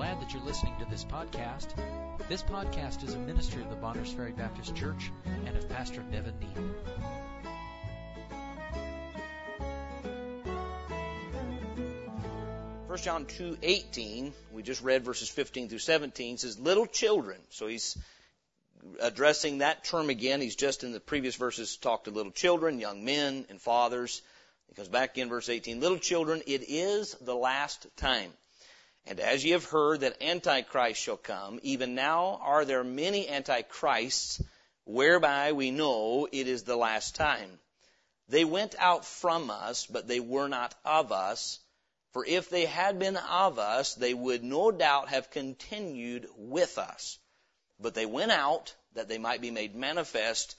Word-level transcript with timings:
glad 0.00 0.18
that 0.18 0.32
you're 0.32 0.42
listening 0.44 0.72
to 0.78 0.86
this 0.86 1.04
podcast. 1.04 1.74
This 2.26 2.42
podcast 2.42 3.04
is 3.04 3.12
a 3.12 3.18
ministry 3.18 3.60
of 3.60 3.68
the 3.68 3.76
Bonners 3.76 4.10
Ferry 4.10 4.32
Baptist 4.32 4.74
Church 4.74 5.12
and 5.44 5.54
of 5.54 5.68
Pastor 5.68 6.02
Nevin 6.10 6.32
Neal. 6.40 6.70
1 12.86 12.98
John 13.00 13.26
2:18, 13.26 14.32
we 14.52 14.62
just 14.62 14.80
read 14.80 15.04
verses 15.04 15.28
15 15.28 15.68
through 15.68 15.78
17 15.78 16.38
says 16.38 16.58
little 16.58 16.86
children. 16.86 17.38
So 17.50 17.66
he's 17.66 17.98
addressing 19.00 19.58
that 19.58 19.84
term 19.84 20.08
again. 20.08 20.40
He's 20.40 20.56
just 20.56 20.82
in 20.82 20.92
the 20.92 21.00
previous 21.00 21.34
verses 21.34 21.76
talked 21.76 22.06
to 22.06 22.10
little 22.10 22.32
children, 22.32 22.80
young 22.80 23.04
men, 23.04 23.44
and 23.50 23.60
fathers. 23.60 24.22
He 24.70 24.76
comes 24.76 24.88
back 24.88 25.18
in 25.18 25.28
verse 25.28 25.50
18, 25.50 25.78
little 25.78 25.98
children, 25.98 26.42
it 26.46 26.62
is 26.70 27.14
the 27.20 27.36
last 27.36 27.86
time. 27.98 28.32
And 29.06 29.18
as 29.20 29.44
ye 29.44 29.50
have 29.52 29.64
heard 29.64 30.00
that 30.00 30.22
Antichrist 30.22 31.00
shall 31.00 31.16
come, 31.16 31.58
even 31.62 31.94
now 31.94 32.38
are 32.42 32.64
there 32.64 32.84
many 32.84 33.28
Antichrists, 33.28 34.42
whereby 34.84 35.52
we 35.52 35.70
know 35.70 36.28
it 36.30 36.46
is 36.46 36.64
the 36.64 36.76
last 36.76 37.14
time. 37.14 37.58
They 38.28 38.44
went 38.44 38.74
out 38.78 39.04
from 39.04 39.50
us, 39.50 39.86
but 39.86 40.06
they 40.06 40.20
were 40.20 40.48
not 40.48 40.74
of 40.84 41.12
us. 41.12 41.58
For 42.12 42.24
if 42.24 42.50
they 42.50 42.66
had 42.66 42.98
been 42.98 43.16
of 43.16 43.58
us, 43.58 43.94
they 43.94 44.14
would 44.14 44.44
no 44.44 44.70
doubt 44.70 45.08
have 45.08 45.30
continued 45.30 46.28
with 46.36 46.78
us. 46.78 47.18
But 47.78 47.94
they 47.94 48.06
went 48.06 48.32
out 48.32 48.74
that 48.94 49.08
they 49.08 49.18
might 49.18 49.40
be 49.40 49.50
made 49.50 49.74
manifest 49.74 50.56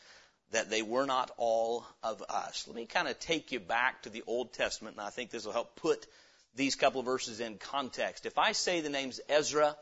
that 0.52 0.70
they 0.70 0.82
were 0.82 1.06
not 1.06 1.32
all 1.38 1.86
of 2.04 2.22
us. 2.30 2.68
Let 2.68 2.76
me 2.76 2.86
kind 2.86 3.08
of 3.08 3.20
take 3.20 3.52
you 3.52 3.60
back 3.60 4.04
to 4.04 4.10
the 4.10 4.24
Old 4.28 4.54
Testament, 4.54 4.98
and 4.98 5.06
I 5.06 5.10
think 5.10 5.30
this 5.30 5.46
will 5.46 5.54
help 5.54 5.76
put 5.76 6.08
these 6.56 6.76
couple 6.76 7.00
of 7.00 7.06
verses 7.06 7.40
in 7.40 7.58
context. 7.58 8.26
If 8.26 8.38
I 8.38 8.52
say 8.52 8.82
the 8.82 8.90
names 8.90 9.20
Ezra 9.30 9.76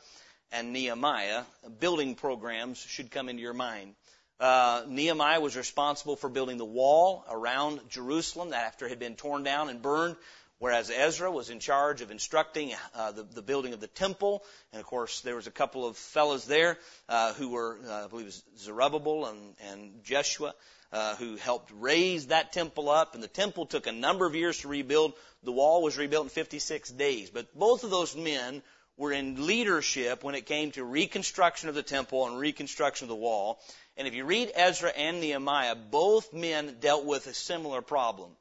and 0.52 0.74
Nehemiah, 0.74 1.44
building 1.80 2.16
programs 2.16 2.80
should 2.80 3.12
come 3.12 3.30
into 3.30 3.42
your 3.42 3.54
mind. 3.54 3.96
Uh, 4.40 4.84
Nehemiah 4.88 5.42
was 5.42 5.58
responsible 5.58 6.16
for 6.16 6.30
building 6.30 6.58
the 6.58 6.66
wall 6.66 7.26
around 7.30 7.82
Jerusalem 7.90 8.52
that 8.52 8.66
after 8.66 8.86
it 8.86 8.90
had 8.90 9.00
been 9.00 9.16
torn 9.16 9.44
down 9.44 9.70
and 9.70 9.82
burned 9.82 10.16
whereas 10.60 10.92
Ezra 10.92 11.32
was 11.32 11.50
in 11.50 11.60
charge 11.60 12.02
of 12.02 12.12
instructing 12.12 12.74
uh, 12.94 13.12
the, 13.12 13.24
the, 13.24 13.42
building 13.42 13.74
of 13.74 13.80
the 13.80 13.88
temple. 13.88 14.44
And 14.72 14.80
of 14.80 14.86
course, 14.86 15.22
there 15.22 15.36
was 15.36 15.48
a 15.48 15.52
couple 15.52 15.88
of 15.88 15.98
fellows 15.98 16.46
there 16.46 16.78
uh, 17.08 17.34
who 17.34 17.50
were, 17.50 17.80
uh, 17.88 18.06
I 18.06 18.08
believe, 18.08 18.26
it 18.26 18.28
was 18.28 18.44
Zerubbabel 18.58 19.26
and, 19.26 19.56
and 19.72 20.04
Jeshua, 20.04 20.54
uh, 20.92 21.16
who 21.16 21.38
helped 21.38 21.72
raise 21.80 22.28
that 22.28 22.52
temple 22.52 22.90
up. 22.90 23.16
And 23.16 23.24
the 23.24 23.28
temple 23.28 23.66
took 23.66 23.88
a 23.88 23.92
number 23.92 24.26
of 24.26 24.36
years 24.36 24.60
to 24.60 24.68
rebuild. 24.68 25.14
The 25.44 25.52
wall 25.52 25.82
was 25.82 25.98
rebuilt 25.98 26.26
in 26.26 26.30
56 26.30 26.90
days. 26.92 27.30
But 27.30 27.58
both 27.58 27.84
of 27.84 27.90
those 27.90 28.16
men 28.16 28.62
were 28.98 29.14
in 29.14 29.48
leadership 29.48 30.26
when 30.26 30.36
it 30.36 30.46
came 30.46 30.72
to 30.72 30.84
reconstruction 30.84 31.70
of 31.70 31.76
the 31.76 31.84
temple 31.84 32.28
and 32.28 32.38
reconstruction 32.38 33.06
of 33.06 33.10
the 33.10 33.16
wall. 33.16 33.62
And 33.96 34.10
if 34.10 34.14
you 34.14 34.26
read 34.26 34.52
Ezra 34.54 34.90
and 34.90 35.22
Nehemiah, 35.22 35.76
both 35.76 36.34
men 36.34 36.78
dealt 36.82 37.06
with 37.06 37.28
a 37.28 37.34
similar 37.34 37.82
problem 37.82 38.32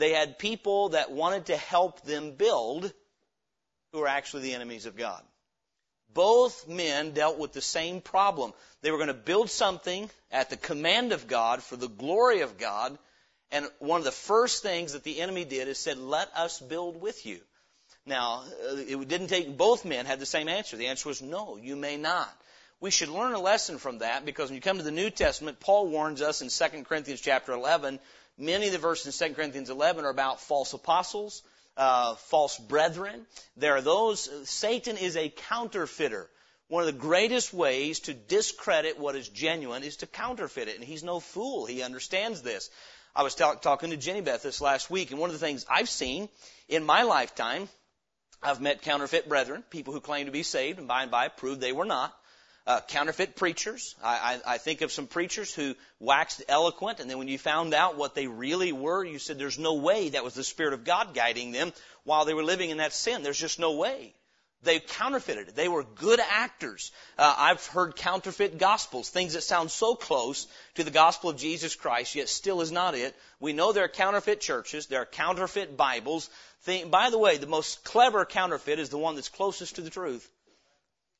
they 0.00 0.12
had 0.12 0.38
people 0.38 0.90
that 0.90 1.12
wanted 1.12 1.46
to 1.46 1.56
help 1.56 2.02
them 2.02 2.32
build 2.32 2.92
who 3.92 4.00
were 4.00 4.08
actually 4.08 4.42
the 4.42 4.54
enemies 4.54 4.86
of 4.86 4.96
God. 4.96 5.22
Both 6.12 6.66
men 6.66 7.12
dealt 7.12 7.38
with 7.38 7.52
the 7.52 7.60
same 7.60 8.00
problem. 8.00 8.52
They 8.82 8.90
were 8.90 8.96
going 8.96 9.08
to 9.08 9.14
build 9.14 9.50
something 9.50 10.10
at 10.30 10.50
the 10.50 10.56
command 10.56 11.12
of 11.12 11.28
God 11.28 11.62
for 11.62 11.76
the 11.76 11.88
glory 11.88 12.40
of 12.40 12.58
God. 12.58 12.98
And 13.52 13.68
one 13.78 14.00
of 14.00 14.04
the 14.04 14.10
first 14.10 14.62
things 14.62 14.92
that 14.92 15.04
the 15.04 15.20
enemy 15.20 15.44
did 15.44 15.68
is 15.68 15.78
said, 15.78 15.98
let 15.98 16.34
us 16.36 16.60
build 16.60 17.00
with 17.00 17.26
you. 17.26 17.40
Now, 18.06 18.44
uh, 18.70 18.76
it 18.76 19.08
didn't 19.08 19.28
take, 19.28 19.56
both 19.56 19.84
men 19.84 20.06
had 20.06 20.18
the 20.18 20.26
same 20.26 20.48
answer. 20.48 20.76
The 20.76 20.88
answer 20.88 21.08
was 21.08 21.22
no, 21.22 21.58
you 21.60 21.76
may 21.76 21.96
not. 21.96 22.28
We 22.80 22.90
should 22.90 23.10
learn 23.10 23.34
a 23.34 23.40
lesson 23.40 23.76
from 23.76 23.98
that 23.98 24.24
because 24.24 24.48
when 24.48 24.54
you 24.54 24.62
come 24.62 24.78
to 24.78 24.82
the 24.82 24.90
New 24.90 25.10
Testament, 25.10 25.60
Paul 25.60 25.88
warns 25.88 26.22
us 26.22 26.40
in 26.40 26.48
2 26.48 26.84
Corinthians 26.84 27.20
chapter 27.20 27.52
11 27.52 28.00
Many 28.40 28.68
of 28.68 28.72
the 28.72 28.78
verses 28.78 29.20
in 29.20 29.28
2 29.28 29.34
Corinthians 29.34 29.68
11 29.68 30.06
are 30.06 30.10
about 30.10 30.40
false 30.40 30.72
apostles, 30.72 31.42
uh, 31.76 32.14
false 32.14 32.56
brethren. 32.56 33.26
There 33.58 33.76
are 33.76 33.82
those, 33.82 34.30
Satan 34.48 34.96
is 34.96 35.18
a 35.18 35.28
counterfeiter. 35.28 36.26
One 36.68 36.82
of 36.82 36.86
the 36.86 36.98
greatest 36.98 37.52
ways 37.52 38.00
to 38.00 38.14
discredit 38.14 38.98
what 38.98 39.14
is 39.14 39.28
genuine 39.28 39.82
is 39.82 39.98
to 39.98 40.06
counterfeit 40.06 40.68
it. 40.68 40.76
And 40.76 40.84
he's 40.84 41.04
no 41.04 41.20
fool. 41.20 41.66
He 41.66 41.82
understands 41.82 42.40
this. 42.40 42.70
I 43.14 43.24
was 43.24 43.34
talk, 43.34 43.60
talking 43.60 43.90
to 43.90 43.98
Jenny 43.98 44.22
Beth 44.22 44.42
this 44.42 44.62
last 44.62 44.88
week, 44.88 45.10
and 45.10 45.20
one 45.20 45.28
of 45.28 45.38
the 45.38 45.46
things 45.46 45.66
I've 45.68 45.90
seen 45.90 46.30
in 46.66 46.82
my 46.82 47.02
lifetime, 47.02 47.68
I've 48.42 48.62
met 48.62 48.80
counterfeit 48.80 49.28
brethren, 49.28 49.64
people 49.68 49.92
who 49.92 50.00
claim 50.00 50.26
to 50.26 50.32
be 50.32 50.44
saved, 50.44 50.78
and 50.78 50.88
by 50.88 51.02
and 51.02 51.10
by 51.10 51.28
proved 51.28 51.60
they 51.60 51.72
were 51.72 51.84
not 51.84 52.16
uh, 52.66 52.80
counterfeit 52.88 53.36
preachers. 53.36 53.94
I, 54.02 54.40
I, 54.46 54.54
I 54.54 54.58
think 54.58 54.80
of 54.82 54.92
some 54.92 55.06
preachers 55.06 55.54
who 55.54 55.74
waxed 55.98 56.42
eloquent, 56.48 57.00
and 57.00 57.08
then 57.08 57.18
when 57.18 57.28
you 57.28 57.38
found 57.38 57.74
out 57.74 57.96
what 57.96 58.14
they 58.14 58.26
really 58.26 58.72
were, 58.72 59.04
you 59.04 59.18
said 59.18 59.38
there's 59.38 59.58
no 59.58 59.74
way 59.74 60.10
that 60.10 60.24
was 60.24 60.34
the 60.34 60.44
Spirit 60.44 60.74
of 60.74 60.84
God 60.84 61.14
guiding 61.14 61.52
them 61.52 61.72
while 62.04 62.24
they 62.24 62.34
were 62.34 62.44
living 62.44 62.70
in 62.70 62.78
that 62.78 62.92
sin. 62.92 63.22
There's 63.22 63.38
just 63.38 63.58
no 63.58 63.72
way. 63.72 64.14
They 64.62 64.78
counterfeited 64.78 65.48
it. 65.48 65.56
They 65.56 65.68
were 65.68 65.84
good 65.84 66.20
actors. 66.20 66.92
Uh, 67.16 67.34
I've 67.36 67.64
heard 67.66 67.96
counterfeit 67.96 68.58
gospels, 68.58 69.08
things 69.08 69.32
that 69.32 69.42
sound 69.42 69.70
so 69.70 69.94
close 69.94 70.46
to 70.74 70.84
the 70.84 70.90
gospel 70.90 71.30
of 71.30 71.38
Jesus 71.38 71.74
Christ, 71.74 72.14
yet 72.14 72.28
still 72.28 72.60
is 72.60 72.70
not 72.70 72.94
it. 72.94 73.16
We 73.38 73.54
know 73.54 73.72
there 73.72 73.84
are 73.84 73.88
counterfeit 73.88 74.42
churches, 74.42 74.86
there 74.86 75.00
are 75.00 75.06
counterfeit 75.06 75.78
Bibles. 75.78 76.28
Think, 76.62 76.90
by 76.90 77.08
the 77.08 77.16
way, 77.16 77.38
the 77.38 77.46
most 77.46 77.84
clever 77.84 78.26
counterfeit 78.26 78.78
is 78.78 78.90
the 78.90 78.98
one 78.98 79.14
that's 79.14 79.30
closest 79.30 79.76
to 79.76 79.80
the 79.80 79.88
truth. 79.88 80.30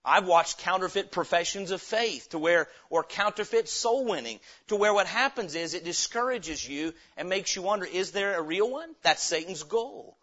I've 0.05 0.27
watched 0.27 0.59
counterfeit 0.59 1.13
professions 1.13 1.71
of 1.73 1.83
faith 1.83 2.31
to 2.31 2.39
where, 2.39 2.69
or 2.89 3.05
counterfeit 3.05 3.69
soul 3.69 4.07
winning 4.07 4.41
to 4.69 4.77
where 4.77 4.95
what 4.95 5.07
happens 5.07 5.55
is 5.55 5.75
it 5.75 5.85
discourages 5.85 6.67
you 6.67 6.95
and 7.17 7.29
makes 7.29 7.55
you 7.55 7.63
wonder, 7.63 7.85
is 7.85 8.13
there 8.13 8.39
a 8.39 8.43
real 8.43 8.71
one? 8.71 8.95
That's 9.03 9.23
Satan's 9.23 9.63
goal. 9.63 10.17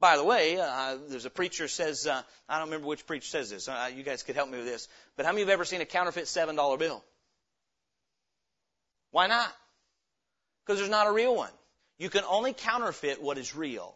By 0.00 0.16
the 0.16 0.24
way, 0.24 0.58
uh, 0.58 0.96
there's 1.08 1.26
a 1.26 1.30
preacher 1.30 1.68
says, 1.68 2.06
uh, 2.06 2.22
I 2.48 2.58
don't 2.58 2.68
remember 2.68 2.88
which 2.88 3.06
preacher 3.06 3.26
says 3.26 3.50
this. 3.50 3.68
Uh, 3.68 3.90
you 3.94 4.02
guys 4.02 4.22
could 4.22 4.34
help 4.34 4.50
me 4.50 4.56
with 4.58 4.66
this. 4.66 4.88
But 5.16 5.26
how 5.26 5.32
many 5.32 5.42
of 5.42 5.48
you 5.48 5.50
have 5.52 5.58
ever 5.58 5.64
seen 5.64 5.82
a 5.82 5.86
counterfeit 5.86 6.24
$7 6.24 6.78
bill? 6.78 7.04
Why 9.12 9.26
not? 9.26 9.52
Because 10.64 10.78
there's 10.78 10.90
not 10.90 11.06
a 11.06 11.12
real 11.12 11.36
one. 11.36 11.50
You 11.98 12.08
can 12.08 12.24
only 12.24 12.54
counterfeit 12.54 13.22
what 13.22 13.38
is 13.38 13.54
real. 13.54 13.94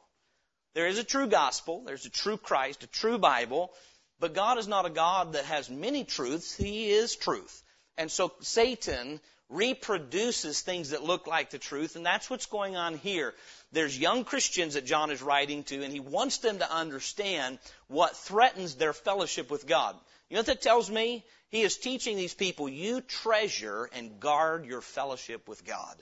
There 0.74 0.86
is 0.86 0.98
a 0.98 1.04
true 1.04 1.26
gospel. 1.26 1.82
There's 1.86 2.04
a 2.04 2.10
true 2.10 2.36
Christ, 2.36 2.82
a 2.82 2.86
true 2.86 3.16
Bible. 3.16 3.72
But 4.20 4.34
God 4.34 4.58
is 4.58 4.68
not 4.68 4.86
a 4.86 4.90
God 4.90 5.32
that 5.32 5.44
has 5.44 5.68
many 5.68 6.04
truths. 6.04 6.54
He 6.54 6.90
is 6.90 7.16
truth. 7.16 7.62
And 7.96 8.10
so 8.10 8.32
Satan 8.40 9.20
reproduces 9.50 10.60
things 10.60 10.90
that 10.90 11.04
look 11.04 11.26
like 11.26 11.50
the 11.50 11.58
truth, 11.58 11.96
and 11.96 12.04
that's 12.04 12.28
what's 12.30 12.46
going 12.46 12.76
on 12.76 12.96
here. 12.96 13.34
There's 13.72 13.98
young 13.98 14.24
Christians 14.24 14.74
that 14.74 14.86
John 14.86 15.10
is 15.10 15.22
writing 15.22 15.64
to, 15.64 15.82
and 15.82 15.92
he 15.92 16.00
wants 16.00 16.38
them 16.38 16.58
to 16.58 16.72
understand 16.72 17.58
what 17.88 18.16
threatens 18.16 18.74
their 18.74 18.92
fellowship 18.92 19.50
with 19.50 19.66
God. 19.66 19.94
You 20.28 20.34
know 20.34 20.40
what 20.40 20.46
that 20.46 20.62
tells 20.62 20.90
me? 20.90 21.24
He 21.50 21.62
is 21.62 21.76
teaching 21.76 22.16
these 22.16 22.34
people, 22.34 22.68
you 22.68 23.00
treasure 23.00 23.88
and 23.92 24.18
guard 24.18 24.64
your 24.64 24.80
fellowship 24.80 25.48
with 25.48 25.64
God. 25.64 25.96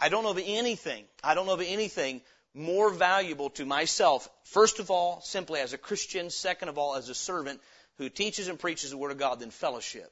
I 0.00 0.08
don't 0.08 0.24
know 0.24 0.30
of 0.30 0.42
anything, 0.44 1.04
I 1.22 1.34
don't 1.34 1.46
know 1.46 1.54
of 1.54 1.60
anything 1.60 2.20
more 2.54 2.90
valuable 2.90 3.50
to 3.50 3.64
myself, 3.64 4.28
first 4.44 4.78
of 4.78 4.90
all, 4.90 5.20
simply 5.20 5.60
as 5.60 5.72
a 5.72 5.78
Christian, 5.78 6.30
second 6.30 6.68
of 6.68 6.78
all, 6.78 6.94
as 6.96 7.08
a 7.08 7.14
servant 7.14 7.60
who 7.98 8.08
teaches 8.08 8.48
and 8.48 8.58
preaches 8.58 8.90
the 8.90 8.96
Word 8.96 9.12
of 9.12 9.18
God 9.18 9.40
than 9.40 9.50
fellowship. 9.50 10.10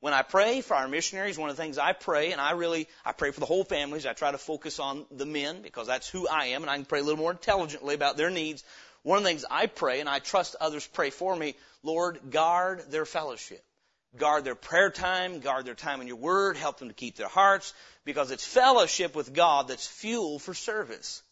When 0.00 0.12
I 0.12 0.22
pray 0.22 0.60
for 0.60 0.74
our 0.74 0.86
missionaries, 0.86 1.36
one 1.36 1.50
of 1.50 1.56
the 1.56 1.62
things 1.62 1.76
I 1.76 1.92
pray, 1.92 2.30
and 2.30 2.40
I 2.40 2.52
really, 2.52 2.88
I 3.04 3.12
pray 3.12 3.32
for 3.32 3.40
the 3.40 3.46
whole 3.46 3.64
families. 3.64 4.06
I 4.06 4.12
try 4.12 4.30
to 4.30 4.38
focus 4.38 4.78
on 4.78 5.06
the 5.10 5.26
men 5.26 5.60
because 5.62 5.88
that's 5.88 6.08
who 6.08 6.28
I 6.28 6.46
am 6.46 6.62
and 6.62 6.70
I 6.70 6.76
can 6.76 6.84
pray 6.84 7.00
a 7.00 7.02
little 7.02 7.18
more 7.18 7.32
intelligently 7.32 7.94
about 7.94 8.16
their 8.16 8.30
needs. 8.30 8.62
One 9.02 9.18
of 9.18 9.24
the 9.24 9.30
things 9.30 9.44
I 9.50 9.66
pray, 9.66 9.98
and 10.00 10.08
I 10.08 10.20
trust 10.20 10.54
others 10.60 10.86
pray 10.86 11.10
for 11.10 11.34
me, 11.34 11.56
Lord, 11.82 12.30
guard 12.30 12.90
their 12.90 13.06
fellowship. 13.06 13.64
Guard 14.16 14.44
their 14.44 14.54
prayer 14.54 14.90
time, 14.90 15.40
guard 15.40 15.66
their 15.66 15.74
time 15.74 16.00
in 16.00 16.06
your 16.06 16.16
word, 16.16 16.56
help 16.56 16.78
them 16.78 16.88
to 16.88 16.94
keep 16.94 17.16
their 17.16 17.28
hearts, 17.28 17.74
because 18.04 18.30
it's 18.30 18.46
fellowship 18.46 19.14
with 19.14 19.34
God 19.34 19.68
that's 19.68 19.86
fuel 19.86 20.38
for 20.38 20.54
service. 20.54 21.22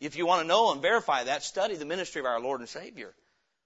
If 0.00 0.16
you 0.16 0.26
want 0.26 0.42
to 0.42 0.48
know 0.48 0.72
and 0.72 0.80
verify 0.80 1.24
that, 1.24 1.42
study 1.42 1.76
the 1.76 1.84
ministry 1.84 2.20
of 2.20 2.26
our 2.26 2.40
Lord 2.40 2.60
and 2.60 2.68
Savior. 2.68 3.14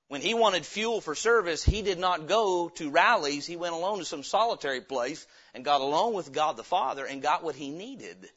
When 0.08 0.20
he 0.20 0.34
wanted 0.34 0.67
fuel 0.67 1.00
for 1.00 1.14
service, 1.14 1.64
he 1.64 1.82
did 1.82 1.99
not 1.99 2.26
go 2.26 2.69
to 2.70 2.90
rallies. 2.90 3.46
He 3.46 3.56
went 3.56 3.75
alone 3.75 3.99
to 3.99 4.05
some 4.05 4.23
solitary 4.23 4.81
place 4.81 5.26
and 5.55 5.64
got 5.64 5.81
alone 5.81 6.12
with 6.12 6.32
God 6.32 6.56
the 6.56 6.62
Father 6.62 7.05
and 7.05 7.23
got 7.23 7.43
what 7.43 7.55
he 7.55 7.70
needed. 7.70 8.29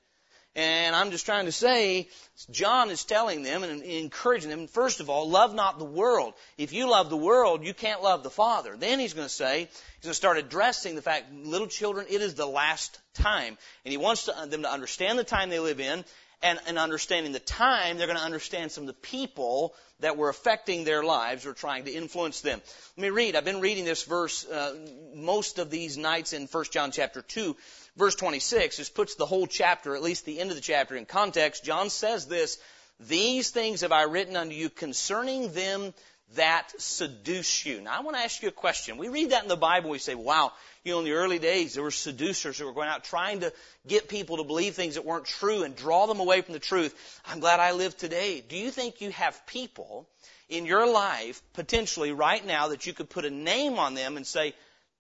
And 0.58 0.96
I'm 0.96 1.12
just 1.12 1.26
trying 1.26 1.48
to 1.48 1.52
say, 1.52 2.08
John 2.50 2.90
is 2.90 3.04
telling 3.04 3.44
them 3.44 3.64
and 3.64 3.82
encouraging 3.84 4.50
them, 4.50 4.68
first 4.68 5.02
of 5.02 5.10
all, 5.10 5.30
love 5.30 5.54
not 5.54 5.80
the 5.80 5.84
world. 5.84 6.34
If 6.58 6.72
you 6.72 6.90
love 6.90 7.10
the 7.10 7.18
world, 7.18 7.66
you 7.66 7.74
can't 7.74 8.02
love 8.02 8.24
the 8.24 8.30
Father. 8.30 8.78
Then 8.78 9.00
he's 9.00 9.14
going 9.14 9.28
to 9.28 9.34
say, 9.34 9.68
he's 9.68 10.04
going 10.04 10.12
to 10.12 10.14
start 10.14 10.38
addressing 10.38 10.96
the 10.96 11.02
fact, 11.02 11.34
little 11.34 11.68
children, 11.68 12.06
it 12.10 12.22
is 12.22 12.36
the 12.36 12.46
last 12.46 12.98
time. 13.16 13.58
And 13.84 13.92
he 13.92 13.98
wants 13.98 14.26
to, 14.26 14.48
them 14.48 14.62
to 14.62 14.72
understand 14.72 15.20
the 15.20 15.26
time 15.26 15.50
they 15.50 15.60
live 15.60 15.82
in 15.82 16.06
and, 16.46 16.60
and 16.68 16.78
understanding 16.78 17.32
the 17.32 17.40
time, 17.40 17.98
they're 17.98 18.06
going 18.06 18.20
to 18.20 18.24
understand 18.24 18.72
some 18.72 18.84
of 18.84 18.88
the 18.88 18.94
people 18.94 19.74
that 20.00 20.16
were 20.16 20.30
affecting 20.30 20.84
their 20.84 21.04
lives 21.04 21.48
or 21.48 21.54
trying 21.54 21.86
to 21.86 21.92
influence 21.92 22.42
them. 22.42 22.62
Let 22.96 23.02
me 23.02 23.10
read. 23.10 23.36
I've 23.36 23.46
been 23.46 23.62
reading 23.62 23.84
this 23.84 24.04
verse 24.04 24.46
uh, 24.46 24.76
most 25.16 25.58
of 25.58 25.72
these 25.72 25.98
nights 25.98 26.34
in 26.34 26.46
1 26.46 26.66
John 26.72 26.92
chapter 26.92 27.24
2. 27.24 27.56
Verse 27.98 28.14
26 28.14 28.78
This 28.78 28.90
puts 28.90 29.16
the 29.16 29.26
whole 29.26 29.48
chapter, 29.48 29.96
at 29.96 30.04
least 30.04 30.26
the 30.26 30.40
end 30.40 30.52
of 30.52 30.56
the 30.56 30.62
chapter, 30.62 30.96
in 30.96 31.06
context. 31.06 31.66
John 31.66 31.90
says 31.90 32.28
this, 32.28 32.60
These 33.00 33.50
things 33.50 33.82
have 33.82 33.92
I 33.92 34.04
written 34.04 34.36
unto 34.36 34.54
you 34.54 34.70
concerning 34.70 35.52
them 35.54 35.96
that 36.34 36.74
seduce 36.82 37.66
you. 37.66 37.82
Now 37.82 37.98
I 37.98 38.02
want 38.02 38.18
to 38.18 38.24
ask 38.24 38.42
you 38.42 38.50
a 38.50 38.52
question. 38.52 38.98
We 38.98 39.10
read 39.10 39.30
that 39.30 39.44
in 39.44 39.50
the 39.50 39.56
Bible, 39.56 39.92
we 39.92 40.00
say, 40.00 40.16
wow, 40.16 40.52
you 40.84 40.92
know, 40.92 41.00
in 41.00 41.06
the 41.06 41.14
early 41.14 41.40
days, 41.40 41.76
there 41.76 41.84
were 41.84 41.92
seducers 41.92 42.58
who 42.58 42.66
were 42.66 42.74
going 42.74 42.90
out 42.90 43.04
trying 43.04 43.42
to 43.42 43.54
get 43.88 44.10
people 44.10 44.38
to 44.38 44.44
believe 44.44 44.76
things 44.76 44.96
that 44.96 45.06
weren't 45.06 45.26
true 45.26 45.64
and 45.64 45.76
draw 45.76 46.08
them 46.08 46.20
away 46.20 46.42
from 46.42 46.54
the 46.54 46.60
truth. 46.60 47.22
I'm 47.26 47.40
glad 47.40 47.60
I 47.60 47.74
live 47.74 47.96
today. 47.96 48.44
Do 48.48 48.58
you 48.58 48.72
think 48.72 49.02
you 49.02 49.12
have 49.12 49.46
people 49.46 50.10
in 50.50 50.66
your 50.66 50.92
life, 50.92 51.42
potentially 51.54 52.12
right 52.12 52.46
now, 52.46 52.70
that 52.70 52.86
you 52.86 52.94
could 52.94 53.10
put 53.10 53.26
a 53.26 53.32
name 53.32 53.80
on 53.80 53.94
them 53.94 54.18
and 54.18 54.26
say, 54.26 54.54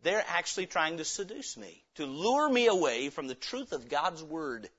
they're 0.03 0.25
actually 0.27 0.67
trying 0.67 0.97
to 0.97 1.05
seduce 1.05 1.57
me, 1.57 1.83
to 1.95 2.05
lure 2.05 2.47
me 2.47 2.67
away 2.67 3.09
from 3.09 3.27
the 3.27 3.35
truth 3.35 3.71
of 3.71 3.89
God's 3.89 4.23
Word? 4.23 4.69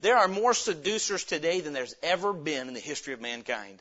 There 0.00 0.16
are 0.16 0.28
more 0.28 0.54
seducers 0.54 1.24
today 1.24 1.60
than 1.60 1.72
there's 1.72 1.94
ever 2.02 2.32
been 2.32 2.68
in 2.68 2.74
the 2.74 2.80
history 2.80 3.14
of 3.14 3.20
mankind. 3.20 3.80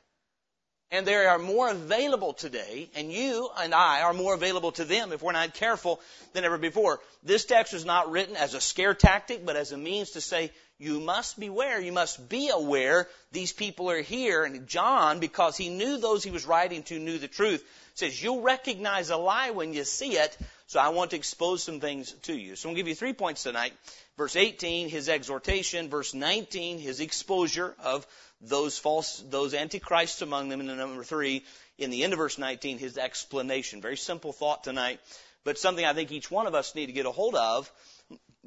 And 0.92 1.06
they 1.06 1.14
are 1.14 1.38
more 1.38 1.70
available 1.70 2.34
today, 2.34 2.90
and 2.96 3.12
you 3.12 3.48
and 3.60 3.76
I 3.76 4.02
are 4.02 4.14
more 4.14 4.34
available 4.34 4.72
to 4.74 4.86
them 4.86 5.12
if 5.12 5.22
we're 5.22 5.34
not 5.34 5.54
careful 5.54 6.02
than 6.34 6.46
ever 6.46 6.58
before. 6.58 7.00
This 7.24 7.46
text 7.46 7.74
was 7.74 7.86
not 7.86 8.10
written 8.10 8.36
as 8.36 8.56
a 8.56 8.62
scare 8.62 8.96
tactic, 8.96 9.46
but 9.46 9.56
as 9.56 9.72
a 9.72 9.78
means 9.78 10.12
to 10.12 10.22
say, 10.22 10.52
you 10.80 11.00
must 11.00 11.40
beware, 11.40 11.80
you 11.80 11.92
must 11.92 12.28
be 12.30 12.50
aware 12.50 13.08
these 13.32 13.52
people 13.52 13.92
are 13.92 14.02
here. 14.02 14.46
And 14.46 14.66
John, 14.66 15.20
because 15.20 15.58
he 15.58 15.70
knew 15.70 15.98
those 15.98 16.24
he 16.24 16.32
was 16.32 16.48
writing 16.48 16.84
to 16.84 16.98
knew 16.98 17.20
the 17.20 17.28
truth, 17.28 17.64
says, 17.96 18.24
you'll 18.24 18.42
recognize 18.42 19.10
a 19.10 19.18
lie 19.18 19.52
when 19.52 19.74
you 19.74 19.84
see 19.84 20.14
it, 20.14 20.38
so 20.68 20.80
I 20.80 20.90
want 20.90 21.12
to 21.12 21.18
expose 21.18 21.62
some 21.62 21.80
things 21.80 22.14
to 22.24 22.34
you. 22.34 22.56
So 22.56 22.70
I'm 22.70 22.74
going 22.74 22.78
to 22.78 22.82
give 22.84 22.88
you 22.90 22.96
three 22.96 23.14
points 23.14 23.44
tonight. 23.44 23.74
Verse 24.18 24.36
18, 24.36 24.88
his 24.90 25.10
exhortation. 25.10 25.90
Verse 25.90 26.14
19, 26.14 26.80
his 26.80 27.00
exposure 27.00 27.76
of 27.84 28.08
those 28.42 28.78
false, 28.78 29.24
those 29.30 29.54
antichrists 29.54 30.22
among 30.22 30.50
them. 30.50 30.60
And 30.60 30.70
then 30.70 30.78
number 30.78 31.04
three, 31.04 31.44
in 31.78 31.90
the 31.90 32.04
end 32.04 32.14
of 32.14 32.20
verse 32.20 32.38
19, 32.38 32.78
his 32.78 32.98
explanation. 32.98 33.82
Very 33.82 33.98
simple 33.98 34.34
thought 34.34 34.64
tonight, 34.64 35.00
but 35.44 35.58
something 35.58 35.86
I 35.86 35.94
think 35.94 36.12
each 36.12 36.32
one 36.32 36.48
of 36.48 36.56
us 36.56 36.76
need 36.76 36.88
to 36.88 36.94
get 36.94 37.06
a 37.06 37.12
hold 37.12 37.36
of. 37.36 37.72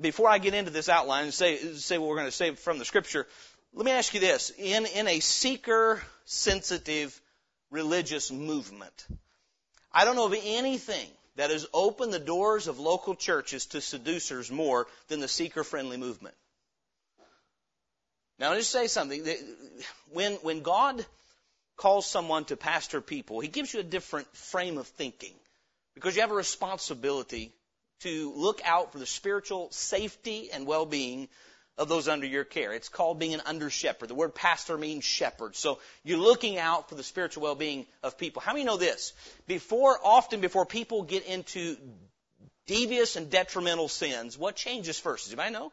Before 0.01 0.29
I 0.29 0.39
get 0.39 0.55
into 0.55 0.71
this 0.71 0.89
outline 0.89 1.25
and 1.25 1.35
say, 1.35 1.57
say 1.75 1.99
what 1.99 2.09
we're 2.09 2.17
going 2.17 2.29
to 2.29 2.33
say 2.33 2.55
from 2.55 2.79
the 2.79 2.85
scripture, 2.85 3.27
let 3.75 3.85
me 3.85 3.93
ask 3.93 4.13
you 4.15 4.21
this. 4.21 4.51
In, 4.59 4.87
in 4.87 5.09
a 5.09 5.21
seeker 5.21 6.03
sensitive 6.25 7.19
religious 7.71 8.31
movement, 8.31 9.07
I 9.93 10.05
don't 10.05 10.17
know 10.17 10.27
of 10.27 10.37
anything 10.45 11.09
that 11.37 11.51
has 11.51 11.67
opened 11.73 12.13
the 12.13 12.19
doors 12.19 12.67
of 12.67 12.79
local 12.79 13.15
churches 13.15 13.67
to 13.67 13.81
seducers 13.81 14.51
more 14.51 14.87
than 15.09 15.21
the 15.21 15.29
seeker 15.29 15.65
friendly 15.65 15.97
movement. 15.97 16.35
Now, 18.39 18.51
I'll 18.51 18.57
just 18.59 18.71
say 18.71 18.87
something. 18.87 19.25
When, 20.13 20.35
when 20.35 20.63
God 20.63 21.05
calls 21.77 22.07
someone 22.07 22.45
to 22.47 22.57
pastor 22.57 23.01
people, 23.01 23.41
He 23.41 23.49
gives 23.49 23.73
you 23.73 23.81
a 23.81 23.85
different 23.85 24.35
frame 24.37 24.79
of 24.79 24.87
thinking 24.87 25.35
because 25.95 26.15
you 26.17 26.23
have 26.23 26.31
a 26.31 26.35
responsibility 26.35 27.53
to 28.01 28.33
look 28.35 28.61
out 28.65 28.93
for 28.93 28.99
the 28.99 29.07
spiritual 29.07 29.71
safety 29.71 30.51
and 30.53 30.67
well-being 30.67 31.29
of 31.79 31.89
those 31.89 32.09
under 32.09 32.27
your 32.27 32.45
care. 32.45 32.73
It's 32.73 32.89
called 32.89 33.19
being 33.19 33.35
an 33.35 33.43
under 33.47 33.71
shepherd. 33.71 34.09
The 34.09 34.15
word 34.15 34.35
pastor 34.35 34.77
means 34.77 35.05
shepherd. 35.05 35.57
So 35.57 35.79
you're 36.05 36.19
looking 36.19 36.59
out 36.59 36.89
for 36.89 36.97
the 36.97 37.03
spiritual 37.03 37.45
well-being 37.45 37.87
of 38.03 38.19
people. 38.19 38.43
How 38.43 38.53
many 38.53 38.65
know 38.65 38.77
this? 38.77 39.13
Before, 39.47 39.99
often 40.03 40.41
before 40.41 40.67
people 40.67 41.03
get 41.03 41.25
into 41.27 41.77
devious 42.67 43.17
and 43.17 43.31
detrimental 43.31 43.89
sins, 43.89 44.37
what 44.37 44.57
changes 44.57 44.99
first? 44.99 45.25
Does 45.25 45.33
anybody 45.33 45.53
know? 45.55 45.73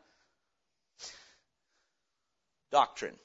Doctrine. 2.72 3.16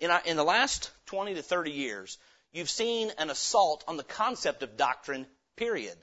In, 0.00 0.10
our, 0.10 0.22
in 0.24 0.36
the 0.36 0.44
last 0.44 0.90
20 1.06 1.34
to 1.34 1.42
30 1.42 1.70
years, 1.70 2.18
you've 2.52 2.70
seen 2.70 3.10
an 3.18 3.30
assault 3.30 3.84
on 3.88 3.96
the 3.96 4.04
concept 4.04 4.62
of 4.62 4.76
doctrine, 4.76 5.26
period. 5.56 5.96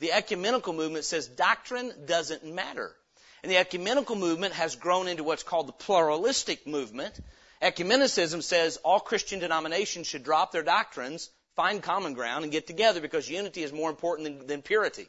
The 0.00 0.12
ecumenical 0.12 0.72
movement 0.72 1.04
says 1.04 1.26
doctrine 1.26 1.92
doesn't 2.06 2.44
matter. 2.44 2.94
And 3.42 3.50
the 3.50 3.56
ecumenical 3.56 4.16
movement 4.16 4.54
has 4.54 4.76
grown 4.76 5.08
into 5.08 5.24
what's 5.24 5.42
called 5.42 5.68
the 5.68 5.72
pluralistic 5.72 6.66
movement. 6.66 7.18
Ecumenicism 7.60 8.42
says 8.42 8.76
all 8.78 9.00
Christian 9.00 9.40
denominations 9.40 10.06
should 10.06 10.24
drop 10.24 10.52
their 10.52 10.62
doctrines, 10.62 11.30
find 11.56 11.82
common 11.82 12.14
ground, 12.14 12.44
and 12.44 12.52
get 12.52 12.66
together 12.66 13.00
because 13.00 13.28
unity 13.28 13.62
is 13.62 13.72
more 13.72 13.90
important 13.90 14.38
than, 14.38 14.46
than 14.46 14.62
purity. 14.62 15.08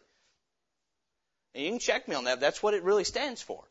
And 1.53 1.63
you 1.63 1.69
can 1.71 1.79
check 1.79 2.07
me 2.07 2.15
on 2.15 2.23
that. 2.23 2.39
That's 2.39 2.63
what 2.63 2.73
it 2.73 2.83
really 2.83 3.03
stands 3.03 3.41
for 3.41 3.63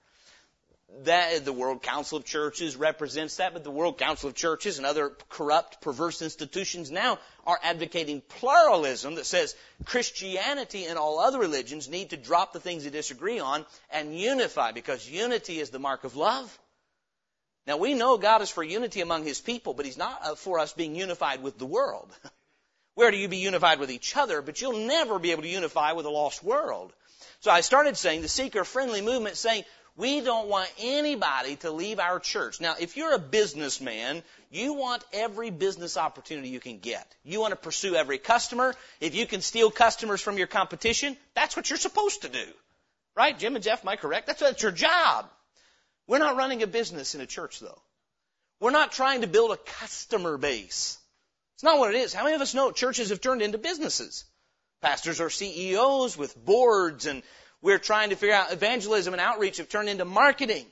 that 1.05 1.45
the 1.45 1.53
World 1.53 1.83
Council 1.83 2.19
of 2.19 2.25
Churches 2.25 2.77
represents 2.77 3.37
that, 3.37 3.55
but 3.55 3.65
the 3.65 3.71
World 3.71 3.99
Council 3.99 4.29
of 4.29 4.35
Churches 4.35 4.79
and 4.79 4.87
other 4.87 5.11
corrupt, 5.31 5.81
perverse 5.81 6.23
institutions 6.23 6.91
now 6.91 7.19
are 7.47 7.59
advocating 7.63 8.21
pluralism 8.21 9.15
that 9.15 9.27
says 9.27 9.57
Christianity 9.85 10.85
and 10.85 10.99
all 10.99 11.19
other 11.19 11.39
religions 11.39 11.89
need 11.89 12.11
to 12.11 12.17
drop 12.17 12.53
the 12.53 12.61
things 12.61 12.85
they 12.85 12.91
disagree 12.91 13.41
on 13.41 13.65
and 13.91 14.19
unify 14.19 14.73
because 14.73 15.09
unity 15.09 15.61
is 15.61 15.71
the 15.71 15.79
mark 15.79 16.05
of 16.05 16.15
love. 16.15 16.59
Now 17.67 17.79
we 17.79 17.95
know 17.95 18.19
God 18.19 18.43
is 18.43 18.51
for 18.51 18.63
unity 18.63 19.01
among 19.01 19.25
His 19.25 19.41
people, 19.41 19.73
but 19.75 19.87
He's 19.87 19.99
not 19.99 20.21
uh, 20.25 20.35
for 20.35 20.59
us 20.59 20.73
being 20.73 20.95
unified 20.95 21.43
with 21.43 21.59
the 21.59 21.67
world. 21.67 22.11
Where 22.95 23.11
do 23.11 23.17
you 23.17 23.29
be 23.29 23.39
unified 23.39 23.81
with 23.81 23.91
each 23.91 24.17
other, 24.17 24.43
but 24.43 24.61
you'll 24.61 24.87
never 24.87 25.19
be 25.19 25.31
able 25.31 25.43
to 25.43 25.49
unify 25.49 25.93
with 25.93 26.05
a 26.05 26.11
lost 26.11 26.45
world. 26.45 26.93
So 27.41 27.51
I 27.51 27.63
started 27.63 27.97
saying 27.97 28.23
the 28.23 28.29
seeker 28.29 28.65
friendly 28.65 29.01
movement 29.01 29.37
saying 29.37 29.65
we 29.97 30.21
don't 30.21 30.49
want 30.49 30.71
anybody 30.79 31.57
to 31.57 31.71
leave 31.71 31.99
our 31.99 32.19
church. 32.19 32.61
Now, 32.61 32.75
if 32.81 32.97
you're 32.97 33.15
a 33.15 33.19
businessman, 33.19 34.23
you 34.51 34.73
want 34.73 35.05
every 35.13 35.51
business 35.51 35.97
opportunity 35.97 36.49
you 36.49 36.61
can 36.61 36.79
get. 36.79 37.07
You 37.25 37.41
want 37.41 37.53
to 37.53 37.57
pursue 37.57 37.95
every 37.95 38.19
customer. 38.19 38.75
If 39.01 39.15
you 39.15 39.27
can 39.27 39.43
steal 39.43 39.71
customers 39.71 40.23
from 40.23 40.39
your 40.39 40.47
competition, 40.47 41.17
that's 41.35 41.57
what 41.57 41.69
you're 41.69 41.79
supposed 41.79 42.23
to 42.23 42.29
do. 42.29 42.47
Right? 43.15 43.39
Jim 43.39 43.55
and 43.55 43.63
Jeff, 43.63 43.83
am 43.85 43.89
I 43.91 43.97
correct? 43.97 44.27
That's, 44.27 44.41
that's 44.41 44.63
your 44.63 44.73
job. 44.73 45.29
We're 46.07 46.19
not 46.19 46.37
running 46.37 46.63
a 46.63 46.67
business 46.67 47.15
in 47.15 47.21
a 47.21 47.27
church 47.27 47.61
though. 47.61 47.81
We're 48.61 48.71
not 48.71 48.93
trying 48.93 49.21
to 49.21 49.27
build 49.27 49.51
a 49.51 49.57
customer 49.57 50.39
base. 50.39 50.99
It's 51.57 51.63
not 51.63 51.79
what 51.79 51.95
it 51.95 51.99
is. 51.99 52.15
How 52.15 52.25
many 52.25 52.35
of 52.35 52.41
us 52.41 52.55
know 52.55 52.71
churches 52.73 53.11
have 53.11 53.21
turned 53.21 53.43
into 53.43 53.59
businesses? 53.59 54.25
Pastors 54.81 55.21
are 55.21 55.31
CEOs 55.31 56.17
with 56.17 56.37
boards 56.37 57.07
and 57.07 57.23
we're 57.63 57.79
trying 57.79 58.11
to 58.11 58.17
figure 58.17 58.35
out 58.35 58.53
evangelism 58.53 59.15
and 59.15 59.21
outreach 59.21 59.59
have 59.59 59.69
turned 59.69 59.89
into 59.89 60.05
marketing. 60.05 60.67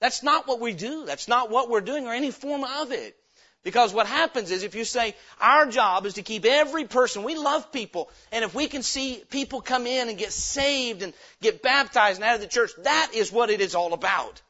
That's 0.00 0.22
not 0.22 0.46
what 0.46 0.60
we 0.60 0.72
do. 0.72 1.04
That's 1.04 1.28
not 1.28 1.50
what 1.50 1.68
we're 1.68 1.80
doing 1.80 2.06
or 2.06 2.14
any 2.14 2.30
form 2.30 2.64
of 2.64 2.92
it. 2.92 3.16
Because 3.64 3.94
what 3.94 4.06
happens 4.06 4.50
is 4.50 4.62
if 4.62 4.74
you 4.74 4.84
say, 4.84 5.14
our 5.40 5.66
job 5.66 6.04
is 6.04 6.14
to 6.14 6.22
keep 6.22 6.44
every 6.44 6.84
person, 6.84 7.24
we 7.24 7.34
love 7.34 7.72
people, 7.72 8.10
and 8.30 8.44
if 8.44 8.54
we 8.54 8.66
can 8.66 8.82
see 8.82 9.22
people 9.30 9.62
come 9.62 9.86
in 9.86 10.10
and 10.10 10.18
get 10.18 10.32
saved 10.32 11.02
and 11.02 11.14
get 11.40 11.62
baptized 11.62 12.18
and 12.18 12.24
out 12.24 12.34
of 12.34 12.42
the 12.42 12.46
church, 12.46 12.72
that 12.82 13.12
is 13.14 13.32
what 13.32 13.48
it 13.48 13.62
is 13.62 13.74
all 13.74 13.94
about. 13.94 14.42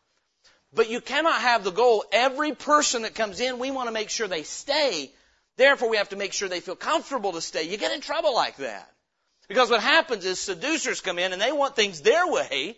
But 0.72 0.90
you 0.90 1.00
cannot 1.00 1.40
have 1.40 1.62
the 1.62 1.70
goal, 1.70 2.04
every 2.10 2.56
person 2.56 3.02
that 3.02 3.14
comes 3.14 3.38
in, 3.38 3.60
we 3.60 3.70
want 3.70 3.86
to 3.86 3.94
make 3.94 4.10
sure 4.10 4.26
they 4.26 4.42
stay. 4.42 5.12
Therefore, 5.56 5.88
we 5.88 5.98
have 5.98 6.08
to 6.08 6.16
make 6.16 6.32
sure 6.32 6.48
they 6.48 6.58
feel 6.58 6.74
comfortable 6.74 7.32
to 7.32 7.40
stay. 7.40 7.70
You 7.70 7.76
get 7.76 7.94
in 7.94 8.00
trouble 8.00 8.34
like 8.34 8.56
that. 8.56 8.90
Because 9.48 9.70
what 9.70 9.82
happens 9.82 10.24
is 10.24 10.38
seducers 10.38 11.00
come 11.00 11.18
in 11.18 11.32
and 11.32 11.40
they 11.40 11.52
want 11.52 11.76
things 11.76 12.00
their 12.00 12.26
way, 12.26 12.76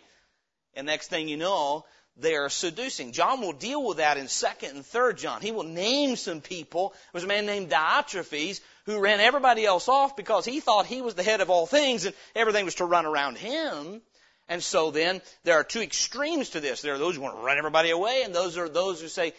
and 0.75 0.85
next 0.85 1.07
thing 1.07 1.27
you 1.27 1.37
know, 1.37 1.85
they 2.19 2.35
are 2.35 2.49
seducing. 2.49 3.11
John 3.11 3.41
will 3.41 3.53
deal 3.53 3.85
with 3.85 3.97
that 3.97 4.17
in 4.17 4.25
2nd 4.25 4.71
and 4.71 4.83
3rd 4.83 5.17
John. 5.17 5.41
He 5.41 5.51
will 5.51 5.63
name 5.63 6.15
some 6.15 6.41
people. 6.41 6.89
There 6.89 7.19
was 7.19 7.23
a 7.23 7.27
man 7.27 7.45
named 7.45 7.69
Diotrephes 7.69 8.59
who 8.85 8.99
ran 8.99 9.19
everybody 9.19 9.65
else 9.65 9.87
off 9.87 10.15
because 10.15 10.43
he 10.43 10.59
thought 10.59 10.87
he 10.87 11.01
was 11.01 11.13
the 11.13 11.23
head 11.23 11.41
of 11.41 11.49
all 11.49 11.67
things 11.67 12.05
and 12.05 12.15
everything 12.35 12.65
was 12.65 12.75
to 12.75 12.85
run 12.85 13.05
around 13.05 13.37
him. 13.37 14.01
And 14.49 14.63
so 14.63 14.91
then 14.91 15.21
there 15.43 15.55
are 15.55 15.63
two 15.63 15.81
extremes 15.81 16.51
to 16.51 16.59
this. 16.59 16.81
There 16.81 16.95
are 16.95 16.97
those 16.97 17.15
who 17.15 17.21
want 17.21 17.35
to 17.35 17.43
run 17.43 17.57
everybody 17.57 17.91
away 17.91 18.23
and 18.23 18.33
those 18.33 18.57
are 18.57 18.69
those 18.69 18.99
who 18.99 19.09
say, 19.09 19.33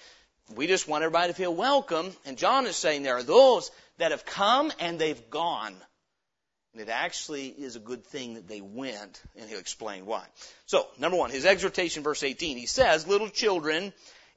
we 0.55 0.67
just 0.67 0.87
want 0.87 1.03
everybody 1.03 1.33
to 1.33 1.37
feel 1.37 1.55
welcome. 1.55 2.13
And 2.27 2.39
John 2.39 2.67
is 2.67 2.77
saying 2.77 3.03
there 3.03 3.17
are 3.17 3.23
those 3.23 3.71
that 3.99 4.13
have 4.13 4.25
come 4.25 4.71
and 4.79 4.99
they've 4.99 5.31
gone. 5.31 5.75
And 6.79 6.89
it 6.89 6.93
actually 6.93 7.49
is 7.49 7.75
a 7.75 7.81
good 7.81 8.05
thing 8.05 8.35
that 8.35 8.47
they 8.47 8.61
went, 8.61 9.21
and 9.37 9.51
he'll 9.51 9.59
explain 9.59 10.07
why. 10.07 10.25
So, 10.67 10.87
number 10.97 11.17
one, 11.17 11.33
his 11.33 11.45
exhortation, 11.45 12.05
verse 12.05 12.23
18, 12.23 12.57
he 12.57 12.67
says, 12.67 13.05
Little 13.05 13.29
children, 13.29 13.93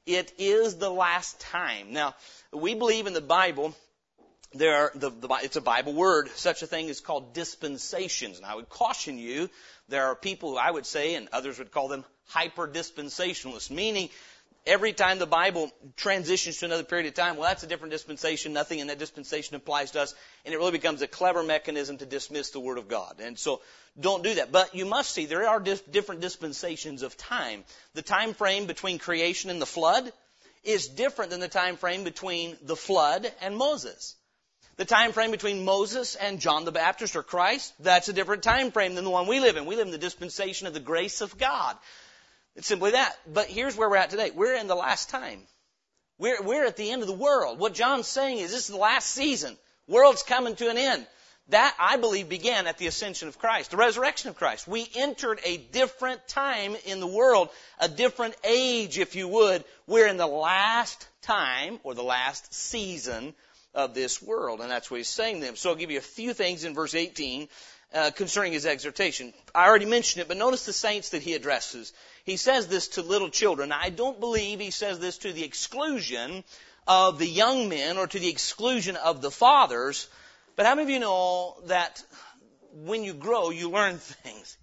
it 0.06 0.32
is 0.38 0.74
the 0.74 0.90
last 0.90 1.38
time. 1.38 1.92
Now, 1.92 2.16
we 2.52 2.74
believe 2.74 3.06
in 3.06 3.12
the 3.12 3.20
Bible 3.20 3.76
there 4.54 4.74
are 4.74 4.92
the, 4.96 5.10
the, 5.10 5.28
it's 5.44 5.54
a 5.54 5.60
Bible 5.60 5.92
word. 5.92 6.30
Such 6.30 6.62
a 6.62 6.66
thing 6.66 6.88
is 6.88 7.00
called 7.00 7.32
dispensations. 7.32 8.38
And 8.38 8.44
I 8.44 8.56
would 8.56 8.68
caution 8.68 9.18
you, 9.18 9.48
there 9.88 10.06
are 10.06 10.16
people 10.16 10.50
who 10.50 10.56
I 10.56 10.68
would 10.68 10.84
say, 10.84 11.14
and 11.14 11.28
others 11.32 11.60
would 11.60 11.70
call 11.70 11.86
them 11.86 12.04
hyper 12.26 12.66
dispensationalists, 12.66 13.70
meaning 13.70 14.10
every 14.66 14.92
time 14.92 15.18
the 15.18 15.26
Bible 15.26 15.70
transitions 15.96 16.58
to 16.58 16.66
another 16.66 16.84
period 16.84 17.06
of 17.06 17.14
time, 17.14 17.36
well, 17.36 17.48
that's 17.48 17.62
a 17.62 17.66
different 17.66 17.92
dispensation. 17.92 18.52
Nothing 18.52 18.78
in 18.78 18.86
that 18.88 18.98
dispensation 18.98 19.56
applies 19.56 19.92
to 19.92 20.00
us. 20.00 20.14
And 20.44 20.54
it 20.54 20.58
really 20.58 20.72
becomes 20.72 21.02
a 21.02 21.06
clever 21.06 21.42
mechanism 21.42 21.98
to 21.98 22.06
dismiss 22.06 22.50
the 22.50 22.60
Word 22.60 22.78
of 22.78 22.88
God. 22.88 23.16
And 23.20 23.38
so 23.38 23.60
don't 23.98 24.22
do 24.22 24.34
that. 24.34 24.52
But 24.52 24.74
you 24.74 24.86
must 24.86 25.10
see 25.10 25.26
there 25.26 25.48
are 25.48 25.60
different 25.60 26.20
dispensations 26.20 27.02
of 27.02 27.16
time. 27.16 27.64
The 27.94 28.02
time 28.02 28.34
frame 28.34 28.66
between 28.66 28.98
creation 28.98 29.50
and 29.50 29.60
the 29.60 29.66
flood 29.66 30.12
is 30.64 30.88
different 30.88 31.30
than 31.30 31.40
the 31.40 31.48
time 31.48 31.76
frame 31.76 32.04
between 32.04 32.56
the 32.62 32.76
flood 32.76 33.30
and 33.40 33.56
Moses. 33.56 34.16
The 34.76 34.84
time 34.86 35.12
frame 35.12 35.32
between 35.32 35.64
Moses 35.64 36.14
and 36.14 36.40
John 36.40 36.64
the 36.64 36.72
Baptist 36.72 37.14
or 37.14 37.22
Christ, 37.22 37.74
that's 37.80 38.08
a 38.08 38.12
different 38.12 38.42
time 38.42 38.72
frame 38.72 38.94
than 38.94 39.04
the 39.04 39.10
one 39.10 39.26
we 39.26 39.38
live 39.38 39.56
in. 39.56 39.66
We 39.66 39.76
live 39.76 39.86
in 39.86 39.92
the 39.92 39.98
dispensation 39.98 40.66
of 40.66 40.72
the 40.72 40.80
grace 40.80 41.20
of 41.20 41.36
God. 41.36 41.76
It's 42.56 42.66
simply 42.66 42.92
that. 42.92 43.14
But 43.32 43.46
here's 43.46 43.76
where 43.76 43.88
we're 43.88 43.96
at 43.96 44.10
today. 44.10 44.30
We're 44.34 44.54
in 44.54 44.66
the 44.66 44.74
last 44.74 45.10
time. 45.10 45.42
We're, 46.18 46.42
we're 46.42 46.66
at 46.66 46.76
the 46.76 46.90
end 46.90 47.02
of 47.02 47.08
the 47.08 47.14
world. 47.14 47.58
What 47.58 47.74
John's 47.74 48.06
saying 48.06 48.38
is 48.38 48.50
this 48.50 48.68
is 48.68 48.68
the 48.68 48.76
last 48.76 49.08
season. 49.08 49.56
World's 49.88 50.22
coming 50.22 50.54
to 50.56 50.70
an 50.70 50.78
end. 50.78 51.06
That, 51.48 51.74
I 51.78 51.96
believe, 51.96 52.28
began 52.28 52.66
at 52.66 52.78
the 52.78 52.86
ascension 52.86 53.26
of 53.26 53.38
Christ, 53.38 53.72
the 53.72 53.76
resurrection 53.76 54.30
of 54.30 54.36
Christ. 54.36 54.68
We 54.68 54.88
entered 54.94 55.40
a 55.44 55.56
different 55.56 56.26
time 56.28 56.76
in 56.86 57.00
the 57.00 57.06
world, 57.06 57.48
a 57.80 57.88
different 57.88 58.36
age, 58.44 58.98
if 58.98 59.16
you 59.16 59.26
would. 59.26 59.64
We're 59.88 60.06
in 60.06 60.18
the 60.18 60.26
last 60.26 61.08
time, 61.22 61.80
or 61.82 61.94
the 61.94 62.04
last 62.04 62.54
season 62.54 63.34
of 63.74 63.92
this 63.92 64.22
world. 64.22 64.60
And 64.60 64.70
that's 64.70 64.90
what 64.90 64.98
he's 64.98 65.08
saying 65.08 65.40
to 65.40 65.46
them. 65.46 65.56
So 65.56 65.70
I'll 65.70 65.76
give 65.76 65.90
you 65.90 65.98
a 65.98 66.02
few 66.02 66.32
things 66.32 66.64
in 66.64 66.74
verse 66.74 66.94
18 66.94 67.48
uh, 67.94 68.10
concerning 68.10 68.52
his 68.52 68.66
exhortation. 68.66 69.32
I 69.54 69.66
already 69.66 69.86
mentioned 69.86 70.22
it, 70.22 70.28
but 70.28 70.36
notice 70.36 70.64
the 70.64 70.72
saints 70.72 71.10
that 71.10 71.22
he 71.22 71.34
addresses. 71.34 71.92
He 72.24 72.36
says 72.36 72.66
this 72.68 72.88
to 72.88 73.02
little 73.02 73.28
children. 73.28 73.72
I 73.72 73.90
don't 73.90 74.20
believe 74.20 74.60
he 74.60 74.70
says 74.70 74.98
this 74.98 75.18
to 75.18 75.32
the 75.32 75.44
exclusion 75.44 76.44
of 76.86 77.18
the 77.18 77.26
young 77.26 77.68
men 77.68 77.98
or 77.98 78.06
to 78.06 78.18
the 78.18 78.28
exclusion 78.28 78.96
of 78.96 79.22
the 79.22 79.30
fathers. 79.30 80.08
But 80.56 80.66
how 80.66 80.74
many 80.74 80.84
of 80.84 80.90
you 80.90 81.00
know 81.00 81.56
that 81.66 82.02
when 82.72 83.04
you 83.04 83.14
grow, 83.14 83.50
you 83.50 83.70
learn 83.70 83.98
things? 83.98 84.56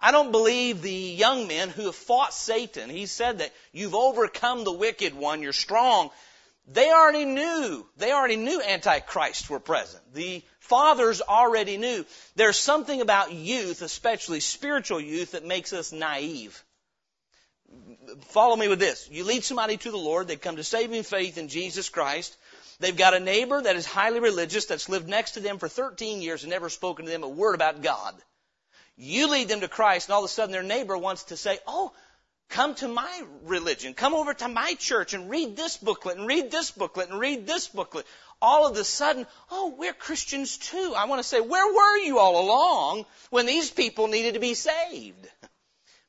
I 0.00 0.12
don't 0.12 0.30
believe 0.30 0.80
the 0.80 0.92
young 0.92 1.48
men 1.48 1.70
who 1.70 1.86
have 1.86 1.96
fought 1.96 2.32
Satan. 2.32 2.88
He 2.88 3.06
said 3.06 3.38
that 3.38 3.52
you've 3.72 3.96
overcome 3.96 4.62
the 4.64 4.72
wicked 4.72 5.14
one, 5.14 5.42
you're 5.42 5.52
strong. 5.52 6.10
They 6.70 6.90
already 6.90 7.24
knew. 7.24 7.86
They 7.96 8.12
already 8.12 8.36
knew 8.36 8.62
Antichrist 8.62 9.48
were 9.48 9.58
present. 9.58 10.02
The 10.12 10.42
fathers 10.68 11.20
already 11.20 11.76
knew. 11.76 12.04
There's 12.36 12.58
something 12.58 13.00
about 13.00 13.32
youth, 13.32 13.82
especially 13.82 14.40
spiritual 14.40 15.00
youth, 15.00 15.32
that 15.32 15.44
makes 15.44 15.72
us 15.72 15.92
naive. 15.92 16.62
Follow 18.28 18.56
me 18.56 18.68
with 18.68 18.78
this. 18.78 19.08
You 19.10 19.24
lead 19.24 19.44
somebody 19.44 19.76
to 19.78 19.90
the 19.90 19.98
Lord, 19.98 20.28
they 20.28 20.36
come 20.36 20.56
to 20.56 20.64
saving 20.64 21.02
faith 21.02 21.38
in 21.38 21.48
Jesus 21.48 21.88
Christ. 21.88 22.36
They've 22.80 22.96
got 22.96 23.14
a 23.14 23.20
neighbor 23.20 23.60
that 23.60 23.76
is 23.76 23.86
highly 23.86 24.20
religious 24.20 24.66
that's 24.66 24.88
lived 24.88 25.08
next 25.08 25.32
to 25.32 25.40
them 25.40 25.58
for 25.58 25.68
13 25.68 26.22
years 26.22 26.44
and 26.44 26.50
never 26.50 26.68
spoken 26.68 27.06
to 27.06 27.10
them 27.10 27.24
a 27.24 27.28
word 27.28 27.54
about 27.54 27.82
God. 27.82 28.14
You 28.96 29.30
lead 29.30 29.48
them 29.48 29.60
to 29.60 29.68
Christ 29.68 30.08
and 30.08 30.14
all 30.14 30.24
of 30.24 30.30
a 30.30 30.32
sudden 30.32 30.52
their 30.52 30.62
neighbor 30.62 30.96
wants 30.96 31.24
to 31.24 31.36
say, 31.36 31.58
oh, 31.66 31.92
come 32.48 32.74
to 32.76 32.88
my 32.88 33.22
religion. 33.44 33.94
Come 33.94 34.14
over 34.14 34.34
to 34.34 34.48
my 34.48 34.74
church 34.74 35.14
and 35.14 35.30
read 35.30 35.56
this 35.56 35.76
booklet 35.76 36.18
and 36.18 36.26
read 36.26 36.50
this 36.50 36.70
booklet 36.70 37.10
and 37.10 37.20
read 37.20 37.46
this 37.46 37.68
booklet. 37.68 38.06
All 38.40 38.66
of 38.66 38.76
a 38.76 38.84
sudden, 38.84 39.26
oh, 39.50 39.74
we're 39.76 39.92
Christians 39.92 40.58
too. 40.58 40.92
I 40.96 41.06
want 41.06 41.20
to 41.20 41.28
say, 41.28 41.40
where 41.40 41.74
were 41.74 41.98
you 41.98 42.18
all 42.18 42.40
along 42.40 43.06
when 43.30 43.46
these 43.46 43.70
people 43.70 44.06
needed 44.06 44.34
to 44.34 44.40
be 44.40 44.54
saved? 44.54 45.28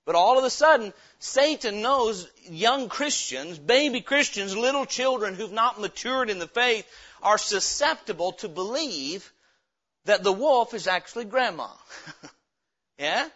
But 0.05 0.15
all 0.15 0.39
of 0.39 0.43
a 0.43 0.49
sudden, 0.49 0.93
Satan 1.19 1.81
knows 1.81 2.27
young 2.49 2.89
Christians, 2.89 3.59
baby 3.59 4.01
Christians, 4.01 4.55
little 4.55 4.85
children 4.85 5.35
who've 5.35 5.51
not 5.51 5.79
matured 5.79 6.29
in 6.29 6.39
the 6.39 6.47
faith 6.47 6.87
are 7.21 7.37
susceptible 7.37 8.31
to 8.33 8.47
believe 8.47 9.31
that 10.05 10.23
the 10.23 10.31
wolf 10.31 10.73
is 10.73 10.87
actually 10.87 11.25
grandma. 11.25 11.67
yeah? 12.97 13.27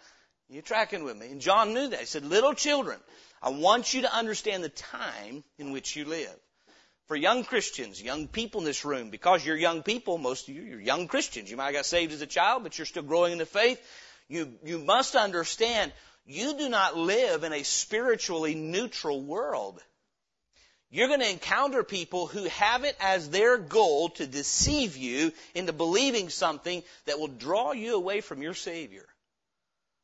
You 0.53 0.61
tracking 0.61 1.03
with 1.03 1.17
me? 1.17 1.31
And 1.31 1.41
John 1.41 1.73
knew 1.73 1.87
that. 1.87 1.99
He 1.99 2.05
said, 2.05 2.25
little 2.25 2.53
children, 2.53 2.99
I 3.41 3.49
want 3.49 3.91
you 3.91 4.03
to 4.03 4.15
understand 4.15 4.63
the 4.63 4.69
time 4.69 5.43
in 5.57 5.71
which 5.71 5.95
you 5.95 6.05
live. 6.05 6.35
For 7.07 7.15
young 7.15 7.43
Christians, 7.43 7.99
young 7.99 8.27
people 8.27 8.61
in 8.61 8.65
this 8.65 8.85
room, 8.85 9.09
because 9.09 9.43
you're 9.43 9.57
young 9.57 9.81
people, 9.81 10.19
most 10.19 10.47
of 10.47 10.55
you, 10.55 10.61
you're 10.61 10.79
young 10.79 11.07
Christians. 11.07 11.49
You 11.49 11.57
might 11.57 11.65
have 11.65 11.73
got 11.73 11.85
saved 11.87 12.13
as 12.13 12.21
a 12.21 12.27
child, 12.27 12.61
but 12.61 12.77
you're 12.77 12.85
still 12.85 13.01
growing 13.01 13.31
in 13.31 13.39
the 13.39 13.47
faith. 13.47 13.81
You, 14.29 14.53
you 14.63 14.77
must 14.77 15.15
understand 15.15 15.91
you 16.25 16.55
do 16.55 16.69
not 16.69 16.95
live 16.95 17.43
in 17.43 17.51
a 17.51 17.63
spiritually 17.63 18.53
neutral 18.53 19.21
world. 19.21 19.81
You're 20.91 21.07
going 21.07 21.21
to 21.21 21.31
encounter 21.31 21.83
people 21.83 22.27
who 22.27 22.43
have 22.43 22.83
it 22.83 22.95
as 22.99 23.27
their 23.31 23.57
goal 23.57 24.09
to 24.09 24.27
deceive 24.27 24.97
you 24.97 25.33
into 25.55 25.73
believing 25.73 26.29
something 26.29 26.83
that 27.05 27.19
will 27.19 27.27
draw 27.27 27.71
you 27.71 27.95
away 27.95 28.21
from 28.21 28.43
your 28.43 28.53
Savior. 28.53 29.07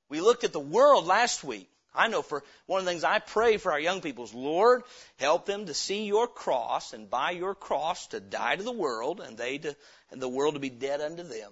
We 0.10 0.22
looked 0.22 0.44
at 0.44 0.54
the 0.54 0.60
world 0.60 1.06
last 1.06 1.44
week. 1.44 1.70
I 1.94 2.08
know 2.08 2.22
for 2.22 2.44
one 2.66 2.80
of 2.80 2.86
the 2.86 2.92
things 2.92 3.04
I 3.04 3.20
pray 3.20 3.58
for 3.58 3.72
our 3.72 3.80
young 3.80 4.02
people 4.02 4.24
is, 4.24 4.34
Lord, 4.34 4.84
help 5.18 5.46
them 5.46 5.66
to 5.66 5.74
see 5.74 6.06
your 6.06 6.28
cross 6.28 6.94
and 6.94 7.10
by 7.10 7.32
your 7.32 7.56
cross 7.56 8.08
to 8.08 8.20
die 8.20 8.56
to 8.56 8.64
the 8.64 8.72
world 8.72 9.22
and 9.22 9.38
they 9.38 9.58
to, 9.60 9.76
and 10.12 10.22
the 10.22 10.30
world 10.30 10.54
to 10.54 10.60
be 10.60 10.70
dead 10.70 11.02
unto 11.02 11.24
them. 11.24 11.52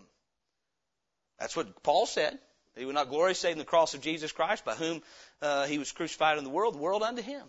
That's 1.39 1.55
what 1.55 1.83
Paul 1.83 2.05
said. 2.05 2.37
He 2.75 2.85
would 2.85 2.95
not 2.95 3.09
glory 3.09 3.33
save 3.33 3.53
in 3.53 3.57
the 3.57 3.65
cross 3.65 3.95
of 3.95 4.01
Jesus 4.01 4.31
Christ 4.31 4.63
by 4.63 4.75
whom 4.75 5.01
uh, 5.41 5.65
he 5.65 5.79
was 5.79 5.91
crucified 5.91 6.37
in 6.37 6.43
the 6.43 6.49
world, 6.49 6.75
the 6.75 6.79
world 6.79 7.01
unto 7.01 7.23
him. 7.23 7.43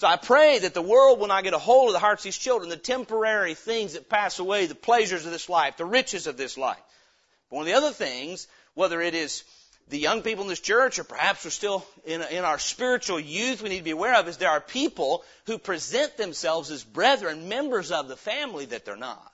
So 0.00 0.06
I 0.06 0.16
pray 0.16 0.60
that 0.60 0.72
the 0.72 0.82
world 0.82 1.18
will 1.18 1.26
not 1.26 1.44
get 1.44 1.52
a 1.52 1.58
hold 1.58 1.88
of 1.88 1.92
the 1.92 1.98
hearts 1.98 2.22
of 2.22 2.24
these 2.24 2.38
children, 2.38 2.70
the 2.70 2.76
temporary 2.76 3.54
things 3.54 3.94
that 3.94 4.08
pass 4.08 4.38
away, 4.38 4.66
the 4.66 4.74
pleasures 4.74 5.26
of 5.26 5.32
this 5.32 5.48
life, 5.48 5.76
the 5.76 5.84
riches 5.84 6.26
of 6.26 6.36
this 6.36 6.56
life. 6.56 6.80
But 7.48 7.56
one 7.56 7.62
of 7.62 7.66
the 7.66 7.74
other 7.74 7.92
things, 7.92 8.46
whether 8.74 9.00
it 9.00 9.14
is 9.14 9.44
the 9.90 9.98
young 9.98 10.22
people 10.22 10.44
in 10.44 10.48
this 10.48 10.60
church, 10.60 10.98
or 10.98 11.04
perhaps 11.04 11.44
we're 11.44 11.50
still 11.50 11.84
in, 12.04 12.22
in 12.22 12.44
our 12.44 12.58
spiritual 12.58 13.20
youth, 13.20 13.62
we 13.62 13.68
need 13.68 13.78
to 13.78 13.84
be 13.84 13.90
aware 13.90 14.14
of 14.14 14.28
is 14.28 14.36
there 14.36 14.50
are 14.50 14.60
people 14.60 15.24
who 15.46 15.58
present 15.58 16.16
themselves 16.16 16.70
as 16.70 16.84
brethren, 16.84 17.48
members 17.48 17.90
of 17.90 18.08
the 18.08 18.16
family 18.16 18.66
that 18.66 18.84
they're 18.84 18.96
not. 18.96 19.32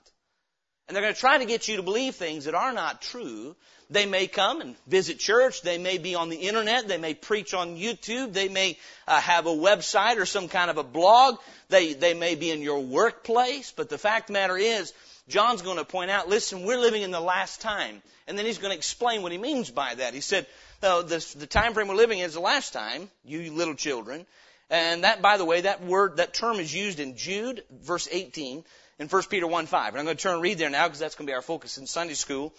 And 0.87 0.95
they're 0.95 1.03
going 1.03 1.13
to 1.13 1.19
try 1.19 1.37
to 1.37 1.45
get 1.45 1.67
you 1.67 1.77
to 1.77 1.83
believe 1.83 2.15
things 2.15 2.45
that 2.45 2.55
are 2.55 2.73
not 2.73 3.01
true. 3.01 3.55
They 3.89 4.05
may 4.05 4.27
come 4.27 4.61
and 4.61 4.75
visit 4.87 5.19
church. 5.19 5.61
They 5.61 5.77
may 5.77 5.97
be 5.97 6.15
on 6.15 6.29
the 6.29 6.37
internet. 6.37 6.87
They 6.87 6.97
may 6.97 7.13
preach 7.13 7.53
on 7.53 7.77
YouTube. 7.77 8.33
They 8.33 8.49
may 8.49 8.77
uh, 9.07 9.19
have 9.19 9.45
a 9.45 9.51
website 9.51 10.17
or 10.17 10.25
some 10.25 10.47
kind 10.47 10.69
of 10.69 10.77
a 10.77 10.83
blog. 10.83 11.37
They, 11.69 11.93
they 11.93 12.13
may 12.13 12.35
be 12.35 12.51
in 12.51 12.61
your 12.61 12.79
workplace. 12.79 13.71
But 13.71 13.89
the 13.89 13.97
fact 13.97 14.23
of 14.23 14.27
the 14.27 14.33
matter 14.33 14.57
is, 14.57 14.93
John's 15.27 15.61
going 15.61 15.77
to 15.77 15.85
point 15.85 16.09
out, 16.09 16.29
listen, 16.29 16.63
we're 16.63 16.79
living 16.79 17.01
in 17.01 17.11
the 17.11 17.19
last 17.19 17.61
time. 17.61 18.01
And 18.27 18.37
then 18.37 18.45
he's 18.45 18.57
going 18.57 18.71
to 18.71 18.77
explain 18.77 19.21
what 19.21 19.31
he 19.31 19.37
means 19.37 19.69
by 19.69 19.95
that. 19.95 20.13
He 20.13 20.21
said, 20.21 20.45
no, 20.81 21.01
this, 21.01 21.33
the 21.33 21.47
time 21.47 21.73
frame 21.73 21.87
we're 21.87 21.95
living 21.95 22.19
in 22.19 22.25
is 22.25 22.33
the 22.33 22.39
last 22.39 22.71
time, 22.71 23.09
you 23.25 23.51
little 23.51 23.75
children. 23.75 24.25
And 24.69 25.03
that, 25.03 25.21
by 25.21 25.37
the 25.37 25.45
way, 25.45 25.61
that 25.61 25.83
word, 25.83 26.17
that 26.17 26.33
term 26.33 26.57
is 26.57 26.73
used 26.73 26.99
in 26.99 27.15
Jude, 27.17 27.63
verse 27.71 28.07
18, 28.11 28.63
in 28.99 29.07
1 29.07 29.23
Peter 29.29 29.47
1 29.47 29.65
5. 29.65 29.93
And 29.93 29.99
I'm 29.99 30.05
going 30.05 30.17
to 30.17 30.23
turn 30.23 30.35
and 30.35 30.43
read 30.43 30.57
there 30.57 30.69
now 30.69 30.87
because 30.87 30.99
that's 30.99 31.15
going 31.15 31.25
to 31.25 31.31
be 31.31 31.35
our 31.35 31.41
focus 31.41 31.77
in 31.77 31.87
Sunday 31.87 32.13
school 32.13 32.53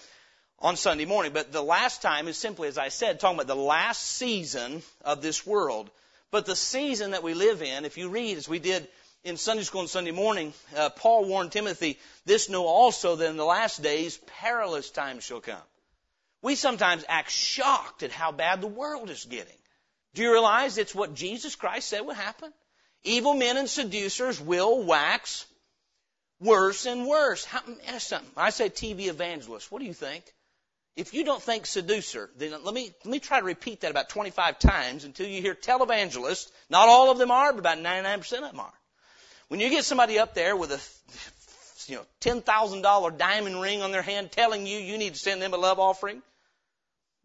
on 0.59 0.77
Sunday 0.77 1.05
morning. 1.05 1.33
But 1.33 1.53
the 1.53 1.63
last 1.63 2.03
time 2.03 2.29
is 2.29 2.37
simply, 2.37 2.69
as 2.69 2.79
I 2.79 2.89
said, 2.89 3.21
talking 3.21 3.37
about 3.37 3.47
the 3.47 3.57
last 3.57 4.03
season 4.03 4.83
of 5.05 5.23
this 5.23 5.47
world. 5.47 5.91
But 6.31 6.47
the 6.47 6.57
season 6.57 7.13
that 7.13 7.23
we 7.23 7.35
live 7.35 7.63
in, 7.63 7.85
if 7.85 7.97
you 7.97 8.09
read, 8.11 8.37
as 8.37 8.49
we 8.49 8.59
did 8.59 8.87
in 9.25 9.37
Sunday 9.37 9.63
school 9.63 9.83
on 9.83 9.89
Sunday 9.89 10.11
morning, 10.11 10.53
uh, 10.77 10.91
Paul 10.91 11.27
warned 11.27 11.53
Timothy, 11.53 11.99
this 12.25 12.49
know 12.49 12.67
also 12.67 13.17
that 13.17 13.31
in 13.31 13.37
the 13.37 13.45
last 13.45 13.83
days 13.83 14.19
perilous 14.41 14.91
times 14.91 15.25
shall 15.25 15.41
come. 15.41 15.63
We 16.43 16.55
sometimes 16.55 17.05
act 17.09 17.31
shocked 17.31 18.03
at 18.03 18.13
how 18.13 18.33
bad 18.33 18.61
the 18.61 18.69
world 18.69 19.11
is 19.11 19.25
getting. 19.25 19.57
Do 20.15 20.23
you 20.23 20.33
realize 20.33 20.79
it's 20.79 20.95
what 20.95 21.15
Jesus 21.15 21.57
Christ 21.57 21.89
said 21.89 22.01
would 22.01 22.17
happen? 22.17 22.53
Evil 23.03 23.35
men 23.35 23.57
and 23.57 23.69
seducers 23.69 24.41
will 24.41 24.83
wax 24.83 25.47
worse 26.41 26.87
and 26.87 27.07
worse. 27.07 27.45
How, 27.45 27.61
I 28.37 28.51
say 28.51 28.69
TV 28.71 29.09
evangelist. 29.09 29.71
What 29.71 29.81
do 29.81 29.87
you 29.87 29.95
think? 29.95 30.25
If 30.97 31.15
you 31.15 31.25
don't 31.25 31.43
think 31.43 31.67
seducer, 31.67 32.31
then 32.37 32.53
let 32.65 32.75
me, 32.75 32.93
let 33.05 33.11
me 33.11 33.21
try 33.21 33.39
to 33.39 33.47
repeat 33.47 33.83
that 33.83 33.91
about 33.93 34.09
25 34.09 34.59
times 34.59 35.05
until 35.05 35.29
you 35.29 35.41
hear 35.41 35.55
televangelist. 35.55 36.51
Not 36.71 36.89
all 36.89 37.11
of 37.11 37.19
them 37.19 37.31
are, 37.31 37.53
but 37.53 37.61
about 37.61 37.79
99% 37.79 38.17
of 38.17 38.41
them 38.41 38.61
are. 38.61 38.73
When 39.49 39.61
you 39.61 39.71
get 39.71 39.85
somebody 39.85 40.19
up 40.19 40.35
there 40.35 40.55
with 40.57 40.73
a, 40.73 41.91
you 41.91 41.97
know, 41.97 42.07
$10,000 42.21 43.19
diamond 43.19 43.61
ring 43.61 43.83
on 43.83 43.93
their 43.93 44.03
hand 44.03 44.31
telling 44.31 44.67
you 44.67 44.79
you 44.79 44.99
need 44.99 45.15
to 45.15 45.19
send 45.19 45.41
them 45.41 45.55
a 45.55 45.57
love 45.57 45.79
offering, 45.79 46.23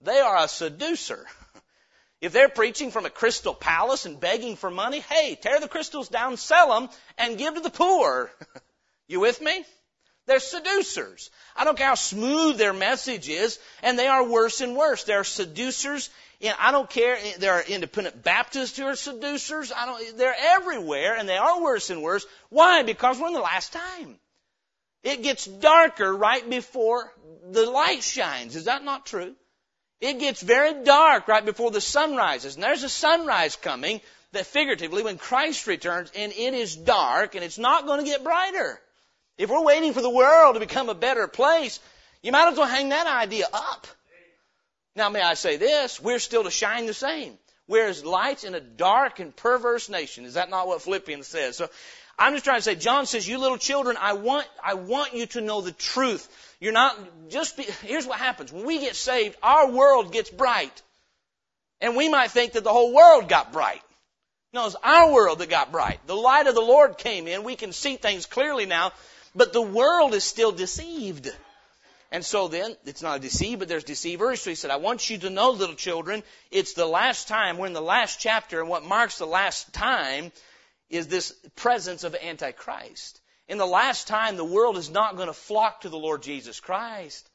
they 0.02 0.20
are 0.20 0.38
a 0.38 0.48
seducer. 0.48 1.26
If 2.22 2.32
they're 2.32 2.48
preaching 2.48 2.92
from 2.92 3.06
a 3.06 3.10
crystal 3.10 3.54
palace 3.54 4.06
and 4.06 4.18
begging 4.18 4.56
for 4.56 4.72
money, 4.72 5.02
hey, 5.02 5.38
tear 5.42 5.60
the 5.60 5.68
crystals 5.68 6.08
down, 6.08 6.38
sell 6.38 6.80
them, 6.80 6.90
and 7.18 7.38
give 7.38 7.56
to 7.56 7.60
the 7.60 7.70
poor. 7.70 8.32
you 9.08 9.20
with 9.20 9.42
me? 9.42 9.66
They're 10.26 10.40
seducers. 10.40 11.30
I 11.54 11.66
don't 11.66 11.78
care 11.78 11.88
how 11.88 11.96
smooth 11.96 12.58
their 12.58 12.72
message 12.72 13.28
is, 13.28 13.60
and 13.82 14.00
they 14.00 14.08
are 14.08 14.26
worse 14.26 14.62
and 14.62 14.78
worse. 14.78 15.04
They're 15.04 15.26
seducers. 15.26 16.10
And 16.44 16.56
I 16.60 16.72
don't 16.72 16.90
care. 16.90 17.16
Eh, 17.16 17.34
there 17.40 17.54
are 17.54 17.64
independent 17.64 18.22
Baptists 18.22 18.78
who 18.78 18.86
are 18.86 18.96
seducers. 18.96 19.72
I 19.72 19.86
don't. 19.86 20.18
They're 20.18 20.36
everywhere, 20.38 21.16
and 21.16 21.28
they 21.28 21.38
are 21.38 21.62
worse 21.62 21.90
and 21.90 22.04
worse. 22.04 22.26
Why? 22.50 22.84
Because 22.84 23.20
we're 23.20 23.28
in 23.28 23.34
the 23.34 23.40
last 23.40 23.74
time. 23.74 24.18
It 25.04 25.24
gets 25.24 25.46
darker 25.46 26.16
right 26.16 26.48
before 26.50 27.12
the 27.52 27.70
light 27.70 28.04
shines. 28.04 28.56
Is 28.56 28.66
that 28.66 28.84
not 28.84 29.06
true? 29.06 29.36
It 30.00 30.20
gets 30.20 30.42
very 30.42 30.84
dark 30.84 31.28
right 31.28 31.46
before 31.46 31.72
the 31.72 31.82
sun 31.82 32.16
rises. 32.16 32.56
And 32.56 32.64
there's 32.64 32.84
a 32.84 32.90
sunrise 32.90 33.56
coming 33.56 34.02
that 34.34 34.46
figuratively 34.46 35.04
when 35.04 35.18
Christ 35.18 35.68
returns 35.68 36.12
and 36.16 36.32
it 36.32 36.54
is 36.54 36.76
dark 36.76 37.36
and 37.36 37.44
it's 37.44 37.58
not 37.58 37.86
going 37.86 38.00
to 38.00 38.06
get 38.06 38.24
brighter. 38.24 38.82
If 39.38 39.50
we're 39.50 39.64
waiting 39.64 39.94
for 39.94 40.02
the 40.02 40.10
world 40.10 40.56
to 40.56 40.60
become 40.60 40.90
a 40.90 40.96
better 40.96 41.28
place, 41.28 41.80
you 42.22 42.32
might 42.32 42.52
as 42.52 42.58
well 42.58 42.68
hang 42.68 42.90
that 42.90 43.08
idea 43.08 43.48
up. 43.52 43.88
Now 44.96 45.10
may 45.10 45.22
I 45.22 45.34
say 45.34 45.58
this, 45.58 46.00
we're 46.00 46.20
still 46.20 46.44
to 46.44 46.52
shine 46.52 46.86
the 46.86 46.94
same. 46.94 47.38
We're 47.68 47.88
as 47.88 48.04
lights 48.04 48.44
in 48.44 48.56
a 48.56 48.60
dark 48.60 49.20
and 49.20 49.36
perverse 49.36 49.90
nation. 49.90 50.26
Is 50.26 50.36
that 50.36 50.50
not 50.50 50.68
what 50.68 50.82
Philippians 50.82 51.28
says? 51.28 51.58
So 51.58 51.70
I'm 52.20 52.34
just 52.34 52.44
trying 52.44 52.58
to 52.58 52.64
say, 52.64 52.76
John 52.76 53.06
says, 53.06 53.28
you 53.28 53.40
little 53.40 53.58
children, 53.58 53.98
I 54.00 54.14
want, 54.14 54.48
I 54.64 54.76
want 54.76 55.14
you 55.14 55.26
to 55.28 55.42
know 55.42 55.62
the 55.62 55.72
truth. 55.72 56.28
You're 56.60 56.74
not, 56.74 56.96
just 57.30 57.58
be, 57.58 57.64
here's 57.82 58.06
what 58.06 58.20
happens. 58.20 58.52
When 58.52 58.66
we 58.66 58.80
get 58.80 58.96
saved, 58.96 59.36
our 59.42 59.72
world 59.72 60.12
gets 60.12 60.30
bright. 60.30 60.82
And 61.82 61.96
we 61.96 62.10
might 62.10 62.32
think 62.32 62.54
that 62.54 62.64
the 62.64 62.72
whole 62.72 62.94
world 62.94 63.30
got 63.30 63.52
bright. 63.52 63.82
No, 64.54 64.68
it's 64.68 64.76
our 64.84 65.12
world 65.12 65.40
that 65.40 65.50
got 65.50 65.72
bright. 65.72 66.06
The 66.06 66.16
light 66.16 66.46
of 66.46 66.54
the 66.54 66.62
Lord 66.62 66.98
came 66.98 67.28
in. 67.28 67.44
We 67.44 67.56
can 67.56 67.74
see 67.74 67.96
things 67.96 68.28
clearly 68.28 68.68
now, 68.68 68.92
but 69.34 69.52
the 69.52 69.62
world 69.62 70.14
is 70.14 70.24
still 70.24 70.52
deceived. 70.52 71.34
And 72.14 72.24
so 72.24 72.48
then, 72.48 72.78
it's 72.86 73.02
not 73.02 73.18
a 73.18 73.20
deceive, 73.20 73.58
but 73.58 73.68
there's 73.68 73.84
deceivers. 73.84 74.40
So 74.40 74.52
he 74.52 74.56
said, 74.56 74.70
I 74.70 74.76
want 74.76 75.10
you 75.10 75.18
to 75.18 75.32
know, 75.32 75.50
little 75.50 75.74
children, 75.74 76.22
it's 76.52 76.74
the 76.74 76.86
last 76.86 77.28
time. 77.28 77.58
We're 77.58 77.66
in 77.66 77.74
the 77.74 77.82
last 77.82 78.20
chapter, 78.20 78.60
and 78.60 78.70
what 78.70 78.86
marks 78.86 79.18
the 79.18 79.26
last 79.26 79.74
time 79.74 80.32
is 80.92 81.08
this 81.08 81.34
presence 81.56 82.04
of 82.04 82.14
Antichrist. 82.14 83.20
In 83.48 83.58
the 83.58 83.66
last 83.66 84.08
time, 84.08 84.38
the 84.38 84.46
world 84.46 84.78
is 84.78 84.92
not 84.92 85.16
going 85.16 85.28
to 85.28 85.34
flock 85.34 85.82
to 85.82 85.90
the 85.90 85.98
Lord 85.98 86.22
Jesus 86.22 86.60
Christ. 86.60 87.28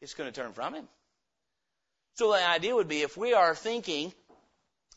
It's 0.00 0.14
going 0.14 0.32
to 0.32 0.40
turn 0.40 0.52
from 0.52 0.74
Him. 0.74 0.88
So 2.16 2.32
the 2.32 2.44
idea 2.44 2.74
would 2.74 2.88
be 2.88 3.02
if 3.02 3.16
we 3.16 3.34
are 3.34 3.54
thinking 3.54 4.12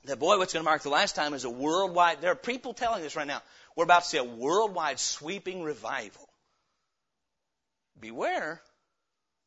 that, 0.06 0.17
boy, 0.17 0.39
what's 0.39 0.53
going 0.53 0.65
to 0.65 0.70
mark 0.70 0.82
the 0.82 0.89
last 0.89 1.15
time 1.15 1.36
is 1.36 1.44
a 1.44 1.50
worldwide, 1.51 2.22
there 2.22 2.32
are 2.32 2.36
people 2.36 2.74
telling 2.74 3.03
this 3.03 3.15
right 3.15 3.27
now, 3.27 3.44
we're 3.75 3.84
about 3.84 4.01
to 4.01 4.10
see 4.10 4.17
a 4.17 4.24
worldwide 4.24 5.00
sweeping 5.00 5.62
revival. 5.62 6.27
Beware. 8.00 8.63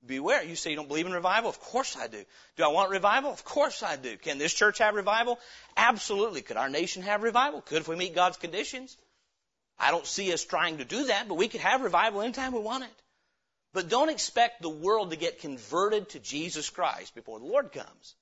Beware. 0.05 0.43
You 0.43 0.57
say 0.57 0.71
you 0.71 0.77
don't 0.77 0.89
believe 0.89 1.07
in 1.07 1.13
revival? 1.13 1.51
Of 1.51 1.61
course 1.61 1.97
I 1.97 2.07
do. 2.07 2.25
Do 2.57 2.65
I 2.65 2.69
want 2.69 2.91
revival? 2.91 3.31
Of 3.31 3.45
course 3.45 3.83
I 3.83 3.97
do. 3.97 4.17
Can 4.17 4.39
this 4.39 4.55
church 4.55 4.79
have 4.79 4.95
revival? 4.95 5.39
Absolutely. 5.77 6.41
Could 6.41 6.57
our 6.57 6.71
nation 6.71 7.03
have 7.03 7.23
revival? 7.23 7.61
Could 7.61 7.83
if 7.83 7.89
we 7.89 7.97
meet 7.97 8.15
God's 8.15 8.39
conditions? 8.39 8.97
I 9.79 9.91
don't 9.91 10.07
see 10.07 10.33
us 10.33 10.45
trying 10.45 10.79
to 10.79 10.85
do 10.85 11.07
that, 11.07 11.29
but 11.29 11.35
we 11.35 11.49
could 11.49 11.61
have 11.61 11.83
revival 11.83 12.23
anytime 12.23 12.53
we 12.53 12.61
want 12.61 12.85
it. 12.85 13.03
But 13.73 13.89
don't 13.89 14.09
expect 14.09 14.63
the 14.63 14.69
world 14.69 15.11
to 15.11 15.17
get 15.17 15.41
converted 15.41 16.09
to 16.11 16.19
Jesus 16.19 16.71
Christ 16.71 17.15
before 17.15 17.39
the 17.39 17.47
Lord 17.47 17.73
comes. 17.73 18.15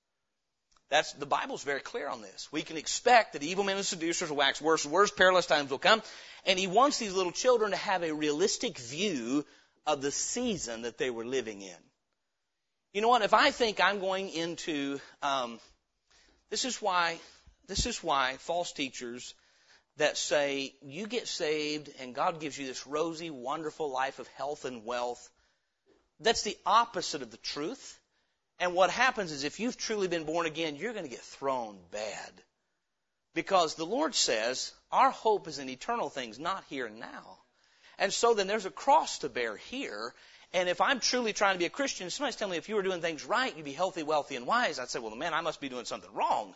That's 0.91 1.13
the 1.13 1.27
Bible's 1.27 1.65
very 1.65 1.81
clear 1.81 2.09
on 2.09 2.23
this. 2.23 2.49
We 2.51 2.63
can 2.63 2.77
expect 2.77 3.35
that 3.35 3.43
evil 3.43 3.65
men 3.65 3.77
and 3.77 3.85
seducers 3.85 4.31
will 4.31 4.39
wax 4.39 4.61
worse 4.61 4.85
and 4.85 4.93
worse, 4.93 5.11
perilous 5.11 5.47
times 5.47 5.71
will 5.71 5.79
come, 5.79 6.03
and 6.47 6.59
he 6.59 6.67
wants 6.67 6.99
these 6.99 7.13
little 7.13 7.33
children 7.33 7.73
to 7.73 7.77
have 7.77 8.03
a 8.03 8.13
realistic 8.13 8.79
view 8.79 9.45
of 9.87 10.03
the 10.03 10.11
season 10.11 10.83
that 10.83 10.99
they 10.99 11.11
were 11.11 11.25
living 11.25 11.63
in. 11.63 11.77
You 12.93 13.03
know 13.03 13.09
what? 13.09 13.23
If 13.23 13.35
I 13.35 13.51
think 13.51 13.81
I'm 13.81 14.01
going 14.01 14.31
into, 14.31 15.01
um, 15.23 15.61
this 16.51 16.65
is 16.65 16.81
why, 16.81 17.19
this 17.67 17.87
is 17.87 18.03
why 18.03 18.37
false 18.39 18.73
teachers 18.73 19.35
that 19.99 20.17
say 20.17 20.75
you 20.83 21.07
get 21.07 21.29
saved 21.29 21.91
and 22.01 22.15
God 22.15 22.41
gives 22.41 22.57
you 22.57 22.67
this 22.67 22.87
rosy, 22.87 23.31
wonderful 23.31 23.91
life 23.91 24.19
of 24.19 24.29
health 24.29 24.65
and 24.65 24.85
wealth. 24.85 25.29
That's 26.21 26.43
the 26.43 26.57
opposite 26.65 27.23
of 27.23 27.31
the 27.31 27.37
truth. 27.37 27.99
And 28.59 28.75
what 28.75 28.91
happens 28.91 29.31
is 29.31 29.45
if 29.45 29.61
you've 29.61 29.77
truly 29.77 30.09
been 30.09 30.25
born 30.25 30.47
again, 30.47 30.77
you're 30.77 30.93
going 30.93 31.05
to 31.05 31.11
get 31.11 31.21
thrown 31.21 31.79
bad. 31.91 32.33
Because 33.35 33.75
the 33.75 33.87
Lord 33.87 34.15
says 34.15 34.73
our 34.91 35.11
hope 35.11 35.47
is 35.47 35.59
in 35.59 35.69
eternal 35.69 36.09
things, 36.09 36.39
not 36.39 36.65
here 36.69 36.87
and 36.87 36.99
now. 36.99 37.39
And 37.99 38.13
so 38.13 38.35
then 38.35 38.47
there's 38.47 38.67
a 38.67 38.71
cross 38.71 39.19
to 39.19 39.29
bear 39.29 39.57
here. 39.57 40.15
And 40.53 40.69
if 40.69 40.81
I'm 40.81 41.01
truly 41.01 41.33
trying 41.33 41.55
to 41.55 41.59
be 41.59 41.67
a 41.67 41.71
Christian, 41.71 42.09
somebody's 42.11 42.37
telling 42.37 42.53
me 42.53 42.59
if 42.59 42.69
you 42.69 42.77
were 42.77 42.83
doing 42.83 43.01
things 43.01 43.25
right, 43.25 43.55
you'd 43.55 43.65
be 43.65 43.73
healthy, 43.73 44.03
wealthy, 44.03 44.37
and 44.37 44.47
wise. 44.47 44.79
I'd 44.79 44.89
say, 44.89 44.99
well, 44.99 45.15
man, 45.15 45.35
I 45.35 45.41
must 45.41 45.61
be 45.61 45.69
doing 45.69 45.85
something 45.85 46.13
wrong. 46.15 46.55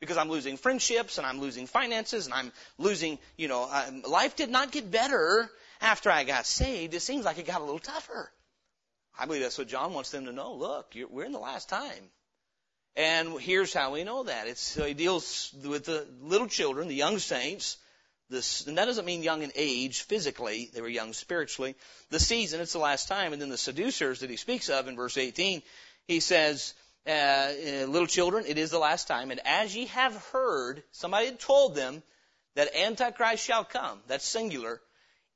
Because 0.00 0.16
I'm 0.16 0.30
losing 0.30 0.56
friendships 0.56 1.18
and 1.18 1.26
I'm 1.26 1.40
losing 1.40 1.66
finances 1.66 2.26
and 2.26 2.34
I'm 2.34 2.52
losing, 2.78 3.18
you 3.36 3.48
know, 3.48 3.68
I'm, 3.70 4.02
life 4.02 4.34
did 4.36 4.50
not 4.50 4.72
get 4.72 4.90
better 4.90 5.50
after 5.80 6.10
I 6.10 6.24
got 6.24 6.46
saved. 6.46 6.94
It 6.94 7.00
seems 7.00 7.24
like 7.24 7.38
it 7.38 7.46
got 7.46 7.60
a 7.60 7.64
little 7.64 7.78
tougher. 7.78 8.30
I 9.18 9.26
believe 9.26 9.42
that's 9.42 9.58
what 9.58 9.68
John 9.68 9.92
wants 9.92 10.10
them 10.10 10.24
to 10.24 10.32
know. 10.32 10.54
Look, 10.54 10.94
we're 11.10 11.26
in 11.26 11.32
the 11.32 11.38
last 11.38 11.68
time. 11.68 12.10
And 12.96 13.38
here's 13.40 13.72
how 13.72 13.92
we 13.92 14.04
know 14.04 14.24
that. 14.24 14.46
It's, 14.46 14.60
so 14.60 14.84
he 14.84 14.94
deals 14.94 15.54
with 15.64 15.84
the 15.84 16.06
little 16.22 16.48
children, 16.48 16.88
the 16.88 16.94
young 16.94 17.18
saints, 17.18 17.76
this, 18.30 18.66
and 18.66 18.78
that 18.78 18.86
doesn't 18.86 19.04
mean 19.04 19.22
young 19.22 19.42
in 19.42 19.52
age 19.54 20.02
physically. 20.02 20.70
They 20.72 20.80
were 20.80 20.88
young 20.88 21.12
spiritually. 21.12 21.74
The 22.10 22.20
season, 22.20 22.60
it's 22.60 22.72
the 22.72 22.78
last 22.78 23.08
time. 23.08 23.32
And 23.32 23.42
then 23.42 23.48
the 23.48 23.58
seducers 23.58 24.20
that 24.20 24.30
he 24.30 24.36
speaks 24.36 24.70
of 24.70 24.88
in 24.88 24.96
verse 24.96 25.18
18, 25.18 25.62
he 26.06 26.20
says, 26.20 26.74
uh, 27.06 27.10
uh, 27.10 27.86
little 27.86 28.06
children, 28.06 28.44
it 28.46 28.58
is 28.58 28.70
the 28.70 28.78
last 28.78 29.08
time. 29.08 29.30
And 29.30 29.40
as 29.44 29.74
ye 29.74 29.86
have 29.86 30.14
heard, 30.32 30.82
somebody 30.92 31.26
had 31.26 31.40
told 31.40 31.74
them 31.74 32.02
that 32.54 32.74
Antichrist 32.74 33.44
shall 33.44 33.64
come. 33.64 34.00
That's 34.06 34.24
singular. 34.24 34.80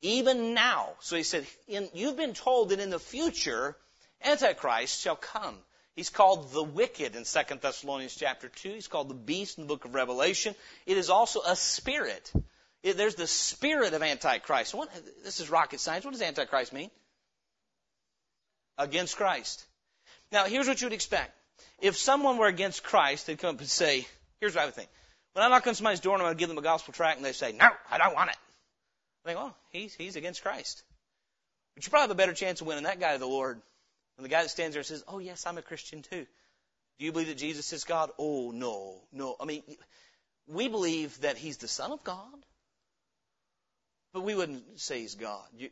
Even 0.03 0.55
now. 0.55 0.91
So 1.01 1.17
he 1.17 1.23
said, 1.23 1.47
in, 1.67 1.89
you've 1.95 2.17
been 2.17 2.35
told 2.35 2.69
that 2.69 2.81
in 2.81 2.91
the 2.91 2.99
future, 2.99 3.77
Antichrist 4.23 5.01
shall 5.01 5.17
come. 5.17 5.57
He's 5.97 6.11
called 6.11 6.53
the 6.53 6.63
wicked 6.63 7.15
in 7.15 7.25
2 7.25 7.41
Thessalonians 7.61 8.17
chapter 8.17 8.49
2. 8.49 8.71
He's 8.71 8.89
called 8.89 9.09
the 9.09 9.15
beast 9.15 9.59
in 9.59 9.65
the 9.65 9.69
book 9.69 9.85
of 9.85 9.95
Revelation. 9.95 10.55
It 10.87 10.97
is 10.97 11.09
also 11.09 11.41
a 11.43 11.55
spirit. 11.55 12.33
There's 12.85 13.15
the 13.15 13.27
spirit 13.27 13.95
of 13.95 14.03
Antichrist. 14.03 14.75
What, 14.75 14.91
this 15.25 15.41
is 15.41 15.49
rocket 15.49 15.81
science. 15.81 16.05
What 16.05 16.13
does 16.13 16.23
Antichrist 16.23 16.73
mean? 16.73 16.91
Against 18.77 19.17
Christ. 19.17 19.65
Now, 20.31 20.45
here's 20.45 20.69
what 20.69 20.83
you'd 20.83 20.93
expect. 20.93 21.33
If 21.81 21.97
someone 21.97 22.37
were 22.37 22.47
against 22.47 22.85
Christ, 22.85 23.27
they'd 23.27 23.39
come 23.39 23.55
up 23.55 23.61
and 23.61 23.69
say, 23.69 24.07
here's 24.41 24.55
what 24.55 24.63
I 24.63 24.65
would 24.67 24.75
think. 24.75 24.89
When 25.33 25.45
I 25.45 25.49
knock 25.49 25.67
on 25.67 25.75
somebody's 25.75 26.01
door 26.01 26.15
and 26.15 26.23
I'm 26.23 26.27
going 26.27 26.37
to 26.37 26.39
give 26.39 26.49
them 26.49 26.59
a 26.59 26.63
gospel 26.63 26.93
tract 26.93 27.17
and 27.17 27.25
they 27.25 27.33
say, 27.33 27.53
no, 27.53 27.69
I 27.91 27.99
don't 27.99 28.15
want 28.15 28.31
it. 28.31 28.37
I 29.25 29.29
think, 29.29 29.39
well, 29.39 29.57
he's, 29.71 29.95
he's 29.95 30.17
against 30.17 30.43
Christ. 30.43 30.83
But 31.75 31.87
you 31.87 31.91
probably 31.91 32.05
have 32.05 32.11
a 32.11 32.15
better 32.15 32.35
chance 32.35 32.61
of 32.61 32.67
winning 32.67 32.85
that 32.85 33.01
guy 33.01 33.15
to 33.15 33.19
the 33.19 33.27
Lord 33.27 33.61
when 34.17 34.23
the 34.23 34.29
guy 34.29 34.43
that 34.43 34.51
stands 34.51 34.75
there 34.75 34.81
and 34.81 34.87
says, 34.87 35.03
oh 35.09 35.19
yes, 35.19 35.47
I'm 35.47 35.59
a 35.59 35.63
Christian 35.63 36.03
too. 36.03 36.27
Do 36.99 37.05
you 37.05 37.13
believe 37.13 37.29
that 37.29 37.39
Jesus 37.39 37.73
is 37.73 37.85
God? 37.85 38.11
Oh 38.19 38.53
no, 38.53 39.01
no. 39.13 39.37
I 39.41 39.47
mean, 39.47 39.63
we 40.47 40.69
believe 40.69 41.21
that 41.23 41.37
he's 41.37 41.57
the 41.57 41.69
Son 41.69 41.91
of 41.91 42.05
God. 42.05 42.45
But 44.15 44.23
we 44.23 44.35
wouldn't 44.35 44.81
say 44.81 45.01
he's 45.01 45.17
God. 45.17 45.45
You, 45.59 45.69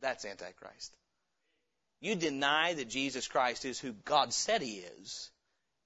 that's 0.00 0.24
Antichrist. 0.24 0.94
You 2.00 2.14
deny 2.14 2.74
that 2.74 2.88
Jesus 2.88 3.28
Christ 3.28 3.64
is 3.64 3.78
who 3.78 3.92
God 3.92 4.32
said 4.32 4.62
he 4.62 4.78
is, 5.00 5.30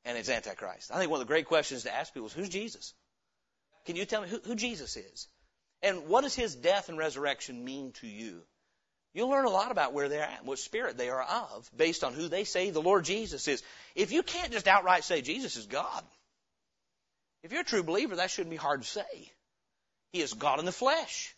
and 0.05 0.17
it's 0.17 0.29
Antichrist. 0.29 0.93
I 0.93 0.99
think 0.99 1.11
one 1.11 1.21
of 1.21 1.27
the 1.27 1.33
great 1.33 1.47
questions 1.47 1.83
to 1.83 1.95
ask 1.95 2.15
people 2.15 2.29
is, 2.29 2.33
who's 2.33 2.49
Jesus? 2.49 2.95
Can 3.87 3.97
you 3.97 4.05
tell 4.05 4.23
me 4.23 4.29
who, 4.29 4.41
who 4.45 4.55
Jesus 4.55 4.97
is? 4.97 5.29
And 5.83 6.07
what 6.09 6.23
does 6.23 6.35
his 6.35 6.55
death 6.55 6.89
and 6.89 6.99
resurrection 6.99 7.65
mean 7.65 7.93
to 8.01 8.07
you? 8.07 8.43
You'll 9.15 9.31
learn 9.31 9.47
a 9.47 9.51
lot 9.51 9.71
about 9.71 9.95
where 9.95 10.09
they're 10.09 10.23
at, 10.23 10.45
what 10.45 10.59
spirit 10.59 10.99
they 10.99 11.09
are 11.09 11.23
of, 11.23 11.71
based 11.77 12.05
on 12.05 12.13
who 12.13 12.29
they 12.29 12.45
say 12.45 12.71
the 12.71 12.83
Lord 12.83 13.05
Jesus 13.05 13.47
is. 13.49 13.63
If 13.95 14.13
you 14.13 14.23
can't 14.23 14.53
just 14.53 14.69
outright 14.69 15.05
say 15.05 15.23
Jesus 15.23 15.57
is 15.57 15.67
God, 15.67 16.05
if 17.43 17.53
you're 17.53 17.63
a 17.63 17.65
true 17.65 17.83
believer, 17.83 18.17
that 18.17 18.31
shouldn't 18.31 18.51
be 18.51 18.57
hard 18.57 18.83
to 18.83 18.89
say. 18.89 19.33
He 20.13 20.21
is 20.21 20.33
God 20.33 20.59
in 20.59 20.65
the 20.65 20.73
flesh. 20.73 21.36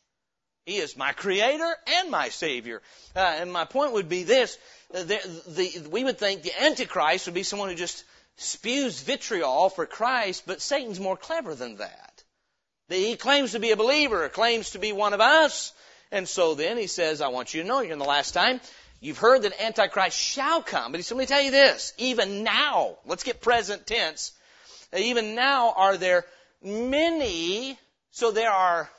He 0.66 0.77
is 0.77 0.97
my 0.97 1.12
creator 1.12 1.75
and 1.99 2.11
my 2.11 2.29
savior. 2.29 2.83
Uh, 3.16 3.21
and 3.21 3.53
my 3.53 3.64
point 3.64 3.92
would 3.92 4.09
be 4.09 4.25
this, 4.25 4.59
uh, 4.94 5.03
the, 5.03 5.42
the, 5.47 5.88
we 5.88 6.05
would 6.05 6.18
think 6.18 6.42
the 6.42 6.62
Antichrist 6.62 7.27
would 7.27 7.35
be 7.35 7.42
someone 7.42 7.71
who 7.71 7.75
just 7.75 8.05
spews 8.37 9.01
vitriol 9.01 9.68
for 9.68 9.87
Christ, 9.87 10.44
but 10.47 10.61
Satan's 10.61 11.01
more 11.01 11.16
clever 11.16 11.55
than 11.55 11.77
that. 11.77 12.23
He 12.88 13.16
claims 13.16 13.53
to 13.53 13.59
be 13.59 13.73
a 13.73 13.77
believer, 13.77 14.29
claims 14.29 14.71
to 14.71 14.79
be 14.79 14.92
one 14.92 15.12
of 15.12 15.21
us, 15.21 15.73
and 16.11 16.27
so 16.27 16.55
then 16.55 16.79
he 16.79 16.87
says, 16.87 17.21
I 17.21 17.29
want 17.29 17.53
you 17.53 17.62
to 17.62 17.68
know 17.68 17.81
you're 17.81 17.92
in 17.92 17.99
the 17.99 18.05
last 18.05 18.33
time. 18.33 18.61
You've 19.01 19.18
heard 19.18 19.42
that 19.42 19.61
Antichrist 19.61 20.18
shall 20.18 20.62
come, 20.62 20.92
but 20.92 20.99
he 20.99 21.03
said, 21.03 21.16
let 21.16 21.23
me 21.23 21.27
tell 21.27 21.42
you 21.42 21.51
this, 21.51 21.92
even 21.99 22.44
now, 22.44 22.97
let's 23.07 23.25
get 23.25 23.40
present 23.40 23.87
tense, 23.87 24.33
even 24.97 25.35
now 25.35 25.75
are 25.77 25.97
there 25.97 26.25
many, 26.62 27.79
so 28.11 28.31
there 28.31 28.51
are 28.51 28.90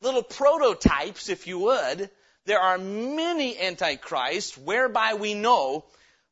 little 0.00 0.22
prototypes, 0.22 1.28
if 1.28 1.46
you 1.46 1.58
would, 1.60 2.10
there 2.44 2.60
are 2.60 2.78
many 2.78 3.58
antichrists 3.58 4.56
whereby 4.56 5.14
we 5.14 5.34
know 5.34 5.84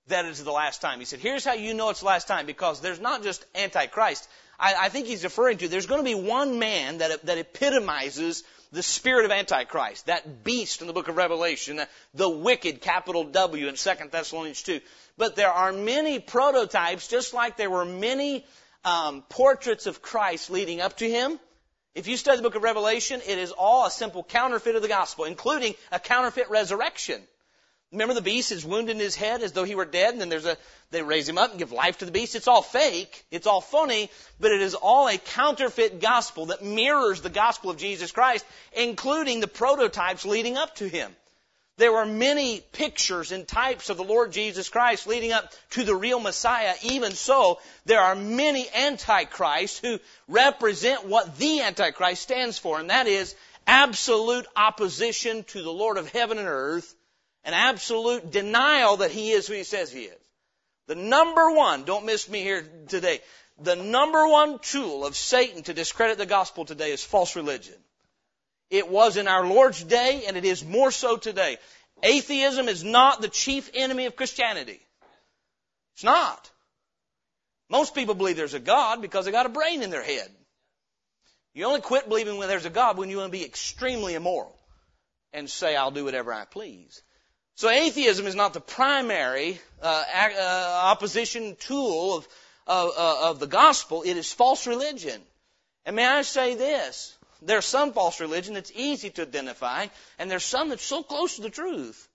that 0.09 0.25
it 0.25 0.31
is 0.31 0.45
the 0.45 0.53
last 0.53 0.81
time. 0.81 0.99
He 0.99 1.05
said, 1.05 1.21
here's 1.21 1.45
how 1.45 1.55
you 1.55 1.75
know 1.75 1.91
it's 1.91 2.01
the 2.01 2.07
last 2.07 2.29
time 2.29 2.47
because 2.47 2.81
there's 2.81 3.01
not 3.01 3.23
just 3.23 3.45
antichrist. 3.55 4.29
I, 4.59 4.75
I 4.75 4.89
think 4.89 5.07
he's 5.07 5.25
referring 5.25 5.59
to, 5.59 5.69
there's 5.69 5.87
going 5.87 6.01
to 6.01 6.05
be 6.05 6.15
one 6.15 6.59
man 6.59 6.99
that, 6.99 7.27
that 7.27 7.39
epitomizes 7.39 8.45
the 8.73 8.83
spirit 8.83 9.25
of 9.25 9.31
Antichrist, 9.31 10.07
that 10.07 10.45
beast 10.45 10.81
in 10.81 10.87
the 10.87 10.93
book 10.93 11.09
of 11.09 11.17
Revelation, 11.17 11.81
the 12.15 12.29
wicked, 12.29 12.81
capital 12.81 13.25
W 13.25 13.69
in 13.69 13.75
2 13.75 13.91
Thessalonians 14.11 14.63
2. 14.63 14.81
But 15.17 15.37
there 15.37 15.51
are 15.51 15.73
many 15.73 16.19
prototypes, 16.19 17.09
just 17.09 17.33
like 17.33 17.57
there 17.57 17.71
were 17.71 17.85
many 17.85 18.45
um, 18.85 19.23
portraits 19.29 19.87
of 19.87 20.03
Christ 20.03 20.51
leading 20.51 20.81
up 20.81 20.97
to 20.99 21.09
him. 21.09 21.39
If 21.97 22.09
you 22.09 22.19
study 22.19 22.37
the 22.37 22.43
book 22.43 22.57
of 22.57 22.63
Revelation, 22.63 23.23
it 23.27 23.39
is 23.39 23.53
all 23.53 23.87
a 23.87 23.91
simple 23.91 24.23
counterfeit 24.23 24.77
of 24.77 24.83
the 24.83 24.89
gospel, 24.89 25.25
including 25.25 25.75
a 25.91 25.99
counterfeit 25.99 26.51
resurrection. 26.51 27.23
Remember 27.91 28.13
the 28.13 28.21
beast 28.21 28.53
is 28.53 28.67
wounded 28.67 28.97
in 28.97 29.01
his 29.01 29.17
head 29.17 29.41
as 29.41 29.53
though 29.53 29.65
he 29.65 29.75
were 29.75 29.87
dead, 29.87 30.13
and 30.13 30.21
then 30.21 30.29
there's 30.29 30.45
a, 30.45 30.59
they 30.91 31.01
raise 31.01 31.27
him 31.27 31.39
up 31.39 31.53
and 31.53 31.59
give 31.59 31.73
life 31.73 31.97
to 31.99 32.05
the 32.05 32.13
beast. 32.13 32.35
It's 32.35 32.49
all 32.49 32.61
fake. 32.61 33.25
It's 33.31 33.47
all 33.47 33.63
phony, 33.63 34.11
but 34.39 34.53
it 34.53 34.61
is 34.61 34.75
all 34.75 35.09
a 35.09 35.17
counterfeit 35.17 36.03
gospel 36.03 36.47
that 36.47 36.63
mirrors 36.63 37.23
the 37.23 37.31
gospel 37.31 37.71
of 37.71 37.79
Jesus 37.79 38.13
Christ, 38.13 38.45
including 38.75 39.41
the 39.41 39.49
prototypes 39.49 40.27
leading 40.27 40.59
up 40.59 40.75
to 40.77 40.87
him. 40.87 41.17
There 41.79 41.93
were 41.93 42.07
many 42.07 42.61
pictures 42.61 43.33
and 43.33 43.47
types 43.47 43.91
of 43.91 43.99
the 43.99 44.05
Lord 44.05 44.33
Jesus 44.33 44.69
Christ 44.69 45.07
leading 45.07 45.33
up 45.33 45.53
to 45.71 45.85
the 45.85 45.95
real 45.95 46.19
Messiah. 46.19 46.75
Even 46.83 47.13
so, 47.13 47.61
there 47.85 48.01
are 48.01 48.15
many 48.15 48.67
antichrists 48.71 49.79
who 49.79 50.01
represent 50.27 51.05
what 51.05 51.37
the 51.37 51.61
Antichrist 51.61 52.23
stands 52.23 52.59
for, 52.59 52.81
and 52.81 52.89
that 52.89 53.07
is 53.07 53.35
absolute 53.67 54.47
opposition 54.57 55.45
to 55.45 55.63
the 55.63 55.73
Lord 55.73 55.99
of 55.99 56.11
heaven 56.11 56.39
and 56.39 56.49
earth 56.49 56.95
an 57.47 57.55
absolute 57.55 58.33
denial 58.33 58.99
that 58.99 59.13
he 59.13 59.31
is 59.31 59.47
who 59.47 59.55
he 59.55 59.63
says 59.63 59.91
he 59.91 60.03
is. 60.03 60.21
The 60.89 60.97
number 60.97 61.53
one, 61.53 61.85
don't 61.85 62.05
miss 62.05 62.29
me 62.29 62.43
here 62.43 62.69
today, 62.89 63.21
the 63.59 63.77
number 63.77 64.27
one 64.27 64.59
tool 64.59 65.07
of 65.07 65.17
Satan 65.17 65.63
to 65.63 65.73
discredit 65.73 66.19
the 66.19 66.27
gospel 66.27 66.65
today 66.65 66.91
is 66.91 67.03
false 67.03 67.37
religion. 67.37 67.75
It 68.71 68.89
was 68.89 69.17
in 69.17 69.29
our 69.29 69.47
Lord's 69.47 69.83
day 69.83 70.25
and 70.27 70.37
it 70.37 70.45
is 70.45 70.65
more 70.65 70.91
so 70.91 71.17
today. 71.17 71.59
Atheism 72.03 72.69
is 72.69 72.85
not 72.85 73.21
the 73.21 73.29
chief 73.29 73.71
enemy 73.75 74.07
of 74.07 74.17
Christianity. 74.17 74.81
It's 75.95 76.05
not. 76.05 76.51
Most 77.71 77.95
people 77.95 78.15
believe 78.15 78.37
there's 78.37 78.55
a 78.55 78.61
God 78.61 79.01
because 79.03 79.25
they 79.25 79.33
got 79.33 79.47
a 79.47 79.51
brain 79.51 79.83
in 79.83 79.91
their 79.91 80.03
head. 80.03 80.31
You 81.55 81.65
only 81.65 81.81
quit 81.81 82.09
believing 82.09 82.37
when 82.37 82.49
there's 82.49 82.67
a 82.67 82.71
God 82.71 82.99
when 82.99 83.09
you 83.09 83.17
want 83.17 83.33
to 83.33 83.39
be 83.39 83.45
extremely 83.45 84.15
immoral 84.15 84.55
and 85.33 85.49
say, 85.49 85.75
I'll 85.75 85.91
do 85.91 86.05
whatever 86.05 86.33
I 86.33 86.45
please. 86.45 87.03
So 87.55 87.71
atheism 87.71 88.27
is 88.27 88.35
not 88.35 88.53
the 88.53 88.61
primary 88.61 89.59
uh, 89.81 90.05
uh, 90.15 90.81
opposition 90.85 91.57
tool 91.59 92.19
of, 92.19 92.29
of, 92.67 92.91
uh, 92.97 93.31
of 93.31 93.41
the 93.41 93.47
gospel. 93.47 94.03
It 94.03 94.19
is 94.19 94.31
false 94.31 94.67
religion. 94.67 95.21
And 95.87 95.97
may 95.97 96.07
I 96.07 96.23
say 96.23 96.57
this? 96.57 97.16
There's 97.43 97.67
some 97.67 97.93
false 97.93 98.21
religion 98.21 98.55
that's 98.55 98.73
easy 98.75 99.11
to 99.11 99.23
identify, 99.23 99.87
and 100.19 100.31
there's 100.31 100.45
some 100.45 100.71
that's 100.71 100.83
so 100.83 101.03
close 101.03 101.37
to 101.37 101.43
the 101.43 101.51
truth 101.51 102.09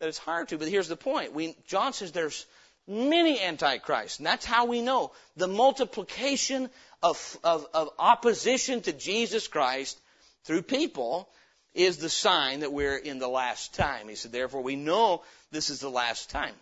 that 0.00 0.08
it's 0.08 0.18
hard 0.18 0.48
to. 0.48 0.58
But 0.58 0.68
here's 0.68 0.88
the 0.88 0.96
point. 0.96 1.32
We, 1.32 1.56
John 1.66 1.92
says 1.92 2.12
there's 2.12 2.46
many 2.86 3.40
antichrists, 3.40 4.18
and 4.18 4.26
that's 4.26 4.44
how 4.44 4.66
we 4.66 4.80
know 4.80 5.12
the 5.36 5.48
multiplication 5.48 6.70
of, 7.02 7.38
of, 7.44 7.66
of 7.74 7.90
opposition 7.98 8.80
to 8.82 8.92
Jesus 8.92 9.48
Christ 9.48 10.00
through 10.44 10.62
people 10.62 11.28
is 11.74 11.98
the 11.98 12.08
sign 12.08 12.60
that 12.60 12.72
we're 12.72 12.96
in 12.96 13.18
the 13.18 13.28
last 13.28 13.74
time. 13.74 14.08
He 14.08 14.14
said, 14.14 14.32
therefore 14.32 14.62
we 14.62 14.76
know 14.76 15.22
this 15.52 15.70
is 15.70 15.80
the 15.80 15.90
last 15.90 16.30
time. 16.30 16.54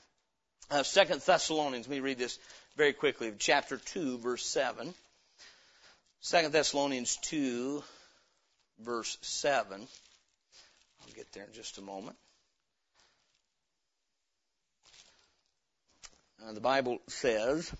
Uh, 0.71 0.83
Second 0.83 1.21
Thessalonians, 1.21 1.87
let 1.87 1.95
me 1.95 2.01
read 2.01 2.19
this 2.19 2.39
very 2.77 2.93
quickly. 2.93 3.33
Chapter 3.39 3.77
2, 3.77 4.19
verse 4.19 4.45
7. 4.45 4.93
Second 6.21 6.53
Thessalonians 6.53 7.17
2, 7.23 7.83
verse 8.81 9.17
7. 9.21 9.81
I'll 9.81 11.15
get 11.15 11.33
there 11.33 11.45
in 11.45 11.53
just 11.53 11.79
a 11.79 11.83
moment. 11.83 12.17
Uh, 16.45 16.53
the 16.53 16.61
Bible 16.61 16.99
says, 17.09 17.73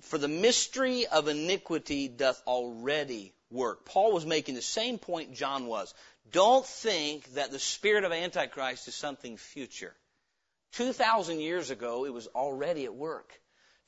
For 0.00 0.18
the 0.18 0.28
mystery 0.28 1.06
of 1.06 1.28
iniquity 1.28 2.08
doth 2.08 2.42
already 2.46 3.32
work. 3.50 3.84
Paul 3.84 4.12
was 4.12 4.26
making 4.26 4.54
the 4.54 4.62
same 4.62 4.98
point 4.98 5.34
John 5.34 5.66
was. 5.66 5.92
Don't 6.32 6.66
think 6.66 7.34
that 7.34 7.50
the 7.50 7.58
spirit 7.58 8.04
of 8.04 8.12
Antichrist 8.12 8.88
is 8.88 8.94
something 8.94 9.36
future. 9.36 9.94
2,000 10.72 11.40
years 11.40 11.70
ago, 11.70 12.04
it 12.04 12.12
was 12.12 12.26
already 12.28 12.84
at 12.84 12.94
work. 12.94 13.32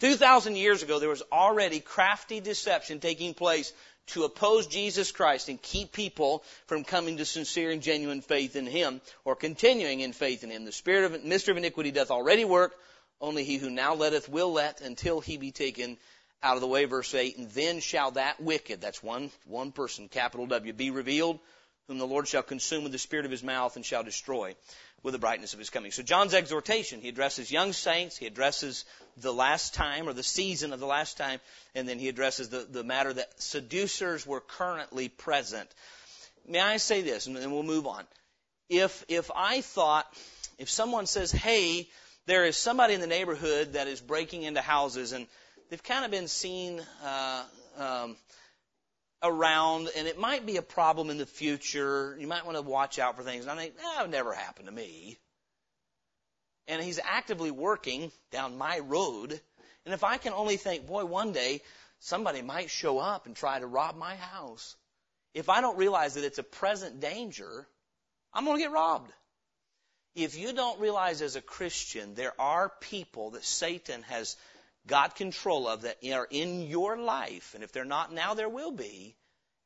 2,000 0.00 0.56
years 0.56 0.82
ago, 0.82 0.98
there 0.98 1.08
was 1.08 1.22
already 1.32 1.80
crafty 1.80 2.40
deception 2.40 3.00
taking 3.00 3.34
place 3.34 3.72
to 4.08 4.24
oppose 4.24 4.66
Jesus 4.66 5.12
Christ 5.12 5.48
and 5.48 5.60
keep 5.60 5.92
people 5.92 6.42
from 6.66 6.84
coming 6.84 7.18
to 7.18 7.24
sincere 7.24 7.70
and 7.70 7.82
genuine 7.82 8.22
faith 8.22 8.56
in 8.56 8.66
Him 8.66 9.00
or 9.24 9.36
continuing 9.36 10.00
in 10.00 10.12
faith 10.12 10.44
in 10.44 10.50
Him. 10.50 10.64
The 10.64 10.72
spirit 10.72 11.12
of 11.12 11.24
mystery 11.24 11.52
of 11.52 11.58
iniquity 11.58 11.90
doth 11.90 12.10
already 12.10 12.44
work. 12.44 12.74
Only 13.20 13.44
he 13.44 13.56
who 13.56 13.70
now 13.70 13.94
letteth 13.94 14.28
will 14.28 14.52
let 14.52 14.80
until 14.80 15.20
he 15.20 15.36
be 15.36 15.50
taken 15.50 15.98
out 16.42 16.54
of 16.54 16.60
the 16.60 16.68
way, 16.68 16.84
verse 16.84 17.12
8, 17.14 17.36
and 17.36 17.50
then 17.50 17.80
shall 17.80 18.12
that 18.12 18.40
wicked, 18.40 18.80
that's 18.80 19.02
one, 19.02 19.32
one 19.44 19.72
person, 19.72 20.08
capital 20.08 20.46
W, 20.46 20.72
be 20.72 20.92
revealed, 20.92 21.40
whom 21.88 21.98
the 21.98 22.06
Lord 22.06 22.28
shall 22.28 22.42
consume 22.42 22.84
with 22.84 22.92
the 22.92 22.98
spirit 22.98 23.24
of 23.24 23.32
his 23.32 23.42
mouth 23.42 23.74
and 23.74 23.84
shall 23.84 24.04
destroy 24.04 24.54
with 25.02 25.12
the 25.12 25.18
brightness 25.18 25.54
of 25.54 25.58
his 25.58 25.70
coming. 25.70 25.90
So 25.90 26.02
John's 26.02 26.34
exhortation, 26.34 27.00
he 27.00 27.08
addresses 27.08 27.50
young 27.50 27.72
saints, 27.72 28.16
he 28.16 28.26
addresses 28.26 28.84
the 29.16 29.32
last 29.32 29.74
time 29.74 30.08
or 30.08 30.12
the 30.12 30.22
season 30.22 30.72
of 30.72 30.80
the 30.80 30.86
last 30.86 31.16
time, 31.16 31.40
and 31.74 31.88
then 31.88 31.98
he 31.98 32.08
addresses 32.08 32.50
the, 32.50 32.66
the 32.70 32.84
matter 32.84 33.12
that 33.12 33.40
seducers 33.40 34.26
were 34.26 34.40
currently 34.40 35.08
present. 35.08 35.68
May 36.46 36.60
I 36.60 36.76
say 36.76 37.02
this, 37.02 37.26
and 37.26 37.36
then 37.36 37.50
we'll 37.50 37.62
move 37.62 37.86
on. 37.86 38.04
If, 38.68 39.04
if 39.08 39.30
I 39.34 39.62
thought, 39.62 40.06
if 40.58 40.68
someone 40.68 41.06
says, 41.06 41.32
hey, 41.32 41.88
there 42.26 42.44
is 42.44 42.56
somebody 42.56 42.92
in 42.92 43.00
the 43.00 43.06
neighborhood 43.06 43.72
that 43.72 43.86
is 43.86 44.00
breaking 44.02 44.42
into 44.42 44.60
houses 44.60 45.12
and 45.12 45.26
they've 45.70 45.82
kind 45.82 46.04
of 46.04 46.10
been 46.10 46.28
seen 46.28 46.82
uh, 47.02 47.44
um, 47.78 48.16
around, 49.22 49.88
and 49.96 50.06
it 50.06 50.18
might 50.18 50.46
be 50.46 50.56
a 50.56 50.62
problem 50.62 51.10
in 51.10 51.18
the 51.18 51.26
future. 51.26 52.16
You 52.18 52.26
might 52.26 52.46
want 52.46 52.56
to 52.56 52.62
watch 52.62 52.98
out 52.98 53.16
for 53.16 53.22
things. 53.22 53.46
And 53.46 53.58
I 53.58 53.62
think, 53.62 53.76
that 53.76 54.02
would 54.02 54.10
never 54.10 54.32
happen 54.32 54.66
to 54.66 54.72
me. 54.72 55.18
And 56.66 56.82
he's 56.82 57.00
actively 57.02 57.50
working 57.50 58.12
down 58.30 58.58
my 58.58 58.78
road. 58.80 59.40
And 59.84 59.94
if 59.94 60.04
I 60.04 60.18
can 60.18 60.32
only 60.32 60.56
think, 60.56 60.86
boy, 60.86 61.04
one 61.04 61.32
day 61.32 61.62
somebody 61.98 62.42
might 62.42 62.70
show 62.70 62.98
up 62.98 63.26
and 63.26 63.34
try 63.34 63.58
to 63.58 63.66
rob 63.66 63.96
my 63.96 64.16
house. 64.16 64.76
If 65.34 65.48
I 65.48 65.60
don't 65.60 65.78
realize 65.78 66.14
that 66.14 66.24
it's 66.24 66.38
a 66.38 66.42
present 66.42 67.00
danger, 67.00 67.66
I'm 68.32 68.44
going 68.44 68.56
to 68.56 68.62
get 68.62 68.72
robbed. 68.72 69.10
If 70.14 70.36
you 70.36 70.52
don't 70.52 70.80
realize 70.80 71.22
as 71.22 71.36
a 71.36 71.40
Christian, 71.40 72.14
there 72.14 72.38
are 72.40 72.72
people 72.80 73.30
that 73.30 73.44
Satan 73.44 74.02
has 74.04 74.36
got 74.88 75.14
control 75.14 75.68
of 75.68 75.82
that 75.82 75.98
are 76.12 76.26
in 76.28 76.62
your 76.62 76.96
life, 76.96 77.54
and 77.54 77.62
if 77.62 77.70
they're 77.70 77.84
not 77.84 78.12
now, 78.12 78.34
there 78.34 78.48
will 78.48 78.72
be, 78.72 79.14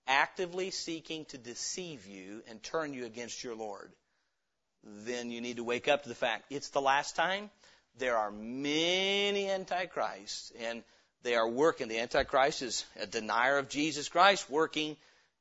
actively 0.07 0.71
seeking 0.71 1.25
to 1.27 1.39
deceive 1.39 2.07
you 2.07 2.43
and 2.49 2.63
turn 2.63 2.93
you 2.93 3.07
against 3.07 3.43
your 3.43 3.55
Lord, 3.55 3.93
then 4.83 5.31
you 5.31 5.41
need 5.41 5.57
to 5.57 5.65
wake 5.65 5.89
up 5.89 6.03
to 6.03 6.09
the 6.09 6.15
fact 6.15 6.45
it's 6.51 6.71
the 6.71 6.81
last 6.81 7.17
time. 7.17 7.51
There 7.99 8.17
are 8.17 8.31
many 8.31 9.51
antichrists, 9.51 10.53
and 10.61 10.83
they 11.23 11.37
are 11.37 11.49
working. 11.49 11.89
The 11.89 12.01
antichrist 12.01 12.63
is 12.63 12.85
a 13.01 13.07
denier 13.07 13.59
of 13.59 13.69
Jesus 13.69 14.09
Christ, 14.09 14.51
working 14.51 14.97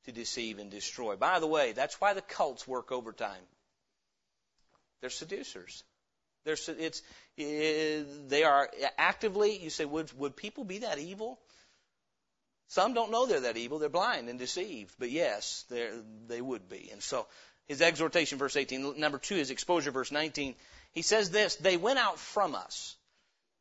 to 0.05 0.11
deceive 0.11 0.59
and 0.59 0.69
destroy. 0.69 1.15
By 1.15 1.39
the 1.39 1.47
way, 1.47 1.71
that's 1.71 1.99
why 1.99 2.13
the 2.13 2.21
cults 2.21 2.67
work 2.67 2.91
overtime. 2.91 3.41
They're 4.99 5.09
seducers. 5.09 5.83
They're, 6.43 6.57
they 7.37 8.43
are 8.43 8.69
actively, 8.97 9.57
you 9.57 9.69
say, 9.69 9.85
would, 9.85 10.11
would 10.17 10.35
people 10.35 10.63
be 10.63 10.79
that 10.79 10.97
evil? 10.97 11.39
Some 12.67 12.93
don't 12.93 13.11
know 13.11 13.25
they're 13.25 13.41
that 13.41 13.57
evil. 13.57 13.79
They're 13.79 13.89
blind 13.89 14.29
and 14.29 14.39
deceived. 14.39 14.95
But 14.97 15.11
yes, 15.11 15.65
they 16.27 16.41
would 16.41 16.69
be. 16.69 16.89
And 16.91 17.03
so 17.03 17.27
his 17.67 17.81
exhortation, 17.81 18.37
verse 18.37 18.55
18. 18.55 18.99
Number 18.99 19.17
two, 19.17 19.35
his 19.35 19.51
exposure, 19.51 19.91
verse 19.91 20.11
19. 20.11 20.55
He 20.93 21.01
says 21.01 21.29
this, 21.29 21.57
they 21.57 21.77
went 21.77 21.99
out 21.99 22.17
from 22.17 22.55
us. 22.55 22.95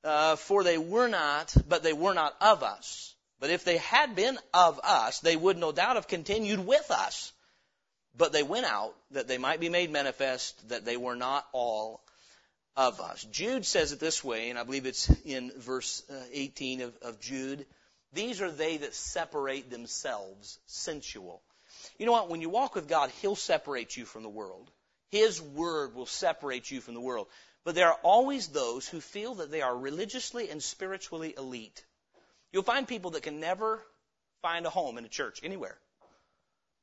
Uh, 0.02 0.36
for 0.36 0.64
they 0.64 0.78
were 0.78 1.08
not, 1.08 1.54
but 1.68 1.82
they 1.82 1.92
were 1.92 2.14
not 2.14 2.34
of 2.40 2.62
us. 2.62 3.14
But 3.38 3.50
if 3.50 3.64
they 3.64 3.78
had 3.78 4.16
been 4.16 4.38
of 4.54 4.80
us, 4.82 5.20
they 5.20 5.36
would 5.36 5.58
no 5.58 5.72
doubt 5.72 5.96
have 5.96 6.08
continued 6.08 6.64
with 6.64 6.90
us. 6.90 7.32
But 8.16 8.32
they 8.32 8.42
went 8.42 8.66
out 8.66 8.94
that 9.10 9.28
they 9.28 9.38
might 9.38 9.60
be 9.60 9.68
made 9.68 9.90
manifest 9.90 10.68
that 10.68 10.84
they 10.84 10.96
were 10.96 11.16
not 11.16 11.46
all 11.52 12.00
of 12.80 12.98
us. 12.98 13.22
Jude 13.30 13.66
says 13.66 13.92
it 13.92 14.00
this 14.00 14.24
way, 14.24 14.48
and 14.48 14.58
I 14.58 14.64
believe 14.64 14.86
it's 14.86 15.10
in 15.26 15.52
verse 15.58 16.02
uh, 16.08 16.14
18 16.32 16.80
of, 16.80 16.96
of 17.02 17.20
Jude. 17.20 17.66
These 18.14 18.40
are 18.40 18.50
they 18.50 18.78
that 18.78 18.94
separate 18.94 19.70
themselves 19.70 20.58
sensual. 20.64 21.42
You 21.98 22.06
know 22.06 22.12
what? 22.12 22.30
When 22.30 22.40
you 22.40 22.48
walk 22.48 22.74
with 22.74 22.88
God, 22.88 23.10
He'll 23.20 23.36
separate 23.36 23.98
you 23.98 24.06
from 24.06 24.22
the 24.22 24.30
world. 24.30 24.70
His 25.10 25.42
word 25.42 25.94
will 25.94 26.06
separate 26.06 26.70
you 26.70 26.80
from 26.80 26.94
the 26.94 27.02
world. 27.02 27.26
But 27.64 27.74
there 27.74 27.88
are 27.88 27.98
always 28.02 28.48
those 28.48 28.88
who 28.88 29.02
feel 29.02 29.34
that 29.36 29.50
they 29.50 29.60
are 29.60 29.76
religiously 29.76 30.48
and 30.48 30.62
spiritually 30.62 31.34
elite. 31.36 31.84
You'll 32.50 32.62
find 32.62 32.88
people 32.88 33.10
that 33.10 33.22
can 33.22 33.40
never 33.40 33.84
find 34.40 34.64
a 34.64 34.70
home 34.70 34.96
in 34.96 35.04
a 35.04 35.08
church 35.08 35.40
anywhere 35.42 35.76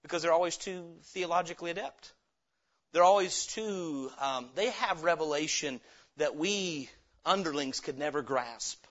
because 0.03 0.21
they're 0.21 0.31
always 0.31 0.57
too 0.57 0.85
theologically 1.05 1.71
adept. 1.71 2.13
They're 2.93 3.03
always 3.03 3.45
too, 3.45 4.11
um, 4.19 4.49
they 4.55 4.69
have 4.71 5.03
revelation 5.03 5.79
that 6.17 6.35
we 6.35 6.89
underlings 7.25 7.79
could 7.79 7.97
never 7.97 8.21
grasp. 8.21 8.83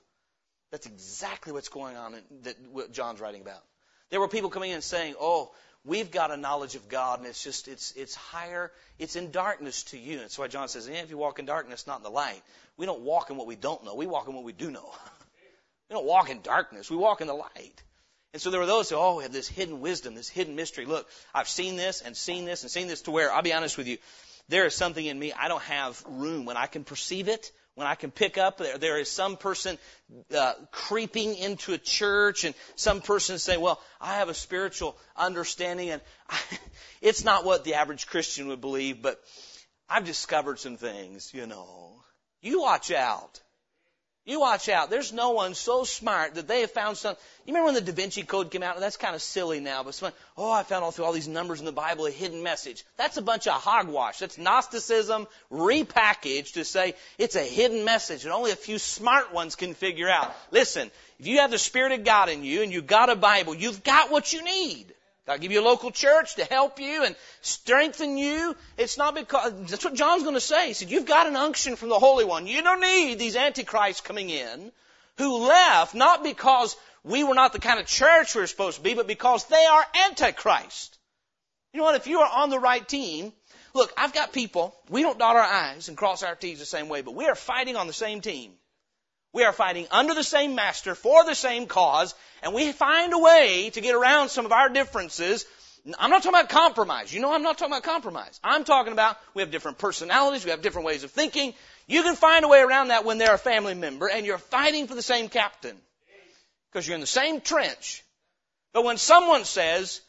That's 0.70 0.86
exactly 0.86 1.52
what's 1.52 1.68
going 1.68 1.96
on 1.96 2.14
in, 2.14 2.22
that 2.42 2.56
what 2.72 2.92
John's 2.92 3.20
writing 3.20 3.40
about. 3.40 3.62
There 4.10 4.20
were 4.20 4.28
people 4.28 4.50
coming 4.50 4.70
in 4.70 4.82
saying, 4.82 5.14
"Oh, 5.18 5.52
we've 5.84 6.10
got 6.10 6.30
a 6.30 6.36
knowledge 6.36 6.74
of 6.74 6.88
God, 6.88 7.20
and 7.20 7.28
it's 7.28 7.42
just 7.42 7.68
it's 7.68 7.92
it's 7.92 8.14
higher, 8.14 8.72
it's 8.98 9.16
in 9.16 9.30
darkness 9.30 9.84
to 9.84 9.98
you." 9.98 10.18
That's 10.18 10.38
why 10.38 10.48
John 10.48 10.68
says, 10.68 10.88
yeah, 10.88 11.02
"If 11.02 11.10
you 11.10 11.18
walk 11.18 11.38
in 11.38 11.46
darkness, 11.46 11.86
not 11.86 11.98
in 11.98 12.02
the 12.02 12.10
light." 12.10 12.42
We 12.76 12.84
don't 12.84 13.00
walk 13.00 13.30
in 13.30 13.36
what 13.36 13.46
we 13.46 13.56
don't 13.56 13.84
know. 13.84 13.94
We 13.94 14.06
walk 14.06 14.28
in 14.28 14.34
what 14.34 14.44
we 14.44 14.52
do 14.52 14.70
know. 14.70 14.92
we 15.88 15.94
don't 15.94 16.04
walk 16.04 16.30
in 16.30 16.42
darkness. 16.42 16.90
We 16.90 16.96
walk 16.96 17.20
in 17.20 17.26
the 17.26 17.34
light. 17.34 17.82
And 18.36 18.42
so 18.42 18.50
there 18.50 18.60
were 18.60 18.66
those 18.66 18.90
who, 18.90 18.96
oh, 18.96 19.20
have 19.20 19.32
this 19.32 19.48
hidden 19.48 19.80
wisdom, 19.80 20.14
this 20.14 20.28
hidden 20.28 20.56
mystery. 20.56 20.84
Look, 20.84 21.08
I've 21.34 21.48
seen 21.48 21.76
this 21.76 22.02
and 22.02 22.14
seen 22.14 22.44
this 22.44 22.64
and 22.64 22.70
seen 22.70 22.86
this 22.86 23.00
to 23.02 23.10
where, 23.10 23.32
I'll 23.32 23.40
be 23.40 23.54
honest 23.54 23.78
with 23.78 23.86
you, 23.86 23.96
there 24.50 24.66
is 24.66 24.74
something 24.74 25.06
in 25.06 25.18
me, 25.18 25.32
I 25.32 25.48
don't 25.48 25.62
have 25.62 26.04
room. 26.06 26.44
When 26.44 26.58
I 26.58 26.66
can 26.66 26.84
perceive 26.84 27.28
it, 27.28 27.50
when 27.76 27.86
I 27.86 27.94
can 27.94 28.10
pick 28.10 28.36
up 28.36 28.58
there, 28.58 28.76
there 28.76 28.98
is 28.98 29.10
some 29.10 29.38
person 29.38 29.78
uh, 30.36 30.52
creeping 30.70 31.34
into 31.36 31.72
a 31.72 31.78
church 31.78 32.44
and 32.44 32.54
some 32.74 33.00
person 33.00 33.38
saying, 33.38 33.62
well, 33.62 33.80
I 34.02 34.16
have 34.16 34.28
a 34.28 34.34
spiritual 34.34 34.98
understanding 35.16 35.88
and 35.88 36.02
I, 36.28 36.38
it's 37.00 37.24
not 37.24 37.46
what 37.46 37.64
the 37.64 37.76
average 37.76 38.06
Christian 38.06 38.48
would 38.48 38.60
believe, 38.60 39.00
but 39.00 39.18
I've 39.88 40.04
discovered 40.04 40.58
some 40.58 40.76
things, 40.76 41.32
you 41.32 41.46
know. 41.46 42.02
You 42.42 42.60
watch 42.60 42.90
out. 42.90 43.40
You 44.26 44.40
watch 44.40 44.68
out. 44.68 44.90
There's 44.90 45.12
no 45.12 45.30
one 45.30 45.54
so 45.54 45.84
smart 45.84 46.34
that 46.34 46.48
they 46.48 46.62
have 46.62 46.72
found 46.72 46.96
some. 46.96 47.14
You 47.44 47.54
remember 47.54 47.66
when 47.66 47.74
the 47.76 47.80
Da 47.80 47.92
Vinci 47.92 48.24
Code 48.24 48.50
came 48.50 48.64
out? 48.64 48.80
That's 48.80 48.96
kind 48.96 49.14
of 49.14 49.22
silly 49.22 49.60
now, 49.60 49.84
but 49.84 49.94
someone, 49.94 50.14
oh, 50.36 50.50
I 50.50 50.64
found 50.64 50.82
all 50.82 50.90
through 50.90 51.04
all 51.04 51.12
these 51.12 51.28
numbers 51.28 51.60
in 51.60 51.64
the 51.64 51.70
Bible 51.70 52.06
a 52.06 52.10
hidden 52.10 52.42
message. 52.42 52.84
That's 52.96 53.16
a 53.18 53.22
bunch 53.22 53.46
of 53.46 53.52
hogwash. 53.62 54.18
That's 54.18 54.36
Gnosticism 54.36 55.28
repackaged 55.52 56.54
to 56.54 56.64
say 56.64 56.96
it's 57.18 57.36
a 57.36 57.44
hidden 57.44 57.84
message 57.84 58.24
and 58.24 58.32
only 58.32 58.50
a 58.50 58.56
few 58.56 58.80
smart 58.80 59.32
ones 59.32 59.54
can 59.54 59.74
figure 59.74 60.08
out. 60.08 60.34
Listen, 60.50 60.90
if 61.20 61.28
you 61.28 61.38
have 61.38 61.52
the 61.52 61.58
Spirit 61.58 61.92
of 61.92 62.04
God 62.04 62.28
in 62.28 62.42
you 62.42 62.62
and 62.62 62.72
you've 62.72 62.88
got 62.88 63.10
a 63.10 63.16
Bible, 63.16 63.54
you've 63.54 63.84
got 63.84 64.10
what 64.10 64.32
you 64.32 64.42
need. 64.42 64.92
God 65.26 65.40
give 65.40 65.50
you 65.50 65.60
a 65.60 65.62
local 65.62 65.90
church 65.90 66.36
to 66.36 66.44
help 66.44 66.78
you 66.78 67.04
and 67.04 67.16
strengthen 67.40 68.16
you. 68.16 68.56
It's 68.78 68.96
not 68.96 69.14
because, 69.14 69.52
that's 69.68 69.84
what 69.84 69.94
John's 69.94 70.22
going 70.22 70.34
to 70.34 70.40
say. 70.40 70.68
He 70.68 70.72
said, 70.72 70.90
you've 70.90 71.06
got 71.06 71.26
an 71.26 71.34
unction 71.34 71.74
from 71.74 71.88
the 71.88 71.98
Holy 71.98 72.24
One. 72.24 72.46
You 72.46 72.62
don't 72.62 72.80
need 72.80 73.18
these 73.18 73.34
antichrists 73.34 74.00
coming 74.02 74.30
in 74.30 74.70
who 75.18 75.38
left 75.48 75.94
not 75.94 76.22
because 76.22 76.76
we 77.02 77.24
were 77.24 77.34
not 77.34 77.52
the 77.52 77.58
kind 77.58 77.80
of 77.80 77.86
church 77.86 78.34
we 78.34 78.40
were 78.40 78.46
supposed 78.46 78.76
to 78.76 78.82
be, 78.82 78.94
but 78.94 79.08
because 79.08 79.44
they 79.46 79.64
are 79.64 79.84
antichrist. 80.06 80.96
You 81.72 81.78
know 81.78 81.84
what? 81.84 81.96
If 81.96 82.06
you 82.06 82.20
are 82.20 82.30
on 82.42 82.50
the 82.50 82.58
right 82.60 82.86
team, 82.86 83.32
look, 83.74 83.92
I've 83.96 84.14
got 84.14 84.32
people, 84.32 84.76
we 84.88 85.02
don't 85.02 85.18
dot 85.18 85.36
our 85.36 85.42
I's 85.42 85.88
and 85.88 85.96
cross 85.96 86.22
our 86.22 86.36
T's 86.36 86.60
the 86.60 86.66
same 86.66 86.88
way, 86.88 87.02
but 87.02 87.14
we 87.14 87.26
are 87.26 87.34
fighting 87.34 87.76
on 87.76 87.88
the 87.88 87.92
same 87.92 88.20
team. 88.20 88.52
We 89.36 89.44
are 89.44 89.52
fighting 89.52 89.86
under 89.90 90.14
the 90.14 90.24
same 90.24 90.54
master 90.54 90.94
for 90.94 91.22
the 91.26 91.34
same 91.34 91.66
cause, 91.66 92.14
and 92.42 92.54
we 92.54 92.72
find 92.72 93.12
a 93.12 93.18
way 93.18 93.68
to 93.68 93.82
get 93.82 93.94
around 93.94 94.30
some 94.30 94.46
of 94.46 94.52
our 94.52 94.70
differences. 94.70 95.44
I'm 95.98 96.08
not 96.08 96.22
talking 96.22 96.40
about 96.40 96.48
compromise. 96.48 97.12
You 97.12 97.20
know, 97.20 97.30
I'm 97.34 97.42
not 97.42 97.58
talking 97.58 97.74
about 97.74 97.82
compromise. 97.82 98.40
I'm 98.42 98.64
talking 98.64 98.94
about 98.94 99.18
we 99.34 99.42
have 99.42 99.50
different 99.50 99.76
personalities, 99.76 100.46
we 100.46 100.52
have 100.52 100.62
different 100.62 100.86
ways 100.86 101.04
of 101.04 101.10
thinking. 101.10 101.52
You 101.86 102.02
can 102.02 102.16
find 102.16 102.46
a 102.46 102.48
way 102.48 102.62
around 102.62 102.88
that 102.88 103.04
when 103.04 103.18
they're 103.18 103.34
a 103.34 103.38
family 103.38 103.74
member 103.74 104.08
and 104.08 104.24
you're 104.24 104.38
fighting 104.38 104.86
for 104.86 104.94
the 104.94 105.02
same 105.02 105.28
captain 105.28 105.76
because 106.72 106.88
you're 106.88 106.94
in 106.94 107.02
the 107.02 107.06
same 107.06 107.42
trench. 107.42 108.02
But 108.72 108.84
when 108.84 108.96
someone 108.96 109.44
says, 109.44 110.00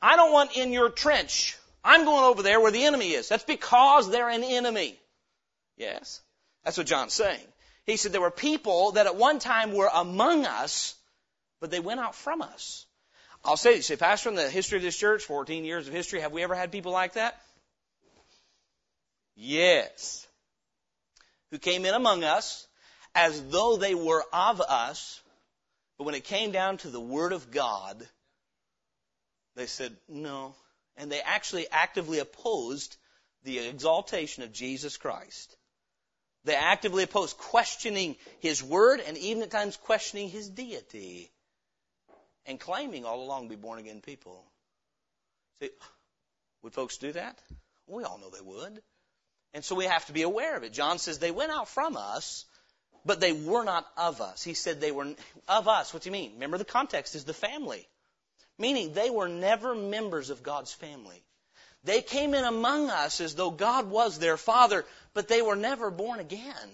I 0.00 0.16
don't 0.16 0.32
want 0.32 0.56
in 0.56 0.72
your 0.72 0.88
trench, 0.88 1.58
I'm 1.84 2.06
going 2.06 2.24
over 2.24 2.42
there 2.42 2.62
where 2.62 2.72
the 2.72 2.84
enemy 2.84 3.10
is, 3.10 3.28
that's 3.28 3.44
because 3.44 4.10
they're 4.10 4.30
an 4.30 4.42
enemy. 4.42 4.98
Yes. 5.76 6.22
That's 6.64 6.78
what 6.78 6.86
John's 6.86 7.12
saying. 7.12 7.46
He 7.86 7.96
said 7.96 8.12
there 8.12 8.20
were 8.20 8.30
people 8.30 8.92
that 8.92 9.06
at 9.06 9.16
one 9.16 9.38
time 9.38 9.72
were 9.72 9.90
among 9.92 10.46
us, 10.46 10.94
but 11.60 11.70
they 11.70 11.80
went 11.80 12.00
out 12.00 12.14
from 12.14 12.42
us. 12.42 12.86
I'll 13.44 13.58
say, 13.58 13.80
say, 13.82 13.96
Pastor, 13.96 14.30
in 14.30 14.36
the 14.36 14.48
history 14.48 14.78
of 14.78 14.82
this 14.82 14.96
church, 14.96 15.24
14 15.24 15.64
years 15.64 15.86
of 15.86 15.92
history, 15.92 16.20
have 16.20 16.32
we 16.32 16.42
ever 16.42 16.54
had 16.54 16.72
people 16.72 16.92
like 16.92 17.14
that? 17.14 17.38
Yes. 19.36 20.26
Who 21.50 21.58
came 21.58 21.84
in 21.84 21.94
among 21.94 22.24
us 22.24 22.66
as 23.14 23.42
though 23.48 23.76
they 23.76 23.94
were 23.94 24.24
of 24.32 24.62
us, 24.62 25.20
but 25.98 26.04
when 26.04 26.14
it 26.14 26.24
came 26.24 26.52
down 26.52 26.78
to 26.78 26.88
the 26.88 27.00
Word 27.00 27.32
of 27.32 27.50
God, 27.50 28.08
they 29.56 29.66
said, 29.66 29.94
no. 30.08 30.54
And 30.96 31.12
they 31.12 31.20
actually 31.20 31.66
actively 31.70 32.20
opposed 32.20 32.96
the 33.44 33.58
exaltation 33.58 34.42
of 34.42 34.52
Jesus 34.52 34.96
Christ. 34.96 35.54
They 36.44 36.54
actively 36.54 37.04
oppose 37.04 37.32
questioning 37.32 38.16
his 38.40 38.62
word 38.62 39.00
and 39.06 39.16
even 39.16 39.42
at 39.42 39.50
times 39.50 39.76
questioning 39.76 40.28
his 40.28 40.48
deity 40.48 41.30
and 42.46 42.60
claiming 42.60 43.04
all 43.04 43.22
along 43.22 43.44
to 43.44 43.48
be 43.48 43.60
born 43.60 43.78
again 43.78 44.00
people. 44.02 44.44
See, 45.60 45.70
would 46.62 46.74
folks 46.74 46.98
do 46.98 47.12
that? 47.12 47.38
We 47.86 48.04
all 48.04 48.18
know 48.18 48.30
they 48.30 48.44
would. 48.44 48.82
And 49.54 49.64
so 49.64 49.74
we 49.74 49.84
have 49.84 50.04
to 50.06 50.12
be 50.12 50.22
aware 50.22 50.56
of 50.56 50.64
it. 50.64 50.72
John 50.72 50.98
says 50.98 51.18
they 51.18 51.30
went 51.30 51.52
out 51.52 51.68
from 51.68 51.96
us, 51.96 52.44
but 53.04 53.20
they 53.20 53.32
were 53.32 53.64
not 53.64 53.86
of 53.96 54.20
us. 54.20 54.42
He 54.42 54.54
said 54.54 54.80
they 54.80 54.92
were 54.92 55.14
of 55.48 55.68
us. 55.68 55.94
What 55.94 56.02
do 56.02 56.08
you 56.08 56.12
mean? 56.12 56.34
Remember 56.34 56.58
the 56.58 56.64
context 56.64 57.14
is 57.14 57.24
the 57.24 57.34
family. 57.34 57.86
Meaning 58.58 58.92
they 58.92 59.10
were 59.10 59.28
never 59.28 59.74
members 59.74 60.30
of 60.30 60.42
God's 60.42 60.72
family. 60.72 61.22
They 61.84 62.00
came 62.00 62.34
in 62.34 62.44
among 62.44 62.90
us 62.90 63.20
as 63.20 63.34
though 63.34 63.50
God 63.50 63.90
was 63.90 64.18
their 64.18 64.36
father, 64.36 64.84
but 65.12 65.28
they 65.28 65.42
were 65.42 65.56
never 65.56 65.90
born 65.90 66.18
again. 66.18 66.70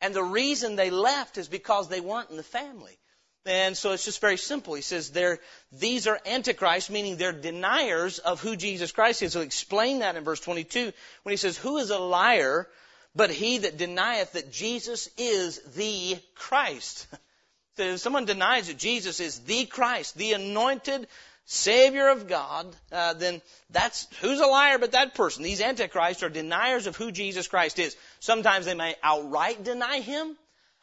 And 0.00 0.14
the 0.14 0.24
reason 0.24 0.74
they 0.74 0.90
left 0.90 1.38
is 1.38 1.48
because 1.48 1.88
they 1.88 2.00
weren't 2.00 2.30
in 2.30 2.36
the 2.36 2.42
family. 2.42 2.98
And 3.44 3.76
so 3.76 3.92
it's 3.92 4.04
just 4.04 4.20
very 4.20 4.36
simple. 4.36 4.74
He 4.74 4.82
says 4.82 5.10
they're, 5.10 5.40
these 5.72 6.06
are 6.06 6.20
antichrists, 6.26 6.90
meaning 6.90 7.16
they're 7.16 7.32
deniers 7.32 8.18
of 8.20 8.40
who 8.40 8.56
Jesus 8.56 8.92
Christ 8.92 9.22
is. 9.22 9.32
He'll 9.32 9.42
explain 9.42 9.98
that 9.98 10.16
in 10.16 10.24
verse 10.24 10.40
22 10.40 10.92
when 11.22 11.32
he 11.32 11.36
says, 11.36 11.58
who 11.58 11.78
is 11.78 11.90
a 11.90 11.98
liar 11.98 12.68
but 13.14 13.30
he 13.30 13.58
that 13.58 13.76
denieth 13.76 14.32
that 14.32 14.52
Jesus 14.52 15.08
is 15.18 15.60
the 15.74 16.16
Christ? 16.34 17.06
so 17.76 17.82
if 17.82 18.00
someone 18.00 18.24
denies 18.24 18.68
that 18.68 18.78
Jesus 18.78 19.20
is 19.20 19.40
the 19.40 19.66
Christ, 19.66 20.16
the 20.16 20.32
anointed 20.34 21.08
Savior 21.44 22.08
of 22.08 22.28
God, 22.28 22.74
uh, 22.92 23.14
then 23.14 23.42
that's 23.70 24.06
who's 24.20 24.40
a 24.40 24.46
liar 24.46 24.78
but 24.78 24.92
that 24.92 25.14
person. 25.14 25.42
These 25.42 25.60
antichrists 25.60 26.22
are 26.22 26.28
deniers 26.28 26.86
of 26.86 26.96
who 26.96 27.10
Jesus 27.10 27.48
Christ 27.48 27.78
is. 27.78 27.96
Sometimes 28.20 28.66
they 28.66 28.74
may 28.74 28.94
outright 29.02 29.62
deny 29.64 30.00
Him. 30.00 30.36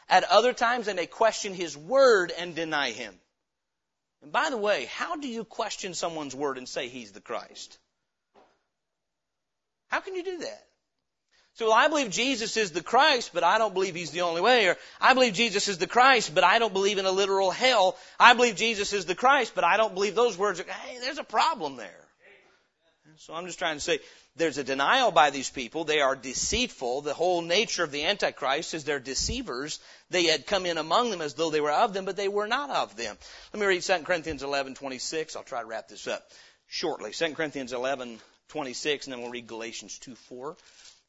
At 0.10 0.24
other 0.26 0.54
times 0.54 0.86
they 0.86 0.94
may 0.94 1.06
question 1.06 1.54
His 1.54 1.78
word 1.78 2.32
and 2.38 2.56
deny 2.56 2.92
Him. 2.92 3.14
And 4.22 4.32
by 4.32 4.50
the 4.50 4.58
way, 4.58 4.86
how 4.86 5.16
do 5.16 5.28
you 5.28 5.44
question 5.44 5.94
someone's 5.94 6.36
word 6.36 6.58
and 6.58 6.68
say 6.68 6.90
He's 6.90 7.12
the 7.14 7.22
Christ? 7.22 7.78
How 9.88 10.02
can 10.02 10.16
you 10.16 10.24
do 10.24 10.40
that? 10.40 10.69
So, 11.60 11.66
well, 11.66 11.74
I 11.74 11.90
believe 11.90 12.10
Jesus 12.10 12.56
is 12.56 12.72
the 12.72 12.82
Christ, 12.82 13.32
but 13.34 13.44
I 13.44 13.58
don't 13.58 13.74
believe 13.74 13.94
He's 13.94 14.12
the 14.12 14.22
only 14.22 14.40
way. 14.40 14.68
Or, 14.68 14.78
I 15.02 15.14
believe 15.14 15.34
Jesus 15.34 15.68
is 15.68 15.78
the 15.78 15.88
Christ, 15.88 16.34
but 16.34 16.46
I 16.46 16.58
don't 16.58 16.72
believe 16.72 17.00
in 17.00 17.06
a 17.06 17.12
literal 17.12 17.52
hell. 17.52 17.98
I 18.18 18.34
believe 18.34 18.56
Jesus 18.56 18.94
is 18.94 19.06
the 19.06 19.14
Christ, 19.14 19.52
but 19.56 19.66
I 19.66 19.76
don't 19.76 19.94
believe 19.94 20.16
those 20.16 20.38
words. 20.38 20.62
Hey, 20.62 21.00
there's 21.02 21.18
a 21.18 21.24
problem 21.26 21.76
there. 21.76 22.08
So 23.18 23.34
I'm 23.34 23.46
just 23.46 23.60
trying 23.60 23.76
to 23.76 23.82
say, 23.82 24.00
there's 24.38 24.58
a 24.58 24.64
denial 24.64 25.12
by 25.12 25.32
these 25.32 25.50
people. 25.50 25.84
They 25.84 26.00
are 26.00 26.16
deceitful. 26.16 27.02
The 27.02 27.14
whole 27.14 27.42
nature 27.42 27.84
of 27.84 27.92
the 27.92 28.06
Antichrist 28.06 28.74
is 28.74 28.86
they're 28.86 29.02
deceivers. 29.02 29.82
They 30.10 30.28
had 30.28 30.48
come 30.48 30.66
in 30.66 30.78
among 30.78 31.12
them 31.12 31.20
as 31.20 31.34
though 31.34 31.50
they 31.50 31.60
were 31.60 31.74
of 31.74 31.94
them, 31.94 32.06
but 32.06 32.16
they 32.16 32.30
were 32.30 32.48
not 32.48 32.70
of 32.70 32.96
them. 32.96 33.18
Let 33.54 33.60
me 33.60 33.66
read 33.66 33.84
2 33.84 34.06
Corinthians 34.06 34.44
11:26. 34.44 35.36
I'll 35.36 35.44
try 35.44 35.60
to 35.60 35.68
wrap 35.68 35.90
this 35.90 36.08
up 36.08 36.26
shortly. 36.70 37.12
2 37.12 37.36
Corinthians 37.36 37.74
11:26, 37.74 39.04
and 39.04 39.12
then 39.12 39.22
we'll 39.22 39.32
read 39.32 39.48
Galatians 39.48 40.00
2:4. 40.00 40.56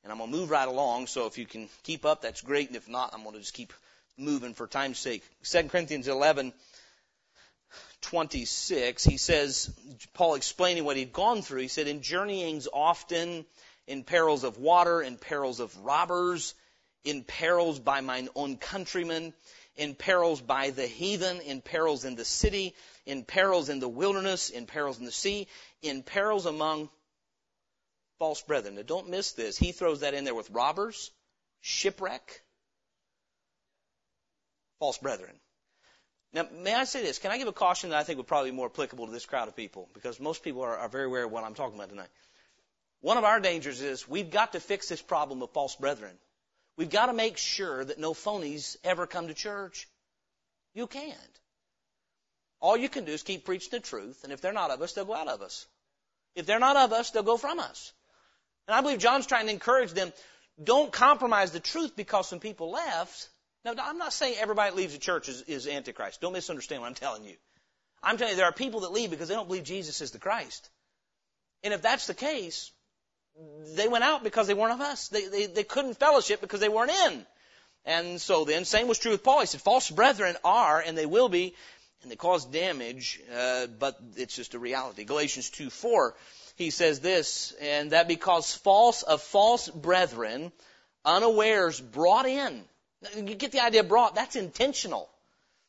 And 0.03 0.13
I'm 0.13 0.19
going 0.19 0.31
to 0.31 0.37
move 0.37 0.51
right 0.51 0.69
along, 0.69 1.09
so 1.09 1.27
if 1.27 1.37
you 1.37 1.47
can 1.47 1.69
keep 1.83 2.07
up, 2.07 2.23
that's 2.23 2.41
great. 2.41 2.69
And 2.69 2.77
if 2.77 2.89
not, 2.89 3.11
I'm 3.13 3.23
going 3.23 3.35
to 3.35 3.41
just 3.41 3.55
keep 3.55 3.73
moving 4.17 4.55
for 4.55 4.67
time's 4.67 4.99
sake. 4.99 5.23
2 5.45 5.65
Corinthians 5.65 6.09
11, 6.09 6.53
26, 8.01 9.05
he 9.05 9.17
says, 9.19 9.71
Paul 10.15 10.35
explaining 10.35 10.85
what 10.85 10.97
he'd 10.97 11.13
gone 11.13 11.43
through, 11.43 11.61
he 11.61 11.69
said, 11.69 11.87
in 11.87 12.01
journeyings 12.01 12.67
often, 12.73 13.45
in 13.87 14.05
perils 14.05 14.45
of 14.45 14.59
water, 14.59 15.03
in 15.03 15.17
perils 15.17 15.61
of 15.61 15.77
robbers, 15.85 16.55
in 17.05 17.23
perils 17.25 17.79
by 17.79 18.01
mine 18.01 18.29
own 18.35 18.57
countrymen, 18.57 19.35
in 19.77 19.95
perils 19.95 20.41
by 20.41 20.71
the 20.71 20.87
heathen, 20.87 21.41
in 21.41 21.61
perils 21.61 22.05
in 22.05 22.15
the 22.15 22.25
city, 22.25 22.75
in 23.07 23.25
perils 23.25 23.69
in 23.69 23.81
the 23.81 23.89
wilderness, 23.89 24.51
in 24.51 24.67
perils 24.67 24.99
in 24.99 25.05
the 25.05 25.13
sea, 25.13 25.47
in 25.83 26.03
perils 26.03 26.47
among 26.47 26.89
false 28.21 28.43
brethren. 28.43 28.77
Now 28.77 28.83
don't 28.83 29.09
miss 29.09 29.33
this. 29.33 29.59
He 29.59 29.73
throws 29.73 30.01
that 30.01 30.15
in 30.15 30.23
there 30.23 30.35
with 30.37 30.51
robbers, 30.51 31.11
shipwreck, 31.61 32.43
false 34.79 34.99
brethren. 34.99 35.35
Now, 36.33 36.47
may 36.63 36.75
I 36.75 36.85
say 36.85 37.03
this? 37.03 37.19
Can 37.19 37.33
I 37.33 37.39
give 37.39 37.49
a 37.49 37.53
caution 37.53 37.91
that 37.91 37.99
I 37.99 38.05
think 38.05 38.19
would 38.19 38.29
probably 38.29 38.53
be 38.53 38.57
more 38.57 38.69
applicable 38.69 39.07
to 39.07 39.13
this 39.13 39.27
crowd 39.27 39.49
of 39.49 39.57
people? 39.57 39.89
Because 39.95 40.21
most 40.21 40.45
people 40.45 40.63
are, 40.63 40.77
are 40.77 40.89
very 40.89 41.07
aware 41.07 41.25
of 41.25 41.33
what 41.33 41.43
I'm 41.43 41.55
talking 41.55 41.75
about 41.75 41.89
tonight. 41.89 42.11
One 43.01 43.17
of 43.17 43.25
our 43.25 43.41
dangers 43.41 43.81
is 43.81 44.09
we've 44.09 44.31
got 44.31 44.53
to 44.53 44.61
fix 44.61 44.89
this 44.89 45.03
problem 45.03 45.43
of 45.43 45.51
false 45.51 45.75
brethren. 45.75 46.17
We've 46.77 46.91
got 46.91 47.07
to 47.07 47.13
make 47.13 47.37
sure 47.37 47.85
that 47.85 47.99
no 47.99 48.13
phonies 48.13 48.77
ever 48.85 49.09
come 49.09 49.27
to 49.27 49.35
church. 49.35 49.89
You 50.73 50.87
can't. 50.87 51.17
All 52.61 52.77
you 52.77 52.89
can 52.89 53.07
do 53.07 53.13
is 53.13 53.23
keep 53.23 53.45
preaching 53.45 53.71
the 53.73 53.81
truth, 53.81 54.23
and 54.23 54.33
if 54.33 54.41
they're 54.41 54.53
not 54.53 54.71
of 54.71 54.83
us, 54.83 54.93
they'll 54.93 55.07
go 55.07 55.15
out 55.15 55.29
of 55.29 55.41
us. 55.41 55.67
If 56.37 56.47
they're 56.47 56.61
not 56.61 56.77
of 56.77 56.93
us, 56.93 57.11
they'll 57.11 57.23
go 57.23 57.39
from 57.39 57.59
us. 57.59 57.93
And 58.69 58.75
I 58.75 58.81
believe 58.81 58.99
John's 58.99 59.27
trying 59.27 59.47
to 59.47 59.53
encourage 59.53 59.93
them, 59.93 60.13
don't 60.63 60.93
compromise 60.93 61.53
the 61.53 61.61
truth 61.61 61.97
because 61.97 62.29
some 62.29 62.41
people 62.41 62.71
left. 62.71 63.29
Now, 63.65 63.75
I'm 63.83 63.99
not 63.99 64.13
saying 64.13 64.37
everybody 64.39 64.71
that 64.71 64.77
leaves 64.77 64.93
the 64.93 64.99
church 64.99 65.29
is, 65.29 65.43
is 65.43 65.67
Antichrist. 65.67 66.21
Don't 66.21 66.33
misunderstand 66.33 66.83
what 66.83 66.89
I'm 66.89 66.95
telling 66.95 67.25
you. 67.25 67.35
I'm 68.03 68.17
telling 68.17 68.33
you, 68.33 68.37
there 68.37 68.47
are 68.47 68.53
people 68.53 68.81
that 68.81 68.93
leave 68.93 69.11
because 69.11 69.29
they 69.29 69.35
don't 69.35 69.47
believe 69.47 69.65
Jesus 69.65 70.01
is 70.01 70.11
the 70.11 70.19
Christ. 70.19 70.71
And 71.63 71.75
if 71.75 71.83
that's 71.83 72.07
the 72.07 72.15
case, 72.15 72.73
they 73.75 73.89
went 73.89 74.05
out 74.05 74.23
because 74.23 74.47
they 74.47 74.55
weren't 74.55 74.73
of 74.73 74.81
us. 74.81 75.09
They, 75.09 75.27
they, 75.27 75.47
they 75.47 75.65
couldn't 75.65 75.99
fellowship 75.99 76.41
because 76.41 76.61
they 76.61 76.69
weren't 76.69 76.93
in. 77.07 77.27
And 77.85 78.21
so 78.21 78.45
then, 78.45 78.65
same 78.65 78.89
was 78.89 78.99
true 78.99 79.13
with 79.13 79.23
Paul. 79.23 79.41
He 79.41 79.47
said, 79.47 79.61
false 79.61 79.91
brethren 79.91 80.37
are, 80.45 80.81
and 80.81 80.97
they 80.97 81.07
will 81.07 81.29
be, 81.29 81.55
and 82.03 82.11
they 82.11 82.17
cause 82.17 82.47
damage, 82.47 83.21
uh, 83.35 83.67
but 83.67 83.99
it's 84.17 84.37
just 84.37 84.55
a 84.55 84.59
reality. 84.59 85.05
Galatians 85.05 85.51
2 85.51 85.71
4, 85.71 86.15
he 86.61 86.69
says 86.69 87.01
this, 87.01 87.55
and 87.59 87.93
that 87.93 88.07
because 88.07 88.55
false 88.55 89.03
of 89.03 89.23
false 89.23 89.67
brethren, 89.69 90.53
unawares 91.07 91.81
brought 91.81 92.27
in. 92.27 92.63
You 93.17 93.35
get 93.35 93.51
the 93.51 93.65
idea 93.65 93.83
brought, 93.83 94.15
that's 94.15 94.37
intentional. 94.37 95.09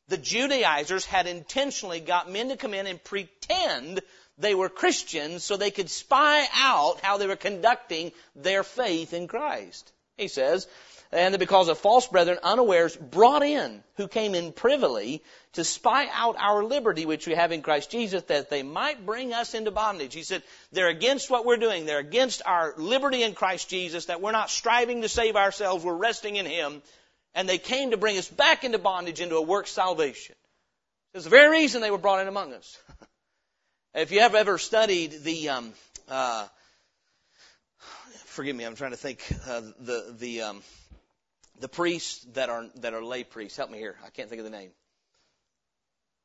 The 0.10 0.18
Judaizers 0.18 1.06
had 1.06 1.28
intentionally 1.28 2.02
got 2.02 2.30
men 2.30 2.50
to 2.50 2.58
come 2.58 2.74
in 2.74 2.88
and 2.88 3.02
pretend 3.02 4.02
they 4.38 4.54
were 4.54 4.68
Christians 4.68 5.46
so 5.46 5.56
they 5.56 5.72
could 5.72 5.90
spy 5.90 6.46
out 6.54 7.00
how 7.02 7.18
they 7.18 7.28
were 7.28 7.38
conducting 7.38 8.12
their 8.36 8.64
faith 8.64 9.14
in 9.14 9.30
Christ. 9.30 9.94
He 10.18 10.28
says, 10.28 10.68
and 11.12 11.34
that 11.34 11.40
because 11.40 11.68
of 11.68 11.78
false 11.78 12.08
brethren 12.08 12.40
unawares 12.42 12.96
brought 12.96 13.44
in, 13.44 13.84
who 13.96 14.08
came 14.08 14.34
in 14.34 14.54
privily 14.54 15.22
to 15.54 15.64
spy 15.64 16.08
out 16.14 16.38
our 16.40 16.64
liberty 16.64 17.06
which 17.06 17.28
we 17.28 17.36
have 17.36 17.52
in 17.52 17.62
Christ 17.62 17.92
Jesus, 17.92 18.24
that 18.24 18.50
they 18.50 18.64
might 18.64 19.06
bring 19.06 19.34
us 19.34 19.54
into 19.54 19.72
bondage. 19.72 20.14
He 20.14 20.24
said, 20.24 20.42
they're 20.72 20.88
against 20.88 21.30
what 21.30 21.46
we're 21.46 21.58
doing. 21.58 21.86
They're 21.86 22.00
against 22.00 22.42
our 22.46 22.74
liberty 22.78 23.24
in 23.24 23.34
Christ 23.34 23.70
Jesus, 23.70 24.06
that 24.06 24.22
we're 24.22 24.32
not 24.32 24.50
striving 24.50 25.02
to 25.02 25.10
save 25.10 25.36
ourselves, 25.36 25.84
we're 25.84 25.94
resting 25.94 26.38
in 26.38 26.46
Him. 26.46 26.82
And 27.36 27.48
they 27.48 27.58
came 27.58 27.92
to 27.92 27.98
bring 27.98 28.18
us 28.18 28.28
back 28.30 28.64
into 28.64 28.78
bondage, 28.78 29.20
into 29.20 29.36
a 29.36 29.42
work 29.42 29.68
salvation. 29.68 30.36
It's 31.14 31.26
the 31.26 31.30
very 31.30 31.50
reason 31.60 31.82
they 31.82 31.92
were 31.92 31.98
brought 31.98 32.22
in 32.22 32.30
among 32.30 32.54
us. 32.54 32.78
if 33.96 34.12
you 34.14 34.22
have 34.22 34.36
ever 34.36 34.58
studied 34.58 35.24
the, 35.24 35.50
um, 35.50 35.74
uh, 36.08 36.48
forgive 38.26 38.56
me, 38.56 38.64
I'm 38.64 38.76
trying 38.76 38.92
to 38.92 38.98
think, 38.98 39.22
uh, 39.46 39.62
the, 39.80 40.16
the, 40.18 40.42
um, 40.42 40.62
the 41.62 41.70
priests 41.70 42.26
that 42.34 42.50
are 42.50 42.66
that 42.78 42.94
are 42.94 43.04
lay 43.04 43.24
priests. 43.24 43.58
Help 43.58 43.70
me 43.70 43.78
here. 43.78 43.96
I 44.06 44.10
can't 44.10 44.30
think 44.30 44.40
of 44.40 44.46
the 44.46 44.58
name. 44.58 44.72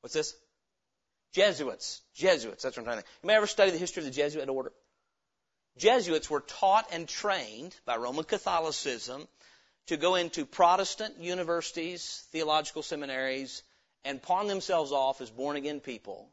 What's 0.00 0.14
this? 0.14 0.34
Jesuits. 1.32 2.00
Jesuits. 2.14 2.62
That's 2.62 2.76
what 2.76 2.82
I'm 2.82 2.84
trying 2.86 2.98
to 2.98 3.02
think. 3.02 3.14
You 3.22 3.26
may 3.28 3.34
ever 3.34 3.46
study 3.46 3.70
the 3.70 3.78
history 3.78 4.00
of 4.00 4.06
the 4.06 4.14
Jesuit 4.14 4.48
order? 4.48 4.72
Jesuits 5.76 6.30
were 6.30 6.40
taught 6.40 6.88
and 6.90 7.06
trained 7.06 7.76
by 7.84 7.96
Roman 7.96 8.24
Catholicism 8.24 9.28
to 9.88 9.98
go 9.98 10.14
into 10.14 10.46
Protestant 10.46 11.20
universities, 11.20 12.24
theological 12.32 12.82
seminaries, 12.82 13.62
and 14.04 14.22
pawn 14.22 14.46
themselves 14.46 14.90
off 14.90 15.20
as 15.20 15.30
born 15.30 15.56
again 15.56 15.80
people, 15.80 16.30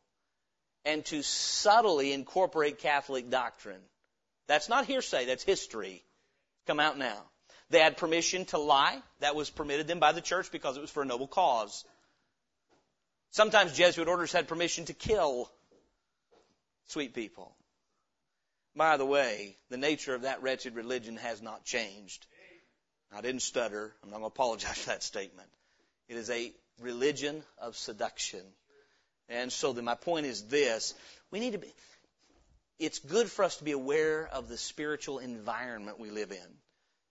and 0.85 1.03
to 1.05 1.21
subtly 1.23 2.13
incorporate 2.13 2.79
Catholic 2.79 3.29
doctrine. 3.29 3.81
That's 4.47 4.69
not 4.69 4.85
hearsay, 4.85 5.25
that's 5.25 5.43
history. 5.43 6.03
Come 6.65 6.79
out 6.79 6.97
now. 6.97 7.21
They 7.69 7.79
had 7.79 7.97
permission 7.97 8.45
to 8.45 8.57
lie. 8.57 9.01
That 9.19 9.35
was 9.35 9.49
permitted 9.49 9.87
them 9.87 9.99
by 9.99 10.11
the 10.11 10.21
church 10.21 10.51
because 10.51 10.77
it 10.77 10.81
was 10.81 10.91
for 10.91 11.03
a 11.03 11.05
noble 11.05 11.27
cause. 11.27 11.85
Sometimes 13.31 13.75
Jesuit 13.75 14.07
orders 14.07 14.31
had 14.31 14.47
permission 14.47 14.85
to 14.85 14.93
kill 14.93 15.51
sweet 16.87 17.13
people. 17.13 17.55
By 18.75 18.97
the 18.97 19.05
way, 19.05 19.57
the 19.69 19.77
nature 19.77 20.15
of 20.15 20.23
that 20.23 20.41
wretched 20.41 20.75
religion 20.75 21.17
has 21.17 21.41
not 21.41 21.63
changed. 21.63 22.25
I 23.15 23.21
didn't 23.21 23.41
stutter. 23.41 23.93
I'm 24.03 24.09
not 24.09 24.17
going 24.17 24.23
to 24.23 24.33
apologize 24.33 24.77
for 24.77 24.89
that 24.89 25.03
statement. 25.03 25.47
It 26.07 26.17
is 26.17 26.29
a 26.29 26.51
religion 26.81 27.43
of 27.59 27.77
seduction. 27.77 28.41
And 29.29 29.51
so 29.51 29.73
then 29.73 29.85
my 29.85 29.95
point 29.95 30.25
is 30.25 30.43
this. 30.43 30.93
We 31.31 31.39
need 31.39 31.53
to 31.53 31.59
be, 31.59 31.71
it's 32.79 32.99
good 32.99 33.29
for 33.29 33.45
us 33.45 33.57
to 33.57 33.63
be 33.63 33.71
aware 33.71 34.27
of 34.27 34.49
the 34.49 34.57
spiritual 34.57 35.19
environment 35.19 35.99
we 35.99 36.09
live 36.09 36.31
in. 36.31 36.57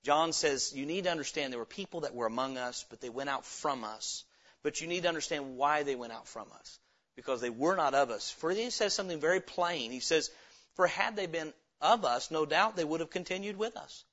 John 0.02 0.32
says 0.32 0.72
you 0.74 0.86
need 0.86 1.04
to 1.04 1.10
understand 1.10 1.52
there 1.52 1.60
were 1.60 1.64
people 1.64 2.00
that 2.00 2.14
were 2.14 2.26
among 2.26 2.58
us, 2.58 2.84
but 2.90 3.00
they 3.00 3.08
went 3.08 3.30
out 3.30 3.44
from 3.44 3.84
us. 3.84 4.24
But 4.62 4.80
you 4.80 4.86
need 4.86 5.02
to 5.02 5.08
understand 5.08 5.56
why 5.56 5.82
they 5.82 5.94
went 5.94 6.12
out 6.12 6.26
from 6.26 6.48
us. 6.58 6.78
Because 7.14 7.40
they 7.40 7.50
were 7.50 7.76
not 7.76 7.94
of 7.94 8.10
us. 8.10 8.30
For 8.30 8.50
he 8.50 8.70
says 8.70 8.94
something 8.94 9.20
very 9.20 9.40
plain. 9.40 9.90
He 9.90 10.00
says, 10.00 10.30
For 10.74 10.86
had 10.86 11.14
they 11.14 11.26
been 11.26 11.52
of 11.80 12.04
us, 12.04 12.30
no 12.30 12.46
doubt 12.46 12.76
they 12.76 12.84
would 12.84 13.00
have 13.00 13.10
continued 13.10 13.56
with 13.56 13.76
us. 13.76 14.04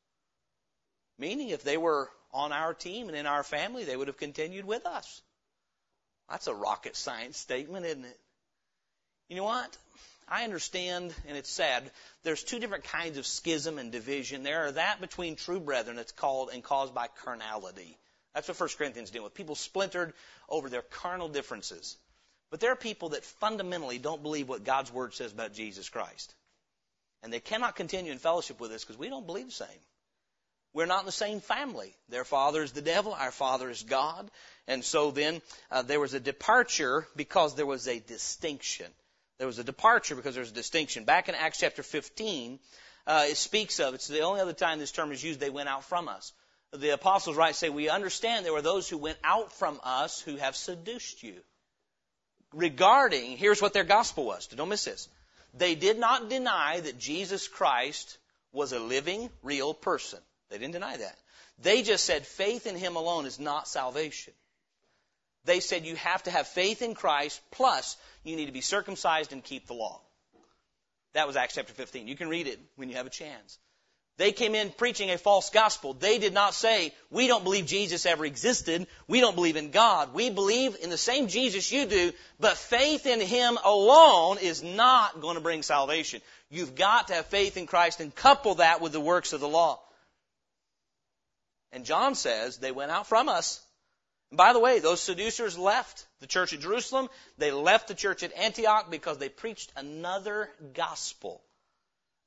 Meaning, 1.17 1.49
if 1.49 1.63
they 1.63 1.77
were 1.77 2.09
on 2.33 2.51
our 2.51 2.73
team 2.73 3.07
and 3.07 3.17
in 3.17 3.25
our 3.25 3.43
family, 3.43 3.83
they 3.83 3.95
would 3.95 4.07
have 4.07 4.17
continued 4.17 4.65
with 4.65 4.85
us. 4.85 5.21
That's 6.29 6.47
a 6.47 6.53
rocket 6.53 6.95
science 6.95 7.37
statement, 7.37 7.85
isn't 7.85 8.05
it? 8.05 8.19
You 9.27 9.37
know 9.37 9.43
what? 9.43 9.77
I 10.29 10.43
understand, 10.43 11.13
and 11.27 11.35
it's 11.37 11.49
sad, 11.49 11.89
there's 12.23 12.43
two 12.43 12.59
different 12.59 12.83
kinds 12.85 13.17
of 13.17 13.25
schism 13.25 13.79
and 13.79 13.91
division. 13.91 14.43
There 14.43 14.67
are 14.67 14.71
that 14.73 15.01
between 15.01 15.35
true 15.35 15.59
brethren 15.59 15.95
that's 15.95 16.11
called 16.11 16.51
and 16.53 16.63
caused 16.63 16.93
by 16.93 17.07
carnality. 17.23 17.97
That's 18.33 18.47
what 18.47 18.59
1 18.59 18.69
Corinthians 18.77 19.09
deal 19.09 19.23
with. 19.23 19.33
People 19.33 19.55
splintered 19.55 20.13
over 20.47 20.69
their 20.69 20.83
carnal 20.83 21.29
differences. 21.29 21.97
But 22.51 22.59
there 22.59 22.71
are 22.71 22.75
people 22.75 23.09
that 23.09 23.25
fundamentally 23.25 23.97
don't 23.97 24.23
believe 24.23 24.47
what 24.47 24.63
God's 24.63 24.93
Word 24.93 25.13
says 25.13 25.31
about 25.31 25.53
Jesus 25.53 25.89
Christ. 25.89 26.33
And 27.23 27.33
they 27.33 27.39
cannot 27.39 27.75
continue 27.75 28.11
in 28.11 28.19
fellowship 28.19 28.59
with 28.59 28.71
us 28.71 28.83
because 28.83 28.97
we 28.97 29.09
don't 29.09 29.25
believe 29.25 29.47
the 29.47 29.51
same. 29.51 29.67
We're 30.73 30.85
not 30.85 31.01
in 31.01 31.05
the 31.07 31.11
same 31.11 31.41
family. 31.41 31.95
Their 32.09 32.23
father 32.23 32.61
is 32.61 32.71
the 32.71 32.81
devil, 32.81 33.13
our 33.13 33.31
father 33.31 33.69
is 33.69 33.81
God. 33.81 34.29
And 34.67 34.85
so 34.85 35.09
then 35.09 35.41
uh, 35.71 35.81
there 35.81 35.99
was 35.99 36.13
a 36.13 36.19
departure 36.19 37.07
because 37.15 37.55
there 37.55 37.65
was 37.65 37.87
a 37.87 37.99
distinction. 37.99 38.85
There 39.39 39.47
was 39.47 39.57
a 39.57 39.63
departure 39.63 40.15
because 40.15 40.35
there 40.35 40.43
was 40.43 40.51
a 40.51 40.55
distinction. 40.55 41.05
Back 41.05 41.29
in 41.29 41.35
Acts 41.35 41.59
chapter 41.59 41.81
15, 41.81 42.59
uh, 43.07 43.25
it 43.27 43.37
speaks 43.37 43.79
of, 43.79 43.93
it's 43.93 44.07
the 44.07 44.19
only 44.19 44.41
other 44.41 44.53
time 44.53 44.79
this 44.79 44.91
term 44.91 45.11
is 45.11 45.23
used, 45.23 45.39
they 45.39 45.49
went 45.49 45.69
out 45.69 45.85
from 45.85 46.09
us. 46.09 46.33
The 46.73 46.89
apostles 46.89 47.37
write 47.37 47.55
say, 47.55 47.69
we 47.69 47.89
understand 47.89 48.45
there 48.45 48.53
were 48.53 48.61
those 48.61 48.87
who 48.87 48.97
went 48.97 49.17
out 49.23 49.53
from 49.53 49.79
us 49.83 50.21
who 50.21 50.35
have 50.35 50.55
seduced 50.55 51.23
you. 51.23 51.35
Regarding, 52.53 53.37
here's 53.37 53.61
what 53.61 53.73
their 53.73 53.85
gospel 53.85 54.25
was. 54.25 54.45
Don't 54.47 54.69
miss 54.69 54.83
this. 54.83 55.07
They 55.53 55.73
did 55.73 55.97
not 55.97 56.29
deny 56.29 56.81
that 56.81 56.99
Jesus 56.99 57.47
Christ 57.47 58.17
was 58.51 58.73
a 58.73 58.79
living, 58.79 59.29
real 59.41 59.73
person. 59.73 60.19
They 60.49 60.57
didn't 60.57 60.73
deny 60.73 60.97
that. 60.97 61.17
They 61.61 61.81
just 61.81 62.05
said 62.05 62.25
faith 62.25 62.67
in 62.67 62.75
Him 62.75 62.95
alone 62.95 63.25
is 63.25 63.39
not 63.39 63.67
salvation. 63.67 64.33
They 65.45 65.59
said 65.59 65.85
you 65.85 65.95
have 65.95 66.23
to 66.23 66.31
have 66.31 66.47
faith 66.47 66.81
in 66.81 66.95
Christ, 66.95 67.41
plus 67.51 67.97
you 68.23 68.35
need 68.35 68.47
to 68.47 68.51
be 68.51 68.61
circumcised 68.61 69.31
and 69.31 69.43
keep 69.43 69.67
the 69.67 69.73
law. 69.73 70.01
That 71.13 71.27
was 71.27 71.35
Acts 71.35 71.55
chapter 71.55 71.73
15. 71.73 72.07
You 72.07 72.15
can 72.15 72.29
read 72.29 72.47
it 72.47 72.59
when 72.75 72.89
you 72.89 72.95
have 72.95 73.07
a 73.07 73.11
chance. 73.11 73.57
They 74.17 74.33
came 74.33 74.53
in 74.53 74.69
preaching 74.71 75.09
a 75.09 75.17
false 75.17 75.49
gospel. 75.49 75.93
They 75.93 76.17
did 76.17 76.33
not 76.33 76.53
say, 76.53 76.93
we 77.09 77.27
don't 77.27 77.45
believe 77.45 77.65
Jesus 77.65 78.05
ever 78.05 78.25
existed. 78.25 78.85
We 79.07 79.21
don't 79.21 79.33
believe 79.33 79.55
in 79.55 79.71
God. 79.71 80.13
We 80.13 80.29
believe 80.29 80.75
in 80.81 80.89
the 80.89 80.97
same 80.97 81.29
Jesus 81.29 81.71
you 81.71 81.85
do, 81.85 82.11
but 82.37 82.57
faith 82.57 83.05
in 83.05 83.21
Him 83.21 83.57
alone 83.63 84.37
is 84.41 84.61
not 84.61 85.21
going 85.21 85.35
to 85.35 85.41
bring 85.41 85.63
salvation. 85.63 86.21
You've 86.49 86.75
got 86.75 87.07
to 87.07 87.13
have 87.13 87.27
faith 87.27 87.55
in 87.55 87.65
Christ 87.65 88.01
and 88.01 88.13
couple 88.13 88.55
that 88.55 88.81
with 88.81 88.91
the 88.91 88.99
works 88.99 89.31
of 89.31 89.39
the 89.39 89.47
law. 89.47 89.79
And 91.71 91.85
John 91.85 92.13
says, 92.13 92.57
they 92.57 92.73
went 92.73 92.91
out 92.91 93.07
from 93.07 93.29
us 93.29 93.61
and 94.31 94.37
by 94.37 94.53
the 94.53 94.59
way, 94.59 94.79
those 94.79 95.01
seducers 95.01 95.57
left 95.57 96.05
the 96.19 96.27
church 96.27 96.53
at 96.53 96.59
Jerusalem. 96.59 97.09
They 97.37 97.51
left 97.51 97.87
the 97.87 97.95
church 97.95 98.23
at 98.23 98.35
Antioch 98.35 98.91
because 98.91 99.17
they 99.17 99.29
preached 99.29 99.71
another 99.75 100.49
gospel. 100.73 101.41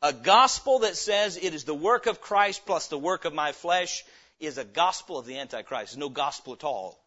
A 0.03 0.13
gospel 0.13 0.81
that 0.81 0.97
says 0.97 1.37
it 1.37 1.55
is 1.55 1.65
the 1.65 1.75
work 1.75 2.07
of 2.07 2.21
Christ 2.21 2.67
plus 2.67 2.89
the 2.89 2.99
work 2.99 3.25
of 3.25 3.33
my 3.33 3.53
flesh 3.53 4.05
is 4.41 4.59
a 4.59 4.65
gospel 4.65 5.19
of 5.19 5.27
the 5.27 5.39
Antichrist. 5.39 5.93
It's 5.93 5.97
no 5.97 6.09
gospel 6.09 6.55
at 6.55 6.65
all. 6.65 6.99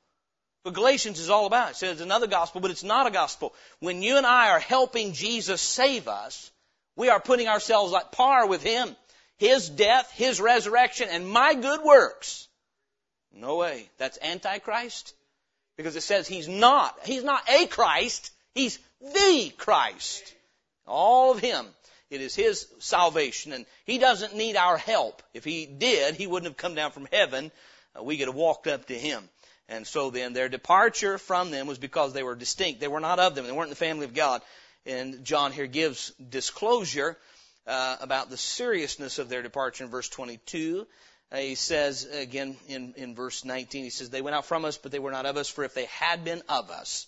But 0.63 0.73
Galatians 0.73 1.19
is 1.19 1.29
all 1.29 1.45
about. 1.45 1.71
It 1.71 1.75
says 1.75 1.99
another 1.99 2.27
gospel, 2.27 2.61
but 2.61 2.71
it's 2.71 2.83
not 2.83 3.05
a 3.05 3.11
gospel. 3.11 3.53
When 3.79 4.01
you 4.01 4.15
and 4.17 4.25
I 4.25 4.51
are 4.51 4.59
helping 4.59 5.11
Jesus 5.11 5.61
save 5.61 6.07
us, 6.07 6.49
we 6.95 7.09
are 7.09 7.19
putting 7.19 7.49
ourselves 7.49 7.93
at 7.93 8.13
par 8.13 8.47
with 8.47 8.63
Him. 8.63 8.95
His 9.37 9.69
death, 9.69 10.09
His 10.11 10.39
resurrection, 10.39 11.09
and 11.11 11.27
my 11.27 11.53
good 11.53 11.83
works. 11.83 12.47
No 13.35 13.57
way. 13.57 13.89
That's 13.97 14.17
Antichrist. 14.21 15.13
Because 15.77 15.95
it 15.95 16.01
says 16.01 16.27
He's 16.27 16.47
not, 16.47 16.97
He's 17.05 17.23
not 17.23 17.47
a 17.49 17.67
Christ, 17.67 18.31
He's 18.53 18.79
the 19.01 19.53
Christ. 19.57 20.33
All 20.87 21.31
of 21.31 21.39
Him. 21.39 21.65
It 22.09 22.21
is 22.21 22.33
His 22.33 22.67
salvation 22.79 23.51
and 23.51 23.65
He 23.85 23.97
doesn't 23.97 24.35
need 24.35 24.55
our 24.55 24.77
help. 24.77 25.21
If 25.33 25.43
He 25.43 25.65
did, 25.65 26.15
He 26.15 26.27
wouldn't 26.27 26.49
have 26.49 26.57
come 26.57 26.75
down 26.75 26.91
from 26.91 27.07
heaven. 27.11 27.51
Uh, 27.97 28.03
we 28.03 28.17
could 28.17 28.27
have 28.27 28.35
walked 28.35 28.67
up 28.67 28.85
to 28.85 28.97
Him. 28.97 29.27
And 29.67 29.85
so 29.85 30.11
then 30.11 30.33
their 30.33 30.47
departure 30.47 31.17
from 31.17 31.51
them 31.51 31.67
was 31.67 31.79
because 31.79 32.13
they 32.13 32.23
were 32.23 32.35
distinct. 32.35 32.79
They 32.79 32.87
were 32.87 32.99
not 32.99 33.19
of 33.19 33.35
them. 33.35 33.45
They 33.45 33.51
weren't 33.51 33.67
in 33.67 33.71
the 33.71 33.75
family 33.75 34.05
of 34.05 34.13
God. 34.13 34.41
And 34.85 35.25
John 35.25 35.51
here 35.51 35.65
gives 35.65 36.11
disclosure 36.11 37.17
uh, 37.65 37.97
about 37.99 38.29
the 38.29 38.37
seriousness 38.37 39.17
of 39.17 39.27
their 39.27 39.41
departure 39.41 39.83
in 39.83 39.89
verse 39.89 40.07
22. 40.07 40.85
Uh, 41.35 41.39
he 41.39 41.55
says 41.55 42.05
again 42.05 42.55
in, 42.69 42.93
in 42.95 43.13
verse 43.13 43.43
19, 43.43 43.83
he 43.83 43.89
says, 43.89 44.09
They 44.09 44.21
went 44.21 44.35
out 44.35 44.45
from 44.45 44.63
us, 44.63 44.77
but 44.77 44.93
they 44.93 44.99
were 44.99 45.11
not 45.11 45.25
of 45.25 45.35
us, 45.35 45.49
for 45.49 45.65
if 45.65 45.73
they 45.73 45.85
had 45.85 46.23
been 46.23 46.41
of 46.47 46.71
us, 46.71 47.07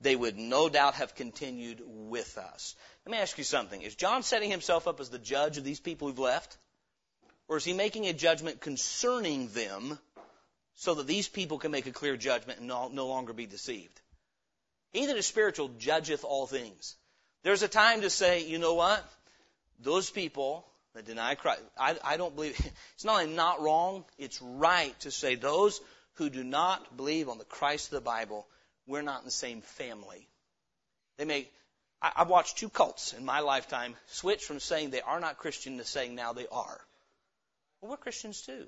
they 0.00 0.16
would 0.16 0.36
no 0.36 0.68
doubt 0.68 0.94
have 0.94 1.14
continued 1.14 1.80
with 1.86 2.36
us. 2.36 2.74
Let 3.06 3.12
me 3.12 3.18
ask 3.18 3.38
you 3.38 3.44
something. 3.44 3.80
Is 3.80 3.94
John 3.94 4.24
setting 4.24 4.50
himself 4.50 4.88
up 4.88 4.98
as 4.98 5.10
the 5.10 5.18
judge 5.18 5.56
of 5.56 5.62
these 5.62 5.78
people 5.78 6.08
who've 6.08 6.18
left? 6.18 6.56
Or 7.46 7.58
is 7.58 7.64
he 7.64 7.72
making 7.72 8.06
a 8.06 8.12
judgment 8.12 8.60
concerning 8.60 9.48
them 9.48 9.98
so 10.74 10.94
that 10.94 11.06
these 11.06 11.28
people 11.28 11.58
can 11.58 11.70
make 11.70 11.86
a 11.86 11.92
clear 11.92 12.16
judgment 12.16 12.58
and 12.58 12.66
no, 12.66 12.88
no 12.88 13.06
longer 13.06 13.32
be 13.32 13.46
deceived. 13.46 14.00
He 14.92 15.06
that 15.06 15.16
is 15.16 15.26
spiritual 15.26 15.68
judgeth 15.78 16.24
all 16.24 16.46
things. 16.46 16.96
There's 17.42 17.62
a 17.62 17.68
time 17.68 18.00
to 18.00 18.10
say, 18.10 18.46
you 18.46 18.58
know 18.58 18.74
what? 18.74 19.04
Those 19.78 20.10
people 20.10 20.66
that 20.94 21.06
deny 21.06 21.34
Christ, 21.34 21.62
I, 21.78 21.96
I 22.04 22.16
don't 22.16 22.34
believe, 22.34 22.58
it's 22.94 23.04
not 23.04 23.22
only 23.22 23.34
not 23.34 23.60
wrong, 23.60 24.04
it's 24.18 24.40
right 24.42 24.98
to 25.00 25.10
say 25.10 25.34
those 25.34 25.80
who 26.14 26.30
do 26.30 26.44
not 26.44 26.96
believe 26.96 27.28
on 27.28 27.38
the 27.38 27.44
Christ 27.44 27.88
of 27.88 27.94
the 27.94 28.00
Bible, 28.00 28.46
we're 28.86 29.02
not 29.02 29.20
in 29.20 29.24
the 29.24 29.30
same 29.30 29.62
family. 29.62 30.28
They 31.16 31.24
may, 31.24 31.48
I, 32.02 32.12
I've 32.16 32.28
watched 32.28 32.58
two 32.58 32.68
cults 32.68 33.12
in 33.12 33.24
my 33.24 33.40
lifetime 33.40 33.94
switch 34.06 34.44
from 34.44 34.60
saying 34.60 34.90
they 34.90 35.00
are 35.00 35.20
not 35.20 35.38
Christian 35.38 35.78
to 35.78 35.84
saying 35.84 36.14
now 36.14 36.32
they 36.32 36.46
are. 36.48 36.80
Well, 37.80 37.90
we're 37.90 37.96
Christians 37.96 38.42
too. 38.42 38.66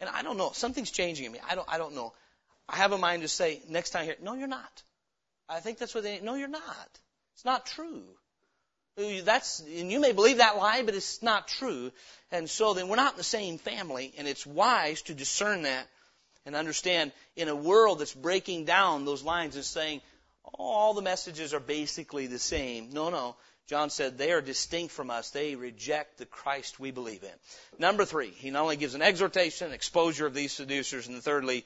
And 0.00 0.10
I 0.10 0.22
don't 0.22 0.36
know. 0.36 0.50
Something's 0.52 0.90
changing 0.90 1.26
in 1.26 1.32
me. 1.32 1.38
I 1.48 1.54
don't, 1.54 1.68
I 1.68 1.78
don't 1.78 1.94
know. 1.94 2.12
I 2.68 2.76
have 2.76 2.92
a 2.92 2.98
mind 2.98 3.22
to 3.22 3.28
say 3.28 3.60
next 3.68 3.90
time 3.90 4.04
here, 4.04 4.16
no, 4.22 4.34
you're 4.34 4.48
not. 4.48 4.82
I 5.48 5.60
think 5.60 5.78
that's 5.78 5.94
what 5.94 6.02
they, 6.02 6.20
no, 6.20 6.34
you're 6.34 6.48
not. 6.48 7.00
It's 7.34 7.44
not 7.44 7.66
true. 7.66 8.04
That's, 8.96 9.60
and 9.60 9.90
you 9.90 9.98
may 9.98 10.12
believe 10.12 10.38
that 10.38 10.56
lie, 10.56 10.82
but 10.82 10.94
it's 10.94 11.22
not 11.22 11.48
true. 11.48 11.90
And 12.30 12.48
so 12.48 12.74
then 12.74 12.88
we're 12.88 12.96
not 12.96 13.14
in 13.14 13.18
the 13.18 13.24
same 13.24 13.58
family, 13.58 14.12
and 14.18 14.28
it's 14.28 14.46
wise 14.46 15.02
to 15.02 15.14
discern 15.14 15.62
that 15.62 15.86
and 16.46 16.54
understand 16.54 17.12
in 17.36 17.48
a 17.48 17.56
world 17.56 17.98
that's 17.98 18.14
breaking 18.14 18.66
down 18.66 19.04
those 19.04 19.22
lines 19.22 19.56
and 19.56 19.64
saying, 19.64 20.00
oh, 20.46 20.64
all 20.64 20.94
the 20.94 21.02
messages 21.02 21.54
are 21.54 21.60
basically 21.60 22.26
the 22.26 22.38
same. 22.38 22.90
No, 22.92 23.10
no. 23.10 23.36
John 23.66 23.88
said 23.88 24.18
they 24.18 24.30
are 24.32 24.42
distinct 24.42 24.92
from 24.92 25.10
us. 25.10 25.30
They 25.30 25.54
reject 25.54 26.18
the 26.18 26.26
Christ 26.26 26.78
we 26.78 26.90
believe 26.90 27.22
in. 27.22 27.30
Number 27.78 28.04
three, 28.04 28.28
he 28.30 28.50
not 28.50 28.62
only 28.62 28.76
gives 28.76 28.94
an 28.94 29.00
exhortation, 29.02 29.72
exposure 29.72 30.26
of 30.26 30.34
these 30.34 30.52
seducers, 30.52 31.08
and 31.08 31.22
thirdly, 31.22 31.64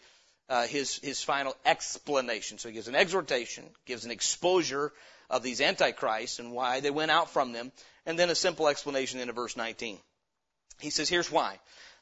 uh, 0.48 0.66
his 0.66 1.00
his 1.02 1.22
final 1.22 1.56
explanation. 1.66 2.58
So 2.58 2.68
he 2.68 2.74
gives 2.74 2.86
an 2.88 2.94
exhortation, 2.94 3.64
gives 3.84 4.04
an 4.04 4.12
exposure 4.12 4.92
of 5.30 5.42
these 5.42 5.60
antichrists 5.60 6.38
and 6.38 6.52
why 6.52 6.80
they 6.80 6.90
went 6.90 7.10
out 7.10 7.30
from 7.30 7.52
them, 7.52 7.72
and 8.06 8.18
then 8.18 8.30
a 8.30 8.34
simple 8.34 8.68
explanation 8.68 9.20
into 9.20 9.32
verse 9.32 9.56
19. 9.56 9.98
He 10.80 10.90
says, 10.90 11.08
"Here's 11.08 11.30
why: 11.30 11.58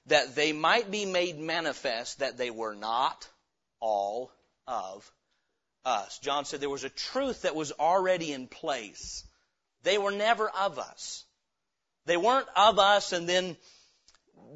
that 0.06 0.34
they 0.34 0.52
might 0.52 0.90
be 0.90 1.04
made 1.04 1.38
manifest 1.38 2.18
that 2.18 2.36
they 2.36 2.50
were 2.50 2.74
not 2.74 3.28
all 3.80 4.32
of 4.66 5.10
us." 5.84 6.18
John 6.18 6.44
said 6.44 6.60
there 6.60 6.70
was 6.70 6.84
a 6.84 6.90
truth 6.90 7.42
that 7.42 7.54
was 7.54 7.72
already 7.72 8.32
in 8.32 8.48
place 8.48 9.24
they 9.86 9.98
were 9.98 10.10
never 10.10 10.50
of 10.50 10.80
us. 10.80 11.24
They 12.06 12.16
weren't 12.16 12.48
of 12.56 12.80
us 12.80 13.12
and 13.12 13.28
then 13.28 13.56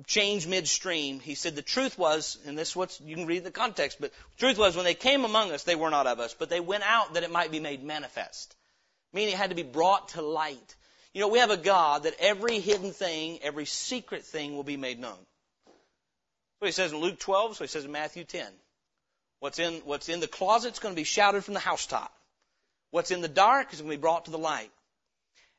changed 0.05 0.49
midstream. 0.49 1.21
He 1.21 1.37
said 1.37 1.55
the 1.55 1.63
truth 1.63 1.97
was, 1.97 2.37
and 2.47 2.59
this 2.59 2.75
what's 2.75 3.01
you 3.01 3.15
can 3.15 3.27
read 3.27 3.45
the 3.45 3.53
context, 3.53 3.99
but 4.01 4.13
truth 4.39 4.59
was 4.59 4.75
when 4.75 4.85
they 4.85 4.95
came 4.95 5.25
among 5.25 5.53
us, 5.53 5.63
they 5.63 5.77
were 5.77 5.89
not 5.91 6.09
of 6.09 6.19
us, 6.19 6.35
but 6.35 6.51
they 6.51 6.59
went 6.59 6.83
out 6.83 7.15
that 7.15 7.23
it 7.23 7.31
might 7.31 7.53
be 7.53 7.61
made 7.61 7.85
manifest. 7.85 8.57
Meaning 9.13 9.35
it 9.35 9.39
had 9.39 9.51
to 9.51 9.57
be 9.57 9.63
brought 9.63 10.11
to 10.11 10.23
light. 10.23 10.77
You 11.13 11.21
know, 11.21 11.29
we 11.29 11.41
have 11.41 11.51
a 11.51 11.57
God 11.57 12.05
that 12.05 12.15
every 12.21 12.61
hidden 12.61 12.93
thing, 12.93 13.41
every 13.43 13.67
secret 13.67 14.25
thing 14.25 14.55
will 14.55 14.65
be 14.65 14.77
made 14.77 15.01
known. 15.01 15.19
So 16.61 16.67
he 16.67 16.73
says 16.73 16.93
in 16.93 16.99
Luke 16.99 17.19
12, 17.19 17.57
so 17.57 17.65
he 17.65 17.69
says 17.69 17.85
in 17.85 17.93
Matthew 17.93 18.25
10. 18.25 18.47
What's 19.41 19.59
in, 19.59 19.75
what's 19.85 20.09
in 20.09 20.21
the 20.21 20.29
closet 20.29 20.75
is 20.75 20.79
going 20.79 20.95
to 20.95 21.01
be 21.01 21.05
shouted 21.05 21.43
from 21.43 21.55
the 21.55 21.61
housetop. 21.61 22.13
What's 22.91 23.11
in 23.11 23.23
the 23.23 23.29
dark 23.29 23.73
is 23.73 23.81
going 23.81 23.91
to 23.91 23.97
be 23.97 24.01
brought 24.01 24.27
to 24.27 24.31
the 24.31 24.39
light. 24.39 24.71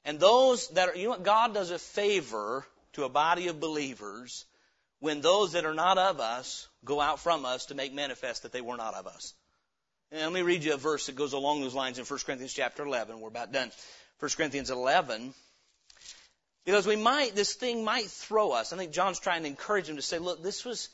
And 0.05 0.19
those 0.19 0.67
that 0.69 0.89
are, 0.89 0.95
you 0.95 1.05
know 1.05 1.09
what? 1.11 1.23
God 1.23 1.53
does 1.53 1.71
a 1.71 1.79
favor 1.79 2.65
to 2.93 3.03
a 3.03 3.09
body 3.09 3.47
of 3.47 3.59
believers 3.59 4.45
when 4.99 5.21
those 5.21 5.53
that 5.53 5.65
are 5.65 5.73
not 5.73 5.97
of 5.97 6.19
us 6.19 6.67
go 6.85 7.01
out 7.01 7.19
from 7.19 7.45
us 7.45 7.67
to 7.67 7.75
make 7.75 7.93
manifest 7.93 8.43
that 8.43 8.51
they 8.51 8.61
were 8.61 8.77
not 8.77 8.93
of 8.93 9.07
us. 9.07 9.33
And 10.11 10.21
let 10.21 10.33
me 10.33 10.41
read 10.41 10.65
you 10.65 10.73
a 10.73 10.77
verse 10.77 11.05
that 11.05 11.15
goes 11.15 11.31
along 11.31 11.61
those 11.61 11.73
lines 11.73 11.97
in 11.97 12.03
1 12.03 12.19
Corinthians 12.25 12.53
chapter 12.53 12.83
11. 12.83 13.21
We're 13.21 13.29
about 13.29 13.53
done. 13.53 13.71
1 14.19 14.31
Corinthians 14.35 14.69
11. 14.69 15.33
Because 16.65 16.85
we 16.85 16.97
might, 16.97 17.33
this 17.33 17.53
thing 17.53 17.85
might 17.85 18.07
throw 18.07 18.51
us. 18.51 18.73
I 18.73 18.77
think 18.77 18.91
John's 18.91 19.21
trying 19.21 19.43
to 19.43 19.47
encourage 19.47 19.87
them 19.87 19.95
to 19.95 20.01
say, 20.01 20.19
look, 20.19 20.43
this 20.43 20.65
was, 20.65 20.89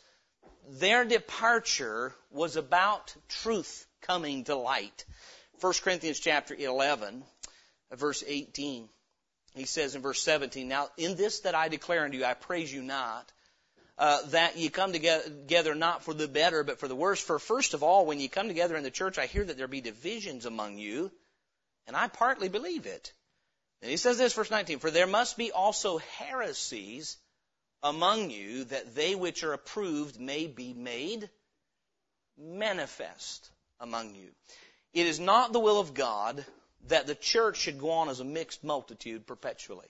their 0.69 1.03
departure 1.03 2.13
was 2.29 2.57
about 2.57 3.15
truth 3.27 3.87
coming 4.01 4.43
to 4.45 4.55
light. 4.55 5.05
1 5.61 5.73
Corinthians 5.83 6.19
chapter 6.19 6.53
11, 6.53 7.23
verse 7.95 8.23
18. 8.25 8.87
He 9.55 9.65
says 9.65 9.95
in 9.95 10.03
verse 10.03 10.21
17, 10.21 10.67
Now 10.67 10.89
in 10.95 11.15
this 11.15 11.39
that 11.39 11.55
I 11.55 11.69
declare 11.69 12.05
unto 12.05 12.19
you, 12.19 12.25
I 12.25 12.35
praise 12.35 12.71
you 12.71 12.83
not, 12.83 13.31
uh, 13.97 14.21
that 14.27 14.57
ye 14.57 14.69
come 14.69 14.93
together 14.93 15.73
not 15.73 16.03
for 16.03 16.13
the 16.13 16.27
better, 16.27 16.63
but 16.63 16.79
for 16.79 16.87
the 16.87 16.95
worse. 16.95 17.21
For 17.21 17.39
first 17.39 17.73
of 17.73 17.83
all, 17.83 18.05
when 18.05 18.19
ye 18.19 18.27
come 18.27 18.47
together 18.47 18.75
in 18.75 18.83
the 18.83 18.91
church, 18.91 19.17
I 19.17 19.25
hear 19.25 19.43
that 19.43 19.57
there 19.57 19.67
be 19.67 19.81
divisions 19.81 20.45
among 20.45 20.77
you, 20.77 21.11
and 21.87 21.95
I 21.95 22.07
partly 22.07 22.49
believe 22.49 22.85
it. 22.85 23.11
And 23.81 23.89
he 23.91 23.97
says 23.97 24.17
this, 24.17 24.33
verse 24.33 24.51
19, 24.51 24.79
For 24.79 24.91
there 24.91 25.07
must 25.07 25.37
be 25.37 25.51
also 25.51 25.99
heresies 26.17 27.17
among 27.83 28.29
you, 28.29 28.65
that 28.65 28.95
they 28.95 29.15
which 29.15 29.43
are 29.43 29.53
approved 29.53 30.19
may 30.19 30.47
be 30.47 30.73
made 30.73 31.29
manifest 32.37 33.49
among 33.79 34.15
you. 34.15 34.29
It 34.93 35.05
is 35.05 35.19
not 35.19 35.53
the 35.53 35.59
will 35.59 35.79
of 35.79 35.93
God 35.93 36.43
that 36.87 37.07
the 37.07 37.15
church 37.15 37.57
should 37.57 37.79
go 37.79 37.91
on 37.91 38.09
as 38.09 38.19
a 38.19 38.25
mixed 38.25 38.63
multitude 38.63 39.27
perpetually. 39.27 39.87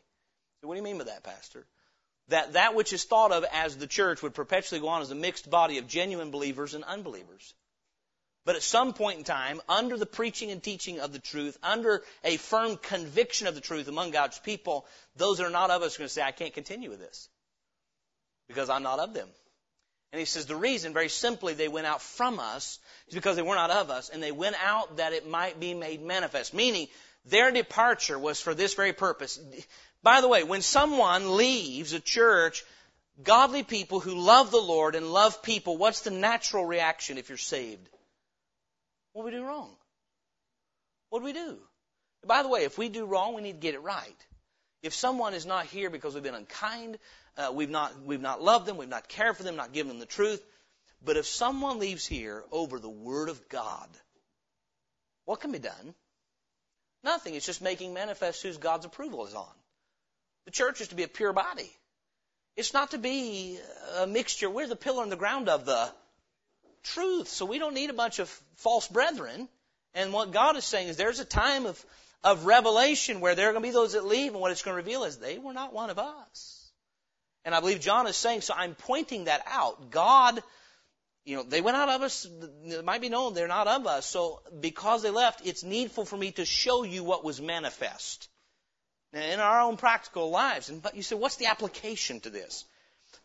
So 0.62 0.68
what 0.68 0.74
do 0.74 0.80
you 0.80 0.84
mean 0.84 0.98
by 0.98 1.06
that, 1.06 1.24
Pastor? 1.24 1.66
That 2.30 2.54
that 2.54 2.76
which 2.76 2.94
is 2.94 3.04
thought 3.06 3.32
of 3.32 3.46
as 3.54 3.78
the 3.78 3.88
church 3.88 4.22
would 4.22 4.34
perpetually 4.34 4.82
go 4.82 4.90
on 4.90 5.02
as 5.02 5.12
a 5.12 5.16
mixed 5.16 5.50
body 5.50 5.78
of 5.78 5.88
genuine 5.88 6.32
believers 6.32 6.74
and 6.74 6.84
unbelievers. 6.84 7.54
But 8.46 8.56
at 8.56 8.64
some 8.64 8.94
point 8.94 9.18
in 9.18 9.24
time, 9.26 9.62
under 9.68 9.98
the 9.98 10.06
preaching 10.06 10.52
and 10.52 10.64
teaching 10.64 11.02
of 11.02 11.12
the 11.12 11.20
truth, 11.20 11.58
under 11.62 12.02
a 12.24 12.38
firm 12.38 12.78
conviction 12.78 13.46
of 13.48 13.56
the 13.56 13.62
truth 13.62 13.90
among 13.90 14.12
God's 14.12 14.40
people, 14.40 14.86
those 15.18 15.38
that 15.38 15.48
are 15.48 15.50
not 15.50 15.70
of 15.70 15.82
us 15.82 15.96
are 15.96 16.00
going 16.00 16.08
to 16.08 16.14
say, 16.14 16.22
I 16.22 16.32
can't 16.32 16.54
continue 16.54 16.90
with 16.90 17.00
this. 17.00 17.28
Because 18.48 18.70
I'm 18.70 18.84
not 18.84 19.00
of 19.00 19.14
them. 19.14 19.28
And 20.14 20.20
he 20.20 20.26
says 20.26 20.46
the 20.46 20.56
reason, 20.56 20.94
very 20.94 21.10
simply, 21.10 21.56
they 21.56 21.68
went 21.68 21.88
out 21.88 22.02
from 22.02 22.40
us 22.40 22.80
is 23.10 23.16
because 23.16 23.36
they 23.36 23.42
were 23.42 23.56
not 23.56 23.70
of 23.70 23.90
us, 23.90 24.08
and 24.08 24.24
they 24.24 24.32
went 24.32 24.56
out 24.64 24.96
that 24.96 25.12
it 25.12 25.28
might 25.28 25.60
be 25.60 25.74
made 25.74 26.02
manifest. 26.02 26.54
Meaning, 26.54 26.88
their 27.26 27.52
departure 27.52 28.18
was 28.18 28.40
for 28.40 28.54
this 28.54 28.74
very 28.74 28.94
purpose. 28.94 29.38
By 30.04 30.22
the 30.22 30.28
way, 30.28 30.44
when 30.44 30.62
someone 30.62 31.36
leaves 31.38 31.94
a 31.94 32.00
church, 32.00 32.64
godly 33.22 33.64
people 33.64 34.00
who 34.00 34.16
love 34.16 34.52
the 34.52 34.58
Lord 34.58 34.96
and 34.96 35.12
love 35.12 35.42
people, 35.42 35.78
what's 35.78 36.02
the 36.02 36.12
natural 36.12 36.66
reaction 36.66 37.18
if 37.18 37.30
you're 37.30 37.38
saved? 37.38 37.90
What 39.14 39.24
do 39.24 39.26
we 39.26 39.32
do 39.32 39.46
wrong? 39.46 39.76
What 41.10 41.20
do 41.20 41.26
we 41.26 41.34
do? 41.34 41.58
By 42.26 42.44
the 42.44 42.50
way, 42.50 42.64
if 42.64 42.78
we 42.78 42.90
do 42.90 43.06
wrong, 43.06 43.34
we 43.34 43.42
need 43.42 43.54
to 43.54 43.60
get 43.60 43.76
it 43.76 43.82
right. 43.82 44.26
If 44.84 44.94
someone 44.94 45.34
is 45.34 45.46
not 45.46 45.66
here 45.66 45.90
because 45.90 46.14
we've 46.14 46.24
been 46.24 46.36
unkind, 46.36 47.00
uh, 47.38 47.52
we've 47.54 47.70
not 47.70 48.00
we've 48.04 48.22
not 48.22 48.42
loved 48.42 48.66
them, 48.66 48.78
we've 48.78 48.90
not 48.90 49.08
cared 49.08 49.38
for 49.38 49.44
them, 49.44 49.56
not 49.56 49.74
given 49.74 49.90
them 49.90 50.00
the 50.00 50.06
truth. 50.06 50.44
But 51.04 51.18
if 51.18 51.26
someone 51.26 51.80
leaves 51.80 52.06
here 52.06 52.44
over 52.52 52.80
the 52.80 52.90
Word 52.90 53.30
of 53.30 53.50
God, 53.50 53.90
what 55.26 55.40
can 55.40 55.52
be 55.52 55.60
done? 55.60 55.94
Nothing. 57.04 57.36
It's 57.36 57.46
just 57.46 57.62
making 57.62 57.94
manifest 57.94 58.44
whose 58.44 58.58
God's 58.58 58.86
approval 58.86 59.26
is 59.26 59.34
on. 59.34 59.57
The 60.48 60.52
church 60.52 60.80
is 60.80 60.88
to 60.88 60.96
be 60.96 61.04
a 61.04 61.10
pure 61.10 61.34
body. 61.34 61.70
It's 62.56 62.74
not 62.74 62.92
to 62.92 62.98
be 62.98 63.60
a 63.98 64.08
mixture. 64.08 64.50
We're 64.50 64.70
the 64.70 64.78
pillar 64.78 65.04
and 65.04 65.12
the 65.12 65.18
ground 65.18 65.50
of 65.50 65.66
the 65.66 65.92
truth. 66.84 67.28
So 67.28 67.46
we 67.46 67.60
don't 67.60 67.74
need 67.74 67.90
a 67.90 67.94
bunch 67.94 68.20
of 68.20 68.30
false 68.56 68.88
brethren. 68.88 69.50
And 69.94 70.14
what 70.14 70.32
God 70.32 70.56
is 70.56 70.64
saying 70.64 70.88
is 70.88 70.96
there's 70.96 71.20
a 71.20 71.26
time 71.26 71.66
of, 71.66 71.86
of 72.24 72.46
revelation 72.46 73.20
where 73.20 73.36
there 73.36 73.50
are 73.50 73.52
going 73.52 73.62
to 73.62 73.68
be 73.68 73.74
those 73.74 73.92
that 73.92 74.06
leave, 74.06 74.32
and 74.32 74.40
what 74.40 74.54
it's 74.54 74.62
going 74.62 74.72
to 74.72 74.82
reveal 74.82 75.04
is 75.04 75.18
they 75.18 75.38
were 75.38 75.52
not 75.52 75.74
one 75.74 75.90
of 75.90 76.00
us. 76.00 76.72
And 77.44 77.54
I 77.54 77.60
believe 77.60 77.82
John 77.82 78.08
is 78.08 78.16
saying, 78.16 78.40
so 78.40 78.54
I'm 78.56 78.74
pointing 78.74 79.26
that 79.26 79.44
out. 79.48 79.92
God, 79.92 80.42
you 81.26 81.36
know, 81.36 81.44
they 81.44 81.60
went 81.60 81.76
out 81.76 81.90
of 81.90 82.04
us, 82.04 82.26
it 82.64 82.86
might 82.86 83.02
be 83.02 83.10
known 83.10 83.34
they're 83.34 83.50
not 83.50 83.68
of 83.68 83.86
us. 83.86 84.06
So 84.06 84.42
because 84.62 85.04
they 85.04 85.10
left, 85.10 85.46
it's 85.46 85.66
needful 85.66 86.06
for 86.06 86.16
me 86.16 86.32
to 86.32 86.46
show 86.46 86.84
you 86.84 87.04
what 87.04 87.26
was 87.26 87.42
manifest 87.42 88.30
in 89.18 89.40
our 89.40 89.62
own 89.62 89.78
practical 89.78 90.30
lives. 90.30 90.70
And 90.70 90.82
but 90.82 90.96
you 90.96 91.04
say, 91.04 91.16
what's 91.16 91.38
the 91.38 91.48
application 91.48 92.20
to 92.22 92.30
this? 92.30 92.66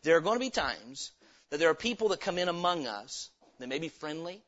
There 0.03 0.17
are 0.17 0.21
going 0.21 0.35
to 0.35 0.45
be 0.45 0.49
times 0.49 1.11
that 1.49 1.59
there 1.59 1.69
are 1.69 1.75
people 1.75 2.09
that 2.09 2.19
come 2.19 2.37
in 2.37 2.49
among 2.49 2.87
us. 2.87 3.29
They 3.59 3.65
may 3.67 3.79
be 3.79 3.89
friendly, 3.89 4.41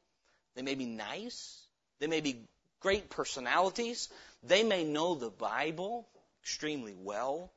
they 0.56 0.62
may 0.62 0.76
be 0.76 0.86
nice, 0.86 1.66
they 2.00 2.08
may 2.08 2.22
be 2.22 2.48
great 2.80 3.10
personalities, 3.10 4.10
they 4.44 4.64
may 4.64 4.84
know 4.84 5.16
the 5.16 5.30
Bible 5.30 6.08
extremely 6.42 6.96
well. 6.98 7.52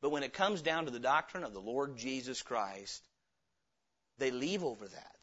But 0.00 0.10
when 0.10 0.22
it 0.22 0.32
comes 0.32 0.62
down 0.62 0.84
to 0.84 0.90
the 0.90 1.00
doctrine 1.00 1.44
of 1.44 1.52
the 1.52 1.60
Lord 1.60 1.96
Jesus 1.96 2.42
Christ, 2.42 3.02
they 4.18 4.30
leave 4.30 4.62
over 4.62 4.86
that. 4.86 5.16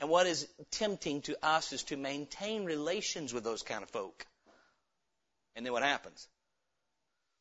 And 0.00 0.10
what 0.10 0.26
is 0.26 0.48
tempting 0.72 1.22
to 1.22 1.36
us 1.46 1.72
is 1.72 1.84
to 1.84 1.96
maintain 1.96 2.64
relations 2.64 3.32
with 3.32 3.44
those 3.44 3.62
kind 3.62 3.82
of 3.82 3.90
folk. 3.90 4.26
And 5.56 5.64
then 5.64 5.72
what 5.72 5.82
happens? 5.82 6.28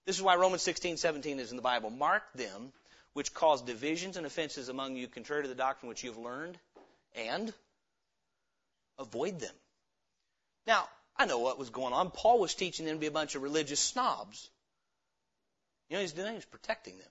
This 0.06 0.18
is 0.18 0.22
why 0.22 0.36
Romans 0.36 0.62
16, 0.64 0.98
17 0.98 1.40
is 1.40 1.52
in 1.52 1.58
the 1.58 1.62
Bible. 1.62 1.90
Mark 1.90 2.24
them 2.34 2.72
which 3.14 3.34
cause 3.34 3.62
divisions 3.62 4.18
and 4.18 4.26
offenses 4.26 4.70
among 4.70 4.96
you 4.96 5.08
contrary 5.08 5.44
to 5.44 5.50
the 5.50 5.56
doctrine 5.56 5.90
which 5.90 6.04
you 6.04 6.12
have 6.12 6.20
learned, 6.20 6.58
and 7.16 7.54
avoid 8.98 9.40
them. 9.40 9.54
Now, 10.66 10.88
I 11.18 11.26
know 11.26 11.40
what 11.40 11.60
was 11.60 11.70
going 11.70 11.94
on. 11.94 12.12
Paul 12.12 12.40
was 12.40 12.56
teaching 12.56 12.86
them 12.86 12.96
to 12.96 13.00
be 13.00 13.08
a 13.08 13.12
bunch 13.12 13.36
of 13.36 13.42
religious 13.42 13.80
snobs. 13.80 14.50
You 15.90 15.98
know, 15.98 16.02
he's 16.02 16.14
doing, 16.14 16.36
he's 16.36 16.46
protecting 16.46 16.98
them. 16.98 17.08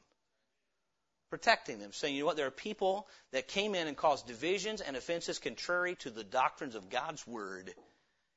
Protecting 1.29 1.79
them, 1.79 1.93
saying, 1.93 2.15
you 2.15 2.23
know 2.23 2.27
what, 2.27 2.37
there 2.37 2.47
are 2.47 2.51
people 2.51 3.07
that 3.33 3.47
came 3.47 3.75
in 3.75 3.87
and 3.87 3.97
caused 3.97 4.27
divisions 4.27 4.81
and 4.81 4.97
offenses 4.97 5.39
contrary 5.39 5.97
to 5.97 6.11
the 6.11 6.25
doctrines 6.25 6.75
of 6.75 6.89
God's 6.89 7.25
Word. 7.27 7.73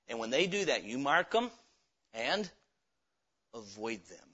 And 0.09 0.19
when 0.19 0.29
they 0.31 0.47
do 0.47 0.65
that, 0.65 0.83
you 0.83 0.97
mark 0.97 1.31
them 1.31 1.49
and 2.13 2.49
avoid 3.53 4.03
them 4.05 4.29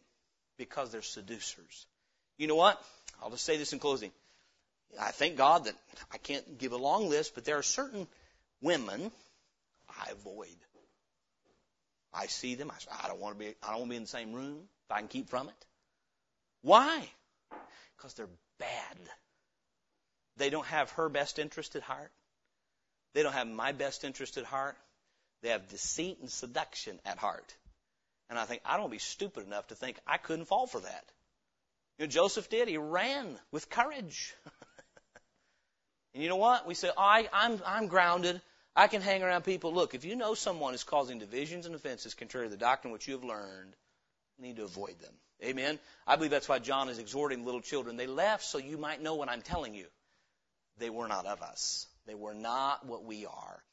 because 0.57 0.91
they're 0.91 1.01
seducers. 1.01 1.85
You 2.37 2.47
know 2.47 2.55
what? 2.55 2.81
I'll 3.21 3.31
just 3.31 3.45
say 3.45 3.57
this 3.57 3.73
in 3.73 3.79
closing. 3.79 4.11
I 4.99 5.11
thank 5.11 5.37
God 5.37 5.65
that 5.65 5.75
I 6.11 6.17
can't 6.17 6.57
give 6.57 6.71
a 6.71 6.77
long 6.77 7.09
list, 7.09 7.35
but 7.35 7.45
there 7.45 7.57
are 7.57 7.63
certain 7.63 8.07
women 8.61 9.11
I 9.89 10.11
avoid. 10.11 10.55
I 12.13 12.25
see 12.27 12.55
them. 12.55 12.71
I 12.71 12.79
say, 12.79 12.89
I 13.03 13.07
don't 13.07 13.19
want 13.19 13.37
to 13.37 13.39
be. 13.39 13.55
I 13.61 13.71
don't 13.71 13.81
want 13.81 13.85
to 13.85 13.89
be 13.89 13.95
in 13.97 14.03
the 14.03 14.07
same 14.07 14.33
room 14.33 14.57
if 14.85 14.91
I 14.91 14.99
can 14.99 15.07
keep 15.07 15.29
from 15.29 15.47
it. 15.47 15.65
Why? 16.61 17.07
Because 17.95 18.13
they're 18.15 18.27
bad. 18.57 18.97
They 20.37 20.49
don't 20.49 20.65
have 20.67 20.89
her 20.91 21.09
best 21.09 21.37
interest 21.37 21.75
at 21.75 21.83
heart. 21.83 22.11
They 23.13 23.23
don't 23.23 23.33
have 23.33 23.47
my 23.47 23.73
best 23.73 24.03
interest 24.03 24.37
at 24.37 24.45
heart. 24.45 24.77
They 25.41 25.49
have 25.49 25.69
deceit 25.69 26.17
and 26.19 26.29
seduction 26.29 26.99
at 27.05 27.17
heart. 27.17 27.55
And 28.29 28.37
I 28.37 28.45
think 28.45 28.61
I 28.65 28.77
don't 28.77 28.91
be 28.91 28.99
stupid 28.99 29.45
enough 29.45 29.67
to 29.67 29.75
think 29.75 29.99
I 30.05 30.17
couldn't 30.17 30.45
fall 30.45 30.67
for 30.67 30.79
that. 30.79 31.05
You 31.97 32.05
know, 32.05 32.09
Joseph 32.09 32.49
did. 32.49 32.67
He 32.67 32.77
ran 32.77 33.37
with 33.51 33.69
courage. 33.69 34.33
and 36.13 36.23
you 36.23 36.29
know 36.29 36.35
what? 36.35 36.67
We 36.67 36.75
say, 36.75 36.89
oh, 36.89 37.01
I, 37.01 37.27
I'm, 37.33 37.59
I'm 37.65 37.87
grounded. 37.87 38.41
I 38.75 38.87
can 38.87 39.01
hang 39.01 39.23
around 39.23 39.43
people. 39.43 39.73
Look, 39.73 39.95
if 39.95 40.05
you 40.05 40.15
know 40.15 40.35
someone 40.35 40.73
is 40.73 40.83
causing 40.83 41.19
divisions 41.19 41.65
and 41.65 41.75
offenses 41.75 42.13
contrary 42.13 42.45
to 42.45 42.51
the 42.51 42.57
doctrine 42.57 42.93
which 42.93 43.07
you 43.07 43.15
have 43.15 43.23
learned, 43.23 43.73
you 44.37 44.45
need 44.45 44.55
to 44.57 44.63
avoid 44.63 44.99
them. 44.99 45.13
Amen. 45.43 45.79
I 46.05 46.15
believe 46.15 46.31
that's 46.31 46.49
why 46.49 46.59
John 46.59 46.89
is 46.89 46.99
exhorting 46.99 47.45
little 47.45 47.61
children. 47.61 47.97
They 47.97 48.07
left 48.07 48.43
so 48.43 48.57
you 48.57 48.77
might 48.77 49.01
know 49.01 49.15
what 49.15 49.29
I'm 49.29 49.41
telling 49.41 49.73
you. 49.73 49.85
They 50.77 50.89
were 50.89 51.07
not 51.07 51.25
of 51.25 51.41
us. 51.41 51.87
They 52.05 52.15
were 52.15 52.33
not 52.33 52.85
what 52.85 53.03
we 53.03 53.25
are. 53.25 53.63